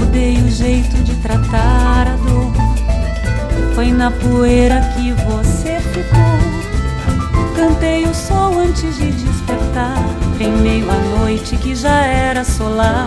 Mudei 0.00 0.36
o 0.38 0.50
jeito 0.50 0.96
de 1.04 1.14
tratar 1.16 2.08
a 2.08 2.16
dor. 2.16 2.52
Foi 3.76 3.92
na 3.92 4.10
poeira 4.10 4.80
que 4.94 5.12
você 5.12 5.78
ficou. 5.80 7.54
Cantei 7.54 8.04
o 8.04 8.14
sol 8.14 8.58
antes 8.58 8.96
de 8.96 9.12
despertar. 9.12 10.02
Em 10.40 10.50
meio 10.60 10.90
à 10.90 11.18
noite 11.18 11.56
que 11.56 11.76
já 11.76 12.04
era 12.04 12.44
solar. 12.44 13.06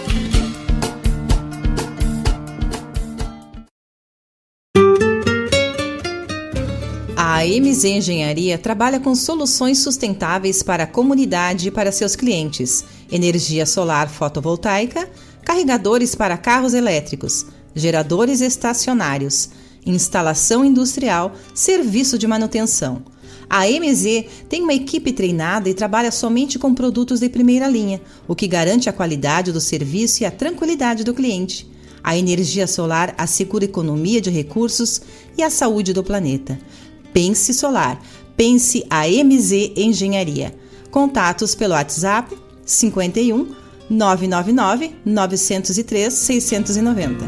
A 7.41 7.43
MZ 7.43 7.85
Engenharia 7.85 8.55
trabalha 8.55 8.99
com 8.99 9.15
soluções 9.15 9.79
sustentáveis 9.79 10.61
para 10.61 10.83
a 10.83 10.87
comunidade 10.87 11.69
e 11.69 11.71
para 11.71 11.91
seus 11.91 12.15
clientes: 12.15 12.85
energia 13.11 13.65
solar 13.65 14.07
fotovoltaica, 14.11 15.09
carregadores 15.43 16.13
para 16.13 16.37
carros 16.37 16.75
elétricos, 16.75 17.47
geradores 17.73 18.41
estacionários, 18.41 19.49
instalação 19.83 20.63
industrial, 20.63 21.33
serviço 21.51 22.15
de 22.15 22.27
manutenção. 22.27 23.01
A 23.49 23.65
MZ 23.65 24.25
tem 24.47 24.61
uma 24.61 24.75
equipe 24.75 25.11
treinada 25.11 25.67
e 25.67 25.73
trabalha 25.73 26.11
somente 26.11 26.59
com 26.59 26.75
produtos 26.75 27.21
de 27.21 27.27
primeira 27.27 27.67
linha, 27.67 27.99
o 28.27 28.35
que 28.35 28.47
garante 28.47 28.87
a 28.87 28.93
qualidade 28.93 29.51
do 29.51 29.59
serviço 29.59 30.21
e 30.21 30.27
a 30.27 30.31
tranquilidade 30.31 31.03
do 31.03 31.11
cliente. 31.11 31.67
A 32.03 32.17
energia 32.17 32.65
solar 32.65 33.13
assegura 33.17 33.65
economia 33.65 34.19
de 34.19 34.29
recursos 34.29 35.01
e 35.37 35.43
a 35.43 35.49
saúde 35.49 35.93
do 35.93 36.03
planeta. 36.03 36.59
Pense 37.13 37.53
Solar. 37.53 37.99
Pense 38.35 38.85
a 38.89 39.07
MZ 39.07 39.73
Engenharia. 39.75 40.53
Contatos 40.89 41.55
pelo 41.55 41.73
WhatsApp 41.73 42.35
51 42.65 43.55
999 43.89 44.95
903 45.05 46.13
690. 46.13 47.25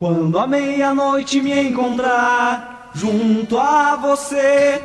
Quando 0.00 0.38
a 0.38 0.46
meia-noite 0.46 1.40
me 1.42 1.52
encontrar 1.60 2.92
junto 2.94 3.58
a 3.58 3.96
você, 3.96 4.80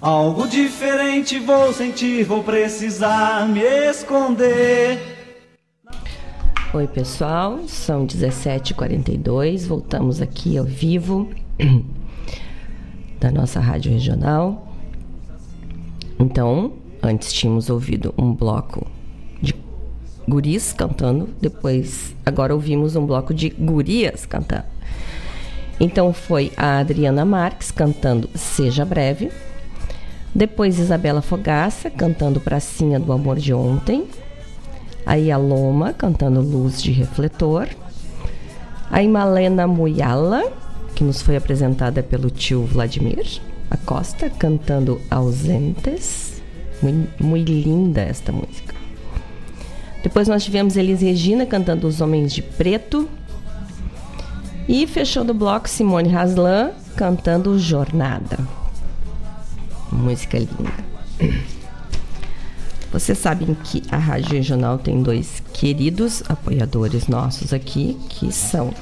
algo 0.00 0.46
diferente 0.46 1.38
vou 1.38 1.72
sentir, 1.72 2.22
vou 2.24 2.44
precisar 2.44 3.48
me 3.48 3.62
esconder. 3.62 5.15
Oi, 6.76 6.86
pessoal, 6.86 7.60
são 7.68 8.06
17h42, 8.06 9.66
voltamos 9.66 10.20
aqui 10.20 10.58
ao 10.58 10.64
vivo 10.66 11.30
da 13.18 13.30
nossa 13.30 13.58
rádio 13.60 13.90
regional. 13.92 14.74
Então, 16.18 16.74
antes 17.02 17.32
tínhamos 17.32 17.70
ouvido 17.70 18.12
um 18.18 18.34
bloco 18.34 18.86
de 19.40 19.54
guris 20.28 20.74
cantando, 20.74 21.30
depois 21.40 22.14
agora 22.26 22.52
ouvimos 22.52 22.94
um 22.94 23.06
bloco 23.06 23.32
de 23.32 23.48
gurias 23.48 24.26
cantando. 24.26 24.66
Então 25.80 26.12
foi 26.12 26.52
a 26.58 26.80
Adriana 26.80 27.24
Marques 27.24 27.70
cantando 27.70 28.28
Seja 28.34 28.84
Breve, 28.84 29.32
depois 30.34 30.78
Isabela 30.78 31.22
Fogaça 31.22 31.88
cantando 31.88 32.38
Pracinha 32.38 33.00
do 33.00 33.14
Amor 33.14 33.38
de 33.38 33.54
Ontem, 33.54 34.06
aí 35.06 35.30
a 35.30 35.38
Loma 35.38 35.92
cantando 35.92 36.40
Luz 36.40 36.82
de 36.82 36.90
Refletor, 36.90 37.68
a 38.90 39.02
Imalena 39.02 39.66
Muyala, 39.66 40.42
que 40.94 41.04
nos 41.04 41.22
foi 41.22 41.36
apresentada 41.36 42.02
pelo 42.02 42.28
tio 42.28 42.64
Vladimir 42.64 43.40
Acosta, 43.70 44.28
cantando 44.28 45.00
Ausentes. 45.10 46.42
Muito, 46.82 47.50
linda 47.50 48.02
esta 48.02 48.32
música. 48.32 48.74
Depois 50.02 50.28
nós 50.28 50.44
tivemos 50.44 50.76
Elis 50.76 51.00
Regina 51.00 51.46
cantando 51.46 51.86
Os 51.86 52.00
Homens 52.00 52.32
de 52.32 52.42
Preto. 52.42 53.08
E 54.68 54.86
fechou 54.86 55.28
o 55.28 55.34
bloco 55.34 55.68
Simone 55.68 56.14
Haslan 56.14 56.72
cantando 56.96 57.58
Jornada. 57.58 58.38
Música 59.92 60.38
linda. 60.38 61.46
Vocês 62.92 63.18
sabem 63.18 63.54
que 63.54 63.82
a 63.90 63.96
Rádio 63.96 64.32
Regional 64.32 64.78
tem 64.78 65.02
dois 65.02 65.42
queridos 65.52 66.22
apoiadores 66.28 67.08
nossos 67.08 67.52
aqui, 67.52 67.98
que 68.08 68.32
são 68.32 68.72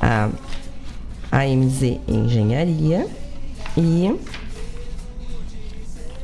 a 0.00 0.28
AMZ 1.30 1.98
Engenharia 2.06 3.08
e 3.76 4.14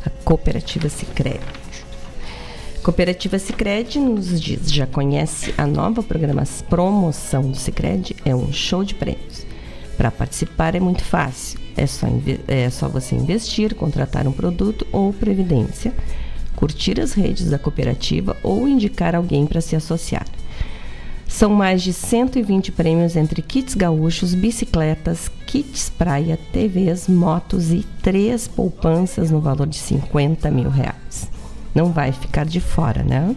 a 0.04 0.10
Cooperativa 0.24 0.88
Sicredi. 0.88 1.40
Cooperativa 2.82 3.38
Sicredi 3.38 3.98
nos 3.98 4.40
diz, 4.40 4.72
já 4.72 4.86
conhece 4.86 5.54
a 5.58 5.66
nova 5.66 6.02
programação 6.02 6.66
promoção 6.68 7.50
do 7.50 7.56
Sicredi? 7.56 8.16
É 8.24 8.34
um 8.34 8.52
show 8.52 8.82
de 8.82 8.94
prêmios. 8.94 9.46
Para 9.96 10.10
participar 10.10 10.74
é 10.74 10.80
muito 10.80 11.04
fácil. 11.04 11.58
É 11.76 11.86
só, 11.86 12.06
é 12.46 12.70
só 12.70 12.88
você 12.88 13.14
investir, 13.14 13.74
contratar 13.74 14.26
um 14.26 14.32
produto 14.32 14.86
ou 14.90 15.12
previdência, 15.12 15.92
curtir 16.58 17.00
as 17.00 17.12
redes 17.12 17.48
da 17.48 17.56
cooperativa 17.56 18.36
ou 18.42 18.66
indicar 18.66 19.14
alguém 19.14 19.46
para 19.46 19.60
se 19.60 19.76
associar. 19.76 20.26
São 21.24 21.50
mais 21.50 21.82
de 21.82 21.92
120 21.92 22.72
prêmios 22.72 23.14
entre 23.14 23.40
kits 23.42 23.76
gaúchos, 23.76 24.34
bicicletas, 24.34 25.30
kits 25.46 25.88
praia, 25.88 26.36
TVs, 26.52 27.06
motos 27.06 27.70
e 27.70 27.86
três 28.02 28.48
poupanças 28.48 29.30
no 29.30 29.40
valor 29.40 29.68
de 29.68 29.76
50 29.76 30.50
mil 30.50 30.68
reais. 30.68 31.30
Não 31.72 31.92
vai 31.92 32.10
ficar 32.10 32.44
de 32.44 32.58
fora, 32.58 33.04
né? 33.04 33.36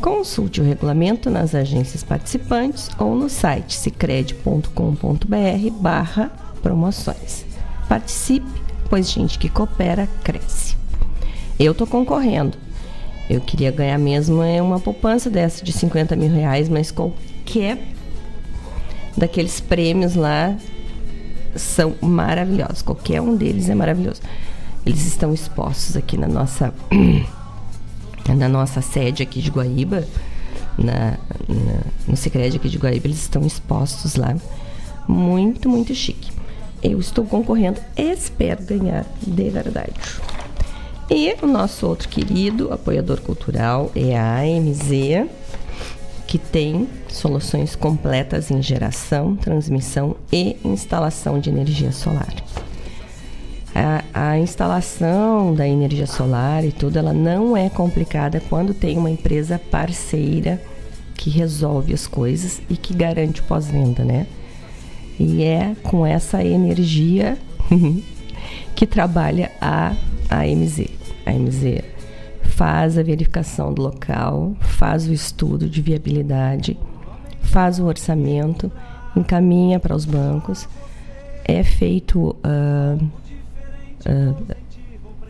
Consulte 0.00 0.60
o 0.60 0.64
regulamento 0.64 1.30
nas 1.30 1.54
agências 1.54 2.02
participantes 2.02 2.90
ou 2.98 3.14
no 3.14 3.28
site 3.28 3.76
cicred.com.br 3.76 5.70
barra 5.80 6.32
promoções. 6.62 7.44
Participe, 7.88 8.60
pois 8.90 9.08
gente 9.08 9.38
que 9.38 9.48
coopera, 9.48 10.08
cresce. 10.24 10.77
Eu 11.58 11.72
estou 11.72 11.86
concorrendo 11.86 12.56
eu 13.28 13.42
queria 13.42 13.70
ganhar 13.70 13.98
mesmo 13.98 14.42
é 14.42 14.62
uma 14.62 14.80
poupança 14.80 15.28
dessa 15.28 15.62
de 15.62 15.70
50 15.70 16.16
mil 16.16 16.30
reais, 16.30 16.68
mas 16.68 16.90
qualquer 16.90 17.78
daqueles 19.16 19.60
prêmios 19.60 20.14
lá 20.14 20.56
são 21.54 21.94
maravilhosos. 22.00 22.80
Qualquer 22.80 23.20
um 23.20 23.36
deles 23.36 23.68
é 23.68 23.74
maravilhoso. 23.74 24.22
Eles 24.86 25.06
estão 25.06 25.34
expostos 25.34 25.94
aqui 25.94 26.16
na 26.16 26.26
nossa 26.26 26.72
na 28.34 28.48
nossa 28.48 28.80
sede 28.80 29.22
aqui 29.22 29.40
de 29.40 29.50
Guaíba, 29.50 30.06
na, 30.78 31.18
na, 31.48 31.80
no 32.06 32.16
Secred 32.16 32.56
aqui 32.56 32.68
de 32.68 32.78
Guaíba, 32.78 33.06
eles 33.06 33.20
estão 33.20 33.44
expostos 33.44 34.16
lá. 34.16 34.36
Muito, 35.06 35.68
muito 35.68 35.94
chique. 35.94 36.30
Eu 36.82 36.98
estou 37.00 37.24
concorrendo, 37.24 37.80
espero 37.96 38.62
ganhar 38.62 39.04
de 39.26 39.50
verdade. 39.50 39.92
E 41.10 41.34
o 41.40 41.46
nosso 41.46 41.86
outro 41.86 42.06
querido 42.06 42.70
apoiador 42.70 43.22
cultural 43.22 43.90
é 43.94 44.14
a 44.18 44.40
AMZ, 44.40 45.26
que 46.26 46.36
tem 46.36 46.86
soluções 47.08 47.74
completas 47.74 48.50
em 48.50 48.60
geração, 48.60 49.34
transmissão 49.34 50.16
e 50.30 50.58
instalação 50.62 51.40
de 51.40 51.48
energia 51.48 51.92
solar. 51.92 52.34
A, 53.74 54.04
a, 54.12 54.38
instalação 54.38 55.54
da 55.54 55.66
energia 55.66 56.06
solar 56.06 56.62
e 56.64 56.72
tudo, 56.72 56.98
ela 56.98 57.14
não 57.14 57.56
é 57.56 57.70
complicada 57.70 58.42
quando 58.48 58.74
tem 58.74 58.98
uma 58.98 59.10
empresa 59.10 59.58
parceira 59.70 60.60
que 61.14 61.30
resolve 61.30 61.94
as 61.94 62.06
coisas 62.06 62.60
e 62.68 62.76
que 62.76 62.92
garante 62.92 63.42
pós-venda, 63.42 64.04
né? 64.04 64.26
E 65.18 65.42
é 65.42 65.74
com 65.82 66.04
essa 66.04 66.44
energia 66.44 67.38
que 68.76 68.86
trabalha 68.86 69.50
a 69.58 69.94
AMZ. 70.30 70.97
A 71.28 71.32
MZ 71.32 71.82
faz 72.42 72.96
a 72.96 73.02
verificação 73.02 73.72
do 73.72 73.82
local, 73.82 74.54
faz 74.60 75.06
o 75.06 75.12
estudo 75.12 75.68
de 75.68 75.82
viabilidade, 75.82 76.78
faz 77.42 77.78
o 77.78 77.84
orçamento, 77.84 78.72
encaminha 79.14 79.78
para 79.78 79.94
os 79.94 80.06
bancos, 80.06 80.66
é 81.44 81.62
feito, 81.62 82.34
uh, 82.44 83.04
uh, 84.06 84.56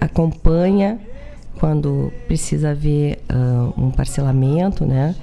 acompanha 0.01 1.01
quando 1.59 2.13
precisa 2.29 2.71
haver 2.71 3.19
uh, 3.29 3.75
um 3.77 3.91
parcelamento, 3.91 4.87
né? 4.87 5.17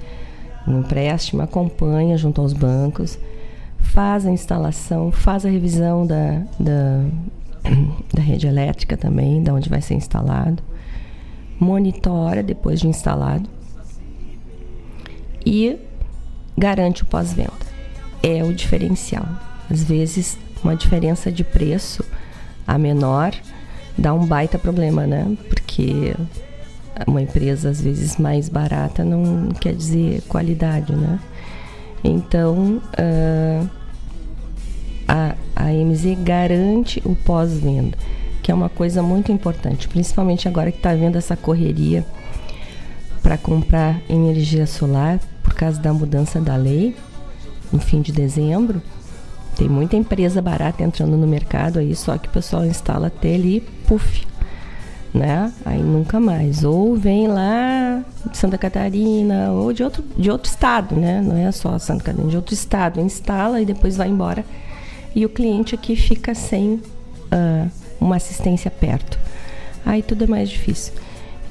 um 0.68 0.80
empréstimo, 0.80 1.40
acompanha 1.40 2.18
junto 2.18 2.40
aos 2.40 2.52
bancos, 2.52 3.18
faz 3.78 4.26
a 4.26 4.30
instalação, 4.30 5.10
faz 5.10 5.46
a 5.46 5.48
revisão 5.48 6.06
da, 6.06 6.42
da, 6.60 7.04
da 8.12 8.22
rede 8.22 8.46
elétrica 8.46 8.96
também, 8.96 9.42
da 9.42 9.52
onde 9.52 9.68
vai 9.68 9.80
ser 9.80 9.94
instalado, 9.94 10.62
monitora 11.58 12.42
depois 12.42 12.80
de 12.80 12.88
instalado 12.88 13.48
e 15.44 15.78
garante 16.56 17.02
o 17.02 17.06
pós-venda. 17.06 17.52
É 18.22 18.42
o 18.42 18.52
diferencial. 18.52 19.26
Às 19.70 19.82
vezes, 19.82 20.38
uma 20.62 20.74
diferença 20.74 21.30
de 21.30 21.44
preço 21.44 22.04
a 22.66 22.76
menor 22.76 23.32
dá 23.96 24.12
um 24.12 24.26
baita 24.26 24.58
problema, 24.58 25.06
né? 25.06 25.36
Porque 25.48 26.14
uma 27.06 27.22
empresa 27.22 27.70
às 27.70 27.80
vezes 27.80 28.16
mais 28.16 28.48
barata 28.48 29.04
não 29.04 29.48
quer 29.60 29.74
dizer 29.74 30.22
qualidade, 30.22 30.94
né? 30.94 31.20
Então, 32.02 32.80
uh, 32.98 33.70
a, 35.06 35.34
a 35.54 35.64
MZ 35.66 36.18
garante 36.22 37.02
o 37.04 37.14
pós-venda, 37.14 37.96
que 38.42 38.50
é 38.50 38.54
uma 38.54 38.68
coisa 38.68 39.02
muito 39.02 39.30
importante, 39.30 39.88
principalmente 39.88 40.48
agora 40.48 40.70
que 40.70 40.78
está 40.78 40.94
vendo 40.94 41.16
essa 41.16 41.36
correria 41.36 42.04
para 43.22 43.36
comprar 43.36 44.00
energia 44.08 44.66
solar 44.66 45.18
por 45.42 45.54
causa 45.54 45.80
da 45.80 45.92
mudança 45.92 46.40
da 46.40 46.56
lei 46.56 46.94
no 47.72 47.80
fim 47.80 48.00
de 48.00 48.12
dezembro. 48.12 48.80
Tem 49.56 49.68
muita 49.68 49.96
empresa 49.96 50.42
barata 50.42 50.82
entrando 50.82 51.16
no 51.16 51.26
mercado 51.26 51.78
aí, 51.78 51.94
só 51.96 52.18
que 52.18 52.28
o 52.28 52.30
pessoal 52.30 52.64
instala 52.64 53.06
até 53.06 53.34
ali, 53.34 53.60
puf, 53.86 54.26
né? 55.14 55.50
Aí 55.64 55.82
nunca 55.82 56.20
mais. 56.20 56.62
Ou 56.62 56.94
vem 56.94 57.26
lá 57.26 58.04
de 58.30 58.36
Santa 58.36 58.58
Catarina 58.58 59.50
ou 59.52 59.72
de 59.72 59.82
outro, 59.82 60.04
de 60.16 60.30
outro 60.30 60.50
estado, 60.50 60.94
né? 60.94 61.22
Não 61.22 61.36
é 61.36 61.50
só 61.50 61.78
Santa 61.78 62.04
Catarina, 62.04 62.30
de 62.30 62.36
outro 62.36 62.52
estado. 62.52 63.00
Instala 63.00 63.60
e 63.60 63.64
depois 63.64 63.96
vai 63.96 64.08
embora 64.08 64.44
e 65.16 65.24
o 65.24 65.28
cliente 65.30 65.74
aqui 65.74 65.96
fica 65.96 66.34
sem 66.34 66.74
uh, 66.74 66.82
uma 67.98 68.16
assistência 68.16 68.70
perto. 68.70 69.18
Aí 69.84 70.02
tudo 70.02 70.24
é 70.24 70.26
mais 70.26 70.50
difícil. 70.50 70.92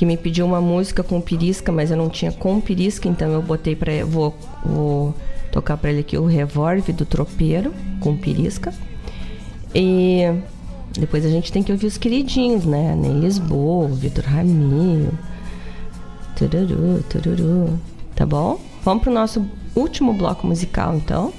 que 0.04 0.06
me 0.06 0.18
pediu 0.18 0.46
uma 0.46 0.60
música 0.60 1.02
com 1.02 1.22
pirisca, 1.22 1.72
mas 1.72 1.90
eu 1.90 1.96
não 1.96 2.10
tinha 2.10 2.30
com 2.30 2.60
pirisca, 2.60 3.08
então 3.08 3.32
eu 3.32 3.42
botei 3.42 3.74
para 3.74 4.06
vou, 4.06 4.36
vou 4.66 5.16
tocar 5.50 5.78
para 5.78 5.92
ele 5.92 6.02
aqui 6.02 6.18
o 6.18 6.26
Revolve 6.26 6.92
do 6.92 7.06
Tropeiro 7.06 7.74
com 8.02 8.18
pirisca. 8.18 8.74
E 9.74 10.24
depois 10.92 11.26
a 11.26 11.30
gente 11.30 11.54
tem 11.54 11.64
que 11.64 11.72
ouvir 11.72 11.88
os 11.88 11.96
queridinhos, 11.96 12.66
né? 12.66 12.94
Ney 12.98 13.14
Lisboa, 13.14 13.88
Vitor 13.88 14.26
Ramiro. 14.26 15.18
Tururu, 16.36 17.02
tururu. 17.04 17.80
Tá 18.14 18.26
bom? 18.26 18.60
Vamos 18.84 19.04
pro 19.04 19.14
nosso 19.14 19.48
último 19.74 20.12
bloco 20.12 20.46
musical, 20.46 20.98
então. 20.98 21.32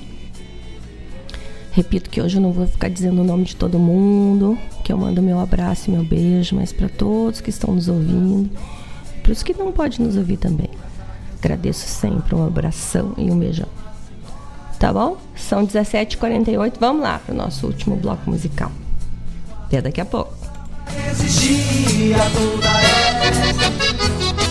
Repito 1.74 2.08
que 2.08 2.22
hoje 2.22 2.36
eu 2.36 2.40
não 2.40 2.52
vou 2.52 2.68
ficar 2.68 2.88
dizendo 2.88 3.20
o 3.20 3.24
nome 3.24 3.42
de 3.42 3.56
todo 3.56 3.80
mundo, 3.80 4.56
que 4.84 4.92
eu 4.92 4.96
mando 4.96 5.20
meu 5.20 5.40
abraço 5.40 5.90
e 5.90 5.92
meu 5.92 6.04
beijo, 6.04 6.54
mas 6.54 6.72
para 6.72 6.88
todos 6.88 7.40
que 7.40 7.50
estão 7.50 7.74
nos 7.74 7.88
ouvindo, 7.88 8.48
para 9.20 9.32
os 9.32 9.42
que 9.42 9.52
não 9.52 9.72
podem 9.72 10.06
nos 10.06 10.16
ouvir 10.16 10.36
também. 10.36 10.70
Agradeço 11.40 11.84
sempre 11.88 12.32
um 12.36 12.46
abração 12.46 13.12
e 13.18 13.28
um 13.28 13.36
beijão. 13.36 13.66
Tá 14.78 14.92
bom? 14.92 15.16
São 15.34 15.66
17h48, 15.66 16.74
vamos 16.78 17.02
lá 17.02 17.18
para 17.18 17.34
o 17.34 17.36
nosso 17.36 17.66
último 17.66 17.96
bloco 17.96 18.30
musical. 18.30 18.70
Até 19.64 19.82
daqui 19.82 20.00
a 20.00 20.04
pouco. 20.04 20.32
Existia 21.10 22.18
toda 22.30 22.68
essa 23.26 24.43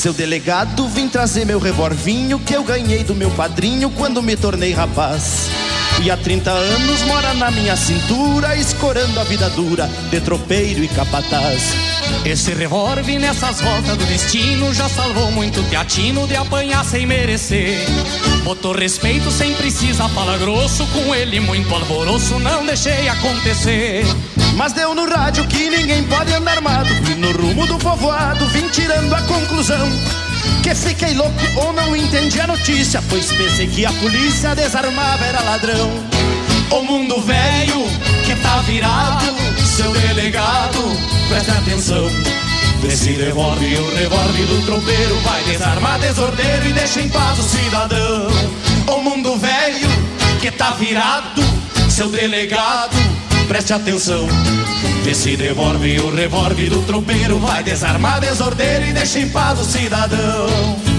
Seu 0.00 0.14
delegado, 0.14 0.88
vim 0.88 1.10
trazer 1.10 1.44
meu 1.44 1.58
revolvinho 1.58 2.38
que 2.38 2.54
eu 2.54 2.64
ganhei 2.64 3.04
do 3.04 3.14
meu 3.14 3.30
padrinho 3.32 3.90
quando 3.90 4.22
me 4.22 4.34
tornei 4.34 4.72
rapaz. 4.72 5.50
E 6.02 6.10
há 6.10 6.16
30 6.16 6.50
anos 6.50 7.02
mora 7.02 7.34
na 7.34 7.50
minha 7.50 7.76
cintura, 7.76 8.56
escorando 8.56 9.20
a 9.20 9.24
vida 9.24 9.50
dura 9.50 9.86
de 10.10 10.18
tropeiro 10.22 10.82
e 10.82 10.88
capataz. 10.88 11.89
Esse 12.24 12.52
revólver 12.54 13.18
nessas 13.18 13.60
voltas 13.60 13.96
do 13.96 14.04
destino 14.04 14.72
já 14.74 14.88
salvou 14.88 15.30
muito 15.32 15.62
teatino 15.70 16.26
de 16.26 16.36
apanhar 16.36 16.84
sem 16.84 17.06
merecer. 17.06 17.78
Botou 18.44 18.72
respeito 18.72 19.30
sem 19.30 19.54
precisar 19.54 20.08
falar 20.10 20.38
grosso, 20.38 20.86
com 20.88 21.14
ele 21.14 21.40
muito 21.40 21.74
alvoroço, 21.74 22.38
não 22.38 22.64
deixei 22.64 23.08
acontecer. 23.08 24.04
Mas 24.56 24.72
deu 24.72 24.94
no 24.94 25.08
rádio 25.08 25.46
que 25.46 25.70
ninguém 25.70 26.04
pode 26.04 26.32
andar 26.32 26.52
armado. 26.52 26.90
E 27.10 27.14
no 27.14 27.32
rumo 27.32 27.66
do 27.66 27.78
povoado 27.78 28.46
vim 28.48 28.68
tirando 28.68 29.14
a 29.14 29.22
conclusão. 29.22 29.88
Que 30.62 30.74
fiquei 30.74 31.14
louco 31.14 31.32
ou 31.56 31.72
não 31.72 31.96
entendi 31.96 32.40
a 32.40 32.46
notícia, 32.46 33.02
pois 33.08 33.32
pensei 33.32 33.66
que 33.66 33.86
a 33.86 33.92
polícia 33.94 34.54
desarmava 34.54 35.24
era 35.24 35.42
ladrão. 35.42 35.90
O 36.70 36.82
mundo 36.82 37.20
velho 37.22 37.84
que 38.24 38.36
tá 38.36 38.58
virado, 38.58 39.34
seu 39.70 39.92
delegado, 39.92 40.78
presta 41.28 41.52
atenção. 41.52 42.04
Desse 42.82 43.12
revólver, 43.12 43.78
o 43.78 43.94
revólver 43.94 44.46
do 44.46 44.66
tropeiro 44.66 45.16
vai 45.20 45.42
desarmar 45.44 45.98
desordeiro 46.00 46.66
e 46.66 46.72
deixa 46.72 47.00
em 47.00 47.08
paz 47.08 47.38
o 47.38 47.42
cidadão. 47.42 48.28
O 48.88 49.02
mundo 49.02 49.36
velho 49.36 49.88
que 50.40 50.50
tá 50.50 50.72
virado, 50.72 51.42
seu 51.88 52.08
delegado, 52.08 52.96
preste 53.46 53.72
atenção. 53.72 54.26
Esse 55.06 55.36
revólver, 55.36 56.00
o 56.00 56.14
revólver 56.14 56.70
do 56.70 56.82
tropeiro 56.82 57.38
vai 57.38 57.62
desarmar 57.62 58.20
desordeiro 58.20 58.86
e 58.86 58.92
deixa 58.92 59.20
em 59.20 59.28
paz 59.28 59.60
o 59.60 59.64
cidadão. 59.64 60.89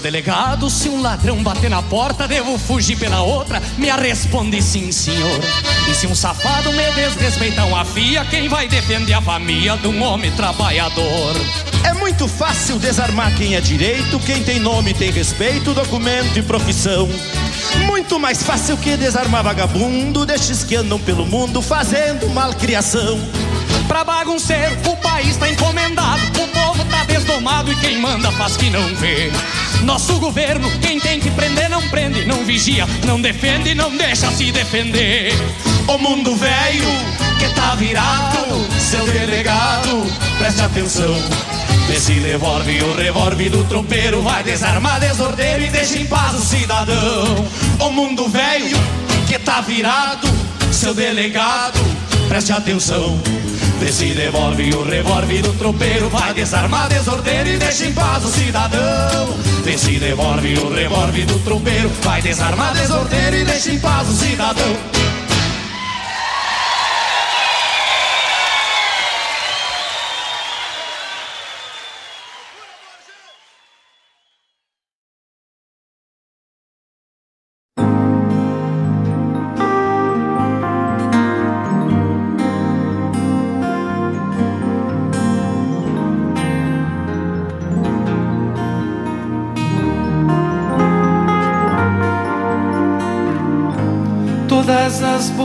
Seu 0.00 0.10
delegado, 0.10 0.70
se 0.70 0.88
um 0.88 1.02
ladrão 1.02 1.42
bater 1.42 1.68
na 1.68 1.82
porta, 1.82 2.26
devo 2.26 2.56
fugir 2.56 2.96
pela 2.96 3.20
outra? 3.20 3.60
Me 3.76 3.90
responde 3.90 4.62
sim, 4.62 4.90
senhor. 4.90 5.40
E 5.90 5.94
se 5.94 6.06
um 6.06 6.14
safado 6.14 6.72
me 6.72 6.90
desrespeitar 6.92 7.68
uma 7.68 7.84
fia, 7.84 8.24
quem 8.24 8.48
vai 8.48 8.66
defender 8.66 9.12
a 9.12 9.20
família 9.20 9.76
de 9.76 9.88
um 9.88 10.02
homem 10.02 10.32
trabalhador? 10.32 11.34
É 11.84 11.92
muito 11.92 12.26
fácil 12.26 12.78
desarmar 12.78 13.34
quem 13.36 13.56
é 13.56 13.60
direito, 13.60 14.18
quem 14.20 14.42
tem 14.42 14.58
nome 14.58 14.94
tem 14.94 15.10
respeito, 15.10 15.74
documento 15.74 16.38
e 16.38 16.42
profissão. 16.42 17.06
Muito 17.84 18.18
mais 18.18 18.42
fácil 18.42 18.78
que 18.78 18.96
desarmar 18.96 19.44
vagabundo, 19.44 20.24
destes 20.24 20.64
que 20.64 20.76
andam 20.76 20.98
pelo 20.98 21.26
mundo 21.26 21.60
fazendo 21.60 22.26
malcriação. 22.30 23.20
Pra 23.90 24.04
bagunceiro, 24.04 24.78
o 24.86 24.96
país 24.98 25.36
tá 25.36 25.50
encomendado, 25.50 26.22
o 26.40 26.46
povo 26.46 26.84
tá 26.84 27.02
desdomado 27.06 27.72
e 27.72 27.74
quem 27.74 27.98
manda 27.98 28.30
faz 28.30 28.56
que 28.56 28.70
não 28.70 28.86
vê. 28.94 29.32
Nosso 29.82 30.16
governo, 30.20 30.70
quem 30.78 31.00
tem 31.00 31.18
que 31.18 31.28
prender 31.32 31.68
não 31.68 31.82
prende, 31.88 32.24
não 32.24 32.44
vigia, 32.44 32.86
não 33.04 33.20
defende, 33.20 33.74
não 33.74 33.90
deixa 33.96 34.30
se 34.30 34.52
defender. 34.52 35.32
O 35.88 35.98
mundo 35.98 36.36
velho 36.36 36.86
que 37.40 37.48
tá 37.52 37.74
virado, 37.74 38.64
seu 38.78 39.04
delegado, 39.06 40.06
preste 40.38 40.60
atenção. 40.60 41.16
Esse 41.92 42.12
revólver, 42.12 42.84
o 42.84 42.94
revólver 42.94 43.50
do 43.50 43.64
tropeiro 43.64 44.22
vai 44.22 44.44
desarmar 44.44 45.00
desordeiro 45.00 45.64
e 45.64 45.68
deixa 45.68 45.98
em 45.98 46.06
paz 46.06 46.36
o 46.36 46.44
cidadão. 46.44 47.44
O 47.80 47.90
mundo 47.90 48.28
velho 48.28 48.78
que 49.26 49.36
tá 49.36 49.60
virado, 49.60 50.28
seu 50.70 50.94
delegado, 50.94 51.80
preste 52.28 52.52
atenção. 52.52 53.20
Esse 53.82 54.12
revólver, 54.12 54.74
o 54.76 54.82
revólver 54.84 55.42
do 55.42 55.52
tropeiro 55.54 56.08
vai 56.10 56.34
desarmar 56.34 56.88
desordeiro 56.88 57.48
e 57.48 57.56
deixa 57.56 57.86
em 57.86 57.92
paz 57.92 58.24
o 58.24 58.28
cidadão. 58.28 59.36
Esse 59.66 59.98
revólver, 59.98 60.58
o 60.58 60.72
revólver 60.72 61.26
do 61.26 61.38
tropeiro 61.40 61.90
vai 62.02 62.22
desarmar 62.22 62.74
desordeiro 62.74 63.36
e 63.36 63.44
deixa 63.44 63.72
em 63.72 63.80
paz 63.80 64.08
o 64.08 64.12
cidadão. 64.12 64.76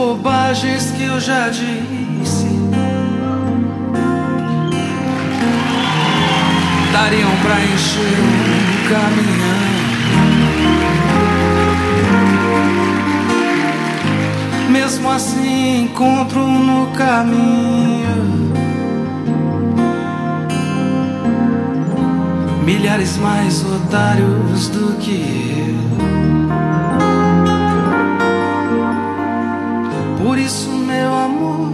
Bobagens 0.06 0.92
que 0.92 1.04
eu 1.04 1.20
já 1.20 1.50
disse 1.50 2.46
dariam 6.94 7.32
pra 7.42 7.56
encher 7.74 8.20
um 8.22 8.90
caminhão. 8.90 9.66
Mesmo 14.70 15.12
assim, 15.12 15.86
encontro 15.86 16.46
no 16.46 16.88
caminho 16.92 18.06
milhares 22.64 23.18
mais 23.18 23.64
otários 23.66 24.70
do 24.70 24.96
que 25.00 25.56
eu. 25.60 25.65
Isso, 30.46 30.70
meu 30.70 31.12
amor, 31.12 31.74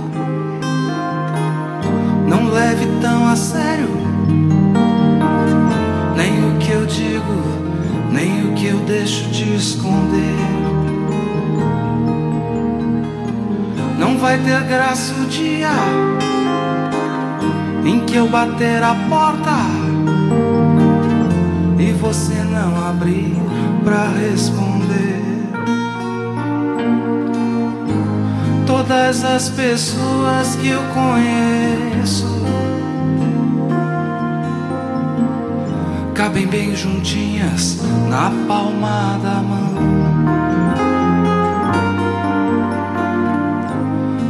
não 2.26 2.49
leve 2.49 2.88
tão 3.02 3.27
a 3.27 3.35
sério 3.35 3.89
nem 6.15 6.49
o 6.49 6.57
que 6.57 6.72
eu 6.72 6.85
digo, 6.85 7.34
nem 8.11 8.48
o 8.48 8.53
que 8.53 8.68
eu 8.68 8.80
deixo 8.80 9.30
de 9.30 9.56
esconder. 9.56 10.38
Não 13.99 14.18
vai 14.18 14.38
ter 14.38 14.64
graça 14.64 15.14
o 15.15 15.26
dia 15.26 15.72
em 17.84 17.99
que 18.06 18.15
eu 18.15 18.30
bater 18.30 18.81
a 18.81 18.95
porta 19.10 19.57
e 21.77 21.91
você 21.91 22.35
não 22.35 22.88
abrir 22.88 23.35
pra 23.84 24.07
responder. 24.07 24.70
Todas 28.91 29.23
as 29.23 29.49
pessoas 29.49 30.57
que 30.57 30.68
eu 30.68 30.81
conheço 30.93 32.27
cabem 36.13 36.45
bem 36.45 36.76
juntinhas 36.76 37.77
na 38.09 38.30
palma 38.49 39.18
da 39.23 39.35
mão. 39.35 39.76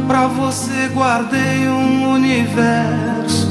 Pra 0.06 0.28
você 0.28 0.88
guardei 0.94 1.68
um 1.68 2.12
universo. 2.12 3.48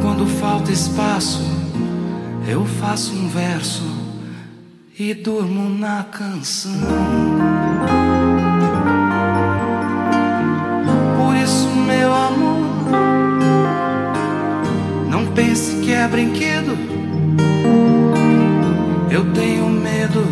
Quando 0.00 0.26
falta 0.40 0.72
espaço, 0.72 1.42
eu 2.48 2.64
faço 2.64 3.12
um 3.12 3.28
verso 3.28 3.99
e 5.02 5.14
durmo 5.14 5.70
na 5.70 6.04
canção. 6.04 6.78
Por 11.16 11.34
isso, 11.36 11.68
meu 11.68 12.12
amor, 12.14 12.60
não 15.08 15.24
pense 15.28 15.76
que 15.76 15.90
é 15.90 16.06
brinquedo. 16.06 16.76
Eu 19.10 19.32
tenho 19.32 19.70
medo 19.70 20.22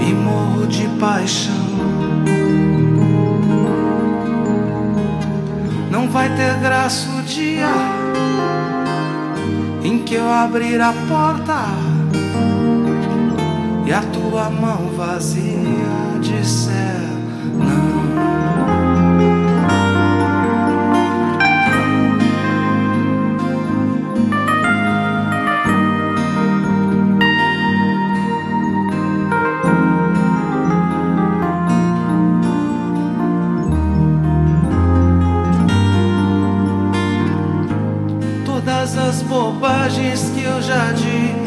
e 0.00 0.12
morro 0.12 0.66
de 0.66 0.88
paixão. 0.98 1.54
Não 5.88 6.08
vai 6.08 6.34
ter 6.34 6.58
graça 6.58 7.08
o 7.10 7.22
dia 7.22 7.70
em 9.84 10.00
que 10.00 10.14
eu 10.14 10.28
abrir 10.28 10.80
a 10.80 10.92
porta 11.08 11.93
e 13.86 13.92
a 13.92 14.00
tua 14.00 14.48
mão 14.48 14.90
vazia 14.96 16.18
disser 16.20 17.04
não. 17.58 17.94
Todas 38.46 38.96
as 38.96 39.22
bobagens 39.22 40.30
que 40.30 40.42
eu 40.42 40.62
já 40.62 40.92
disse 40.92 41.43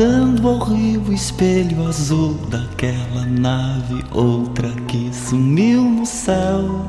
dando 0.00 0.48
ao 0.48 0.58
rio 0.60 1.02
o 1.08 1.12
espelho 1.12 1.86
azul 1.86 2.32
daquela 2.48 3.26
nave, 3.26 4.02
outra 4.12 4.70
que 4.88 5.10
sumiu 5.12 5.82
no 5.82 6.06
céu. 6.06 6.86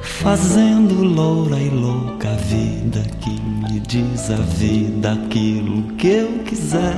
Fazendo 0.00 1.04
loura 1.04 1.58
e 1.58 1.68
louca 1.68 2.30
a 2.30 2.36
vida 2.36 3.02
que 3.20 3.38
me 3.42 3.78
diz 3.80 4.30
a 4.30 4.36
vida 4.36 5.12
aquilo 5.12 5.82
que 5.98 6.08
eu 6.08 6.38
quiser. 6.46 6.96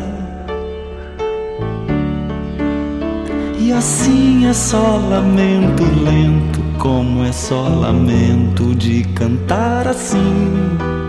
E 3.59 3.73
assim 3.73 4.47
é 4.47 4.53
só 4.53 4.99
lamento 5.11 5.83
lento, 6.05 6.63
como 6.79 7.25
é 7.25 7.33
só 7.33 7.67
lamento 7.69 8.73
de 8.77 9.03
cantar 9.07 9.89
assim. 9.89 11.02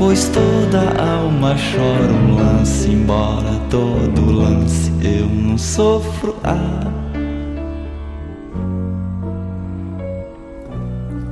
Pois 0.00 0.30
toda 0.30 0.98
alma 0.98 1.54
chora 1.54 2.10
um 2.10 2.34
lance, 2.34 2.88
embora 2.88 3.60
todo 3.68 4.32
lance 4.32 4.90
eu 5.02 5.26
não 5.26 5.58
sofro. 5.58 6.34
Ah. 6.42 6.90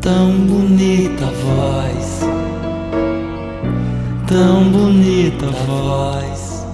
Tão 0.02 0.32
bonita 0.40 1.24
voz, 1.24 2.20
tão 4.26 4.64
bonita 4.70 5.46
voz, 5.66 6.66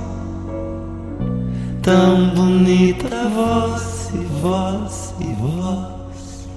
tão 1.80 2.30
bonita 2.30 3.28
voz 3.28 4.10
e 4.12 4.18
voz 4.42 5.14
e 5.20 5.32
voz. 5.34 6.48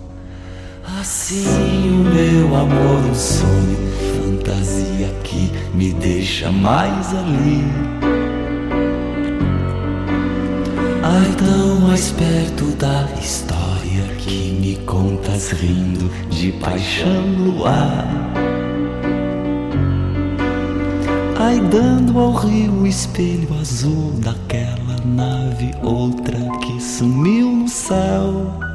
Assim 0.99 1.91
o 1.91 2.11
meu 2.11 2.55
amor, 2.55 3.05
um 3.07 3.13
sonho, 3.13 3.86
fantasia 4.47 5.09
que 5.23 5.51
me 5.73 5.91
deixa 5.93 6.49
mais 6.49 7.13
ali. 7.13 7.63
Ai, 11.03 11.35
tão 11.37 11.81
mais 11.81 12.11
perto 12.11 12.65
da 12.77 13.07
história 13.19 14.03
que 14.19 14.57
me 14.59 14.77
contas 14.85 15.51
rindo 15.51 16.09
de 16.29 16.53
paixão 16.53 17.27
no 17.27 17.65
ar. 17.65 18.07
Ai, 21.39 21.59
dando 21.69 22.17
ao 22.17 22.31
rio 22.33 22.71
o 22.81 22.87
espelho 22.87 23.49
azul 23.59 24.13
daquela 24.19 24.97
nave, 25.05 25.71
outra 25.83 26.37
que 26.59 26.81
sumiu 26.81 27.51
no 27.51 27.67
céu. 27.67 28.66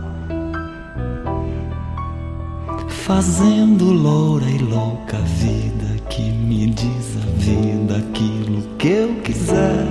Fazendo 3.15 3.93
loura 3.93 4.47
e 4.47 4.57
louca 4.57 5.19
a 5.19 5.21
vida 5.21 6.03
que 6.09 6.23
me 6.23 6.69
diz 6.69 7.19
a 7.19 7.39
vida 7.39 7.99
aquilo 7.99 8.63
que 8.79 8.89
eu 8.89 9.15
quiser. 9.23 9.87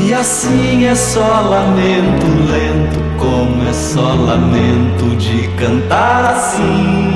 E 0.00 0.14
assim 0.14 0.86
é 0.86 0.94
só 0.94 1.20
lamento 1.20 2.26
lento, 2.50 2.98
como 3.18 3.68
é 3.68 3.72
só 3.74 4.14
lamento 4.14 5.14
de 5.16 5.48
cantar 5.58 6.32
assim. 6.32 7.12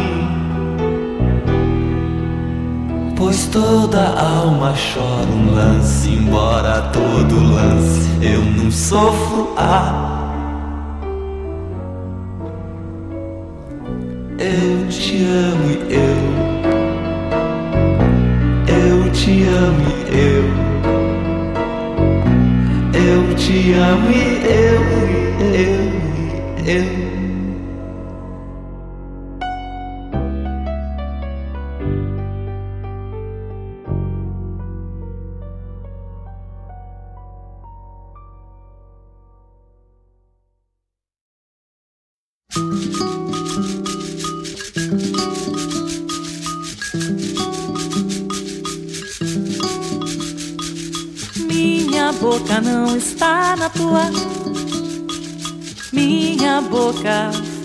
Pois 3.16 3.46
toda 3.46 4.10
alma 4.10 4.74
chora 4.74 5.26
um 5.26 5.54
lance, 5.54 6.10
embora 6.10 6.82
todo 6.92 7.34
lance 7.50 8.10
eu 8.20 8.44
não 8.44 8.70
sofro. 8.70 9.54
Ah, 9.56 10.07
te 15.18 15.24
amo 15.24 15.68
e 15.68 15.74
eu, 15.94 16.16
eu 18.68 19.10
te 19.10 19.42
amo 19.42 19.82
e 19.90 20.16
eu. 20.16 20.44
Eu 22.94 23.34
te 23.34 23.72
amo 23.72 24.10
e 24.12 24.14
eu, 24.46 24.80
eu, 25.54 25.82
eu. 26.66 27.07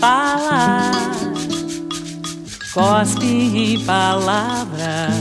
Fala. 0.04 0.90
Cospe 2.74 3.26
em 3.26 3.80
palavras. 3.84 5.14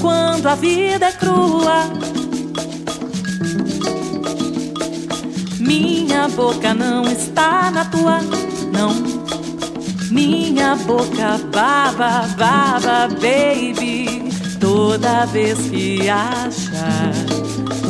Quando 0.00 0.46
a 0.46 0.54
vida 0.54 1.06
é 1.06 1.12
crua. 1.12 1.90
Minha 5.58 6.28
boca 6.28 6.72
não 6.72 7.02
está 7.02 7.70
na 7.70 7.84
tua. 7.84 8.20
Não. 8.72 8.94
Minha 10.10 10.74
boca 10.76 11.38
baba, 11.52 12.26
baba, 12.38 13.08
baby. 13.20 14.32
Toda 14.58 15.26
vez 15.26 15.58
que 15.68 16.08
acha 16.08 17.12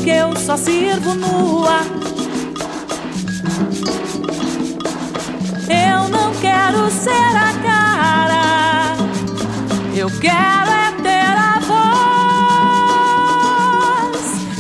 que 0.03 0.11
eu 0.11 0.35
só 0.37 0.57
sirvo 0.57 1.15
nua. 1.15 2.12
Quero 6.43 6.91
ser 6.91 7.37
a 7.37 7.55
cara, 7.63 8.97
eu 9.95 10.11
quero 10.21 10.71
é 10.71 10.91
ter 11.01 11.39
a 11.39 11.61
voz. 11.71 11.79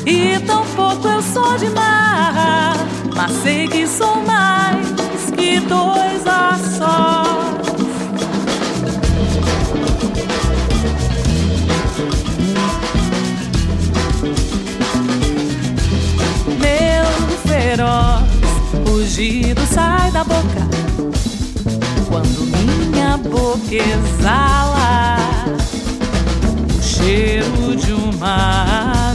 E 0.06 0.38
tampouco 0.46 1.08
eu 1.08 1.20
sou 1.20 1.58
de 1.58 1.68
marra, 1.70 2.74
mas 3.16 3.32
sei 3.42 3.66
que 3.66 3.84
sou 3.88 4.22
mais 4.22 4.86
que 5.36 5.58
dois 5.60 6.24
a 6.24 6.56
sós. 6.78 7.42
Meu 16.60 17.06
feroz 17.44 18.22
rugido 18.86 19.66
sai 19.66 20.12
da 20.12 20.22
boca 20.22 20.71
boca 23.28 23.74
exala 23.74 25.16
o 26.78 26.82
cheiro 26.82 27.76
de 27.76 27.92
uma 27.92 29.11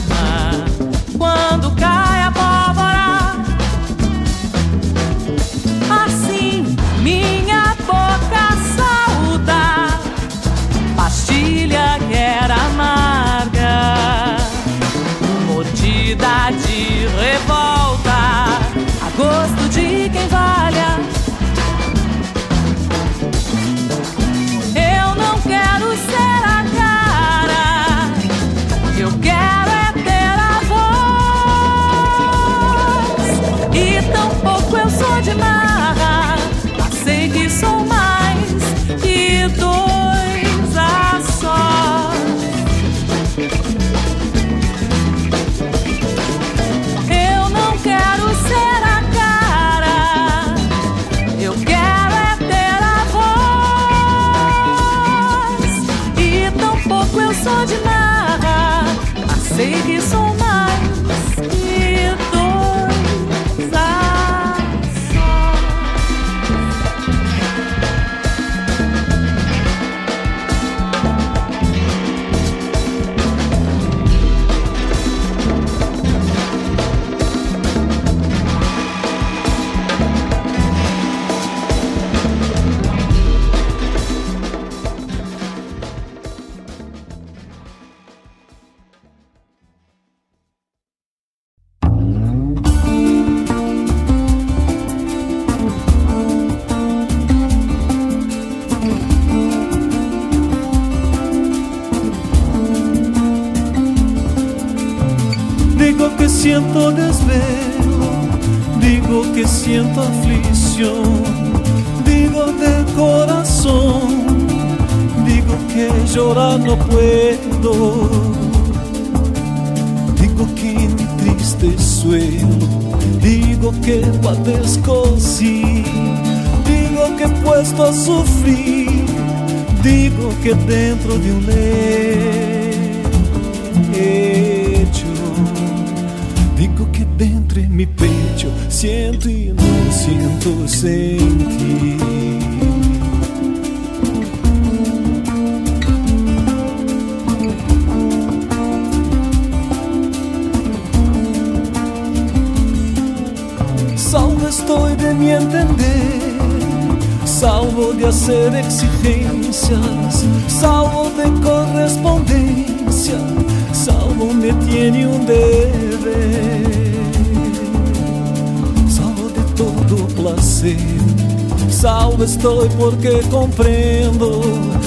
porque 172.80 173.22
comprendo, 173.30 174.42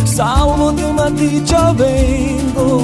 salvo 0.06 0.72
de 0.72 0.84
una 0.86 1.10
dicha 1.10 1.72
vengo, 1.72 2.80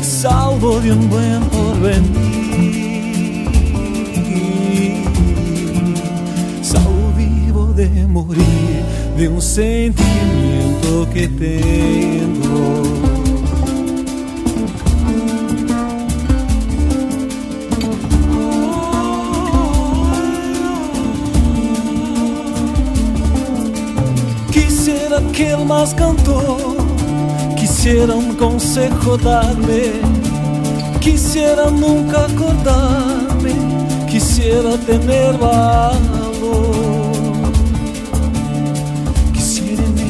salvo 0.00 0.80
de 0.80 0.92
un 0.92 1.10
buen 1.10 1.40
porvenir. 1.50 3.48
Salvo 6.62 7.12
vivo 7.16 7.72
de 7.74 8.06
morir 8.06 8.84
de 9.16 9.28
un 9.28 9.42
sentimiento 9.42 11.08
que 11.12 11.26
tengo. 11.26 12.39
Que 25.40 25.52
el 25.52 25.64
más 25.64 25.94
cantó, 25.94 26.76
quisiera 27.56 28.14
un 28.14 28.34
consejo 28.34 29.16
darme, 29.16 29.84
quisiera 31.00 31.70
nunca 31.70 32.26
acordarme, 32.26 33.54
quisiera 34.06 34.76
tener 34.86 35.38
valor. 35.38 36.70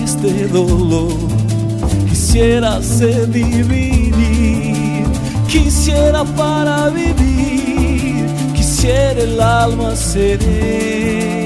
este 0.05 0.49
dolor. 0.49 1.13
Quisiera 2.09 2.83
ser 2.83 3.29
vivir, 3.29 5.05
quisiera 5.47 6.25
para 6.25 6.89
vivir, 6.91 8.27
quisiera 8.57 9.23
el 9.23 9.41
alma 9.41 9.95
serena. 9.95 11.40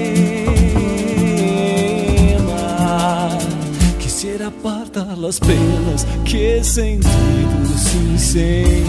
Las 4.94 5.40
penas 5.40 6.06
que 6.24 6.58
he 6.58 6.64
sentido 6.64 7.10
sin 7.76 8.16
sentir. 8.16 8.84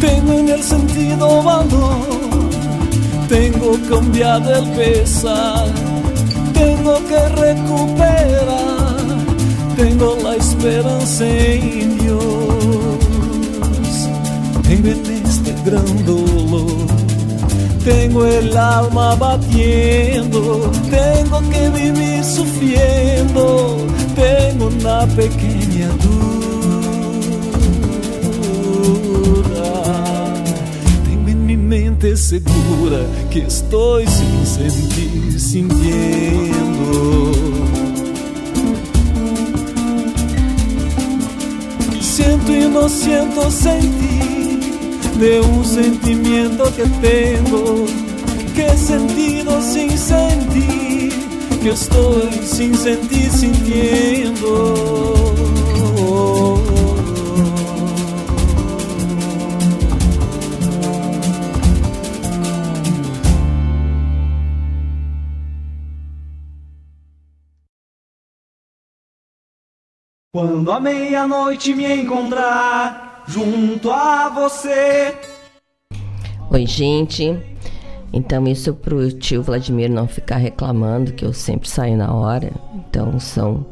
Tengo 0.00 0.32
en 0.34 0.48
el 0.50 0.62
sentido 0.62 1.42
valor, 1.42 1.70
tengo 3.26 3.78
cambiado 3.88 4.54
el 4.54 4.70
pesar, 4.72 5.66
tengo 6.52 6.94
que 7.08 7.28
recuperar, 7.40 8.96
tengo 9.76 10.18
la 10.22 10.36
esperanza 10.36 11.26
en 11.26 11.98
Dios. 12.00 12.39
Tengo 14.82 14.96
en 14.96 15.26
este 15.26 15.54
gran 15.62 16.06
dolor, 16.06 16.86
tengo 17.84 18.24
el 18.24 18.56
alma 18.56 19.14
batiendo, 19.14 20.72
tengo 20.88 21.40
que 21.50 21.68
vivir 21.68 22.24
sufriendo, 22.24 23.86
tengo 24.14 24.68
una 24.68 25.06
pequeña 25.08 25.88
duda. 26.02 26.32
Tengo 31.04 31.28
en 31.28 31.44
mi 31.44 31.58
mente 31.58 32.16
segura 32.16 33.00
que 33.30 33.40
estoy 33.40 34.06
sin 34.06 34.46
sentir, 34.46 35.38
sintiendo. 35.38 37.32
Siento 42.00 42.56
y 42.56 42.66
no 42.66 42.88
siento 42.88 43.50
sentir 43.50 44.39
de 45.20 45.38
un 45.38 45.62
sentimiento 45.62 46.64
que 46.74 46.84
tengo, 47.06 47.84
que 48.54 48.66
he 48.66 48.76
sentido 48.76 49.60
sin 49.60 49.90
sentir, 49.98 51.12
que 51.62 51.68
estoy 51.68 52.32
sin 52.42 52.74
sentir, 52.74 53.30
sintiendo. 53.30 54.74
Quando 70.32 70.72
a 70.72 70.80
meia-noite 70.80 71.74
me 71.74 71.92
encontrar 71.92 73.09
junto 73.30 73.92
a 73.92 74.28
você. 74.28 75.14
Oi, 76.50 76.66
gente. 76.66 77.38
Então, 78.12 78.46
isso 78.48 78.74
pro 78.74 79.12
tio 79.12 79.40
Vladimir 79.40 79.88
não 79.88 80.08
ficar 80.08 80.36
reclamando 80.36 81.12
que 81.12 81.24
eu 81.24 81.32
sempre 81.32 81.68
saio 81.68 81.96
na 81.96 82.12
hora. 82.12 82.50
Então, 82.74 83.20
são 83.20 83.64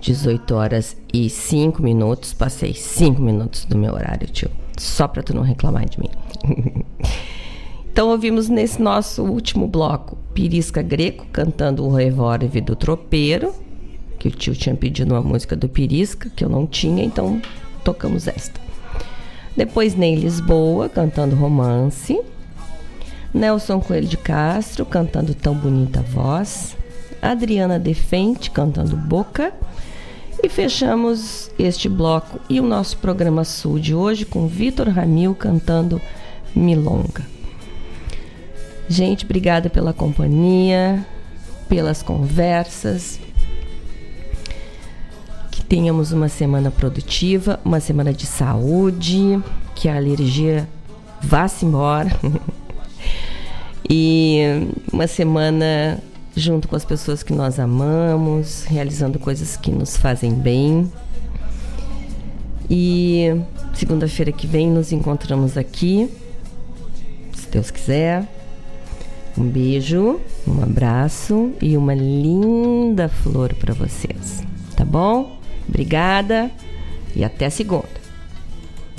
18 0.00 0.54
horas 0.54 0.96
e 1.12 1.28
5 1.28 1.82
minutos. 1.82 2.32
Passei 2.32 2.72
5 2.72 3.20
minutos 3.20 3.64
do 3.64 3.76
meu 3.76 3.94
horário, 3.94 4.28
tio. 4.28 4.50
Só 4.78 5.08
pra 5.08 5.24
tu 5.24 5.34
não 5.34 5.42
reclamar 5.42 5.88
de 5.88 5.98
mim. 5.98 6.10
então, 7.90 8.10
ouvimos 8.10 8.48
nesse 8.48 8.80
nosso 8.80 9.24
último 9.24 9.66
bloco 9.66 10.16
Pirisca 10.32 10.82
Greco 10.82 11.26
cantando 11.32 11.84
o 11.84 11.92
Revólver 11.92 12.60
do 12.60 12.76
Tropeiro 12.76 13.52
que 14.20 14.28
o 14.28 14.30
tio 14.32 14.54
tinha 14.54 14.74
pedido 14.74 15.14
uma 15.14 15.22
música 15.22 15.54
do 15.54 15.68
Pirisca, 15.68 16.28
que 16.28 16.44
eu 16.44 16.48
não 16.48 16.66
tinha, 16.66 17.04
então 17.04 17.40
tocamos 17.84 18.26
esta. 18.26 18.67
Depois 19.58 19.96
Ney 19.96 20.14
Lisboa 20.14 20.88
cantando 20.88 21.34
romance. 21.34 22.16
Nelson 23.34 23.80
Coelho 23.80 24.06
de 24.06 24.16
Castro 24.16 24.86
cantando 24.86 25.34
Tão 25.34 25.52
Bonita 25.52 26.00
Voz. 26.00 26.76
Adriana 27.20 27.76
Defente 27.76 28.52
cantando 28.52 28.96
Boca. 28.96 29.52
E 30.40 30.48
fechamos 30.48 31.50
este 31.58 31.88
bloco 31.88 32.38
e 32.48 32.60
o 32.60 32.62
nosso 32.62 32.98
programa 32.98 33.42
Sul 33.42 33.80
de 33.80 33.96
hoje 33.96 34.24
com 34.24 34.46
Vitor 34.46 34.88
Ramil 34.90 35.34
cantando 35.34 36.00
Milonga. 36.54 37.26
Gente, 38.88 39.24
obrigada 39.24 39.68
pela 39.68 39.92
companhia, 39.92 41.04
pelas 41.68 42.00
conversas, 42.00 43.18
tenhamos 45.68 46.12
uma 46.12 46.28
semana 46.28 46.70
produtiva, 46.70 47.60
uma 47.64 47.78
semana 47.78 48.12
de 48.12 48.24
saúde, 48.24 49.40
que 49.74 49.88
a 49.88 49.96
alergia 49.96 50.68
vá-se 51.20 51.66
embora. 51.66 52.10
e 53.88 54.40
uma 54.92 55.06
semana 55.06 56.02
junto 56.34 56.68
com 56.68 56.76
as 56.76 56.84
pessoas 56.84 57.22
que 57.22 57.32
nós 57.32 57.58
amamos, 57.58 58.64
realizando 58.64 59.18
coisas 59.18 59.56
que 59.56 59.70
nos 59.70 59.96
fazem 59.96 60.32
bem. 60.32 60.90
E 62.70 63.40
segunda-feira 63.74 64.32
que 64.32 64.46
vem 64.46 64.70
nos 64.70 64.92
encontramos 64.92 65.56
aqui, 65.56 66.08
se 67.34 67.48
Deus 67.50 67.70
quiser. 67.70 68.26
Um 69.36 69.44
beijo, 69.44 70.20
um 70.46 70.62
abraço 70.62 71.52
e 71.62 71.76
uma 71.76 71.94
linda 71.94 73.08
flor 73.08 73.54
para 73.54 73.72
vocês, 73.72 74.42
tá 74.74 74.84
bom? 74.84 75.37
Obrigada 75.68 76.50
e 77.14 77.24
até 77.24 77.50
segunda. 77.50 77.98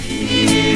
E. 0.08 0.70